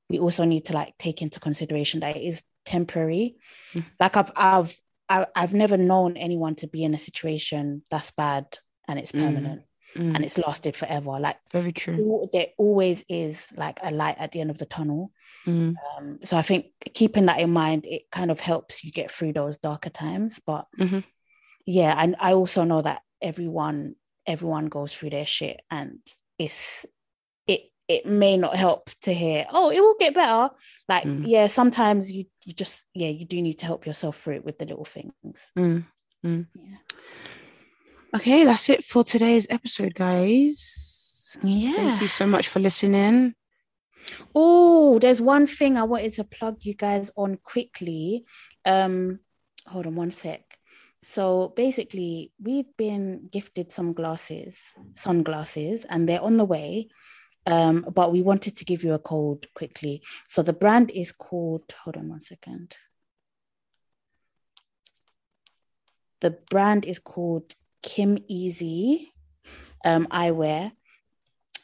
we 0.10 0.20
also 0.20 0.44
need 0.46 0.66
to 0.66 0.74
like 0.74 0.94
take 0.98 1.22
into 1.22 1.40
consideration 1.40 2.00
that 2.02 2.16
it 2.16 2.22
is 2.24 2.44
temporary. 2.66 3.36
Mm. 3.74 3.86
Like 4.00 4.18
I've 4.18 4.32
I've 4.36 4.82
I've 5.10 5.54
never 5.54 5.78
known 5.78 6.18
anyone 6.18 6.56
to 6.56 6.68
be 6.68 6.84
in 6.84 6.94
a 6.94 6.98
situation 7.00 7.84
that's 7.90 8.12
bad 8.12 8.46
and 8.88 9.00
it's 9.00 9.12
Mm. 9.14 9.20
permanent 9.20 9.62
Mm. 9.96 10.16
and 10.16 10.26
it's 10.26 10.38
lasted 10.38 10.76
forever. 10.76 11.18
Like 11.20 11.38
Very 11.52 11.72
true. 11.72 12.28
there 12.34 12.48
always 12.58 13.06
is 13.08 13.54
like 13.56 13.80
a 13.82 13.92
light 13.92 14.18
at 14.20 14.32
the 14.34 14.42
end 14.42 14.50
of 14.52 14.58
the 14.58 14.66
tunnel. 14.66 15.12
Mm. 15.46 15.76
Um, 15.98 16.20
so 16.26 16.36
I 16.38 16.42
think 16.42 16.68
keeping 16.94 17.26
that 17.28 17.40
in 17.40 17.52
mind, 17.52 17.86
it 17.86 18.04
kind 18.12 18.30
of 18.30 18.40
helps 18.42 18.84
you 18.84 18.92
get 18.92 19.10
through 19.12 19.34
those 19.34 19.56
darker 19.58 19.90
times. 19.90 20.42
But 20.46 20.68
Mhm. 20.78 21.06
yeah, 21.66 21.96
and 21.98 22.16
I 22.20 22.34
also 22.34 22.64
know 22.66 22.82
that 22.82 23.02
everyone 23.22 23.96
everyone 24.26 24.66
goes 24.68 24.94
through 24.94 25.12
their 25.12 25.26
shit, 25.26 25.62
and 25.72 26.00
it's 26.38 26.86
it 27.48 27.62
it 27.88 28.06
may 28.06 28.36
not 28.38 28.56
help 28.56 28.90
to 29.02 29.14
hear, 29.14 29.46
oh, 29.52 29.72
it 29.72 29.80
will 29.80 29.96
get 30.00 30.14
better. 30.14 30.54
Like 30.90 31.04
Mm. 31.06 31.24
yeah, 31.26 31.48
sometimes 31.48 32.12
you 32.12 32.26
you 32.46 32.54
just 32.54 32.86
yeah 32.94 33.10
you 33.10 33.26
do 33.26 33.42
need 33.42 33.60
to 33.60 33.66
help 33.66 33.86
yourself 33.86 34.18
through 34.22 34.36
it 34.36 34.46
with 34.46 34.58
the 34.58 34.66
little 34.66 34.86
things. 34.86 35.52
Mm. 35.58 35.86
Mm. 36.26 36.48
Okay, 38.16 38.46
that's 38.46 38.70
it 38.70 38.84
for 38.84 39.04
today's 39.04 39.48
episode, 39.50 39.94
guys. 39.94 41.36
Yeah. 41.44 41.74
Thank 41.74 42.02
you 42.02 42.08
so 42.08 42.26
much 42.26 42.48
for 42.48 42.60
listening. 42.60 43.36
Oh, 44.34 44.98
there's 45.00 45.22
one 45.22 45.46
thing 45.46 45.78
I 45.78 45.84
wanted 45.84 46.14
to 46.14 46.24
plug 46.24 46.64
you 46.64 46.74
guys 46.74 47.12
on 47.18 47.38
quickly. 47.44 48.24
Um, 48.66 49.20
hold 49.68 49.86
on 49.86 49.96
one 49.96 50.12
sec. 50.12 50.42
So 51.04 51.54
basically, 51.56 52.32
we've 52.42 52.76
been 52.78 53.30
gifted 53.32 53.72
some 53.72 53.94
glasses, 53.94 54.76
sunglasses, 54.96 55.86
and 55.90 56.08
they're 56.08 56.22
on 56.22 56.38
the 56.38 56.46
way. 56.46 56.88
Um, 57.46 57.86
but 57.94 58.12
we 58.12 58.22
wanted 58.22 58.58
to 58.58 58.66
give 58.66 58.84
you 58.84 58.94
a 58.94 59.00
code 59.00 59.48
quickly. 59.54 60.02
So 60.28 60.42
the 60.42 60.52
brand 60.54 60.92
is 60.92 61.14
called, 61.14 61.74
hold 61.84 61.96
on 61.96 62.10
one 62.10 62.20
second. 62.20 62.76
The 66.20 66.32
brand 66.50 66.84
is 66.86 67.00
called 67.00 67.56
Kim 67.82 68.18
Easy 68.28 69.14
um, 69.86 70.08
Eyewear. 70.08 70.74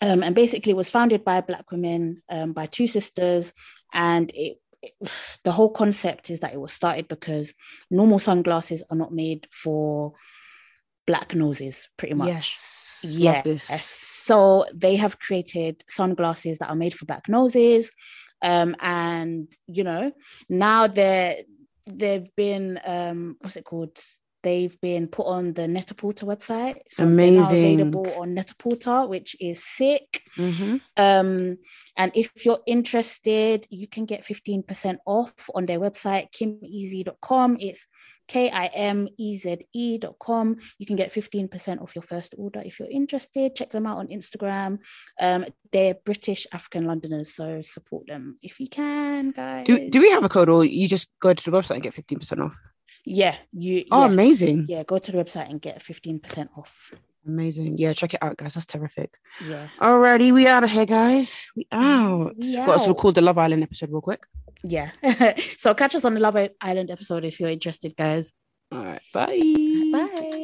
Um, 0.02 0.24
and 0.24 0.36
basically 0.36 0.72
it 0.72 0.78
was 0.78 0.90
founded 0.90 1.24
by 1.24 1.42
black 1.42 1.70
women 1.72 2.24
um, 2.30 2.54
by 2.54 2.66
two 2.66 2.88
sisters 2.88 3.54
and 3.94 4.32
it- 4.34 4.58
the 5.44 5.52
whole 5.52 5.70
concept 5.72 6.30
is 6.30 6.40
that 6.40 6.54
it 6.54 6.62
was 6.62 6.74
started 6.74 7.08
because 7.08 7.54
normal 7.90 8.20
sunglasses 8.20 8.84
are 8.90 8.98
not 8.98 9.14
made 9.14 9.48
for 9.52 10.14
black 11.06 11.36
noses 11.36 11.90
pretty 11.98 12.14
much. 12.14 12.28
Yes. 12.28 13.16
yes 13.20 14.14
so 14.24 14.66
they 14.74 14.96
have 14.96 15.20
created 15.20 15.84
sunglasses 15.90 16.58
that 16.58 16.70
are 16.70 16.76
made 16.76 16.94
for 16.94 17.06
black 17.06 17.28
noses 17.28 17.92
um, 18.42 18.76
and 18.80 19.52
you 19.68 19.84
know 19.84 20.12
now 20.50 20.88
they're 20.88 21.36
they've 21.86 22.34
been 22.38 22.80
um 22.86 23.36
what's 23.42 23.58
it 23.58 23.66
called 23.66 23.98
they've 24.44 24.80
been 24.82 25.08
put 25.08 25.26
on 25.26 25.54
the 25.54 25.68
Net-a-Porter 25.68 26.26
website 26.26 26.76
so 26.90 27.04
Amazing. 27.04 27.80
available 27.82 28.08
on 28.18 28.34
Net-a-Porter 28.34 29.08
which 29.08 29.36
is 29.40 29.64
sick 29.64 30.22
Mhm. 30.38 30.82
um, 30.98 31.58
and 31.96 32.12
if 32.16 32.44
you're 32.46 32.60
interested, 32.66 33.68
you 33.70 33.88
can 33.88 34.06
get 34.06 34.24
15% 34.26 34.98
off 35.06 35.34
on 35.54 35.68
their 35.68 35.80
website, 35.80 36.32
kimeze.com. 36.32 37.58
It's 37.60 37.88
K 38.28 38.50
I 38.50 38.66
M 38.68 39.08
E 39.18 39.38
Z 39.38 39.58
E.com. 39.74 40.58
You 40.80 40.86
can 40.86 40.96
get 40.96 41.12
15% 41.12 41.82
off 41.82 41.94
your 41.96 42.02
first 42.02 42.34
order 42.38 42.62
if 42.66 42.80
you're 42.80 42.90
interested. 42.90 43.54
Check 43.56 43.70
them 43.72 43.86
out 43.86 43.98
on 44.00 44.08
Instagram. 44.08 44.80
Um, 45.20 45.46
they're 45.72 45.96
British 46.04 46.48
African 46.52 46.86
Londoners, 46.86 47.36
so 47.36 47.62
support 47.62 48.08
them 48.08 48.38
if 48.42 48.60
you 48.60 48.68
can, 48.68 49.32
guys. 49.32 49.66
Do, 49.66 49.90
do 49.90 50.00
we 50.02 50.10
have 50.10 50.24
a 50.24 50.30
code 50.30 50.50
or 50.50 50.66
you 50.66 50.88
just 50.88 51.10
go 51.20 51.34
to 51.34 51.52
the 51.52 51.56
website 51.56 51.76
and 51.76 51.84
get 51.84 51.94
15% 51.94 52.40
off? 52.44 52.60
Yeah, 53.06 53.36
you. 53.52 53.86
Oh, 53.92 54.02
yeah. 54.02 54.12
amazing. 54.12 54.66
Yeah, 54.68 54.84
go 54.84 54.98
to 54.98 55.12
the 55.12 55.18
website 55.18 55.50
and 55.50 55.62
get 55.62 55.80
15% 55.80 56.50
off. 56.58 56.94
Amazing. 57.26 57.78
Yeah, 57.78 57.94
check 57.94 58.14
it 58.14 58.22
out, 58.22 58.38
guys. 58.38 58.54
That's 58.54 58.66
terrific. 58.66 59.18
Yeah. 59.48 59.70
Alrighty, 59.80 60.34
we 60.34 60.46
out 60.48 60.64
of 60.64 60.70
here, 60.72 60.86
guys. 60.86 61.48
We 61.56 61.68
out. 61.72 62.36
We 62.38 62.56
Got 62.56 62.70
us 62.70 62.88
record 62.88 63.16
the 63.16 63.22
Love 63.22 63.38
Island 63.38 63.64
episode 63.64 63.92
real 63.92 64.02
quick. 64.02 64.26
Yeah. 64.64 64.92
so 65.58 65.74
catch 65.74 65.96
us 65.96 66.06
on 66.06 66.14
the 66.14 66.20
Love 66.20 66.38
Island 66.62 66.92
episode 66.92 67.24
if 67.24 67.40
you're 67.40 67.50
interested, 67.50 67.96
guys. 67.96 68.34
All 68.72 68.84
right. 68.84 69.02
Bye. 69.14 69.40
Bye. 69.92 70.44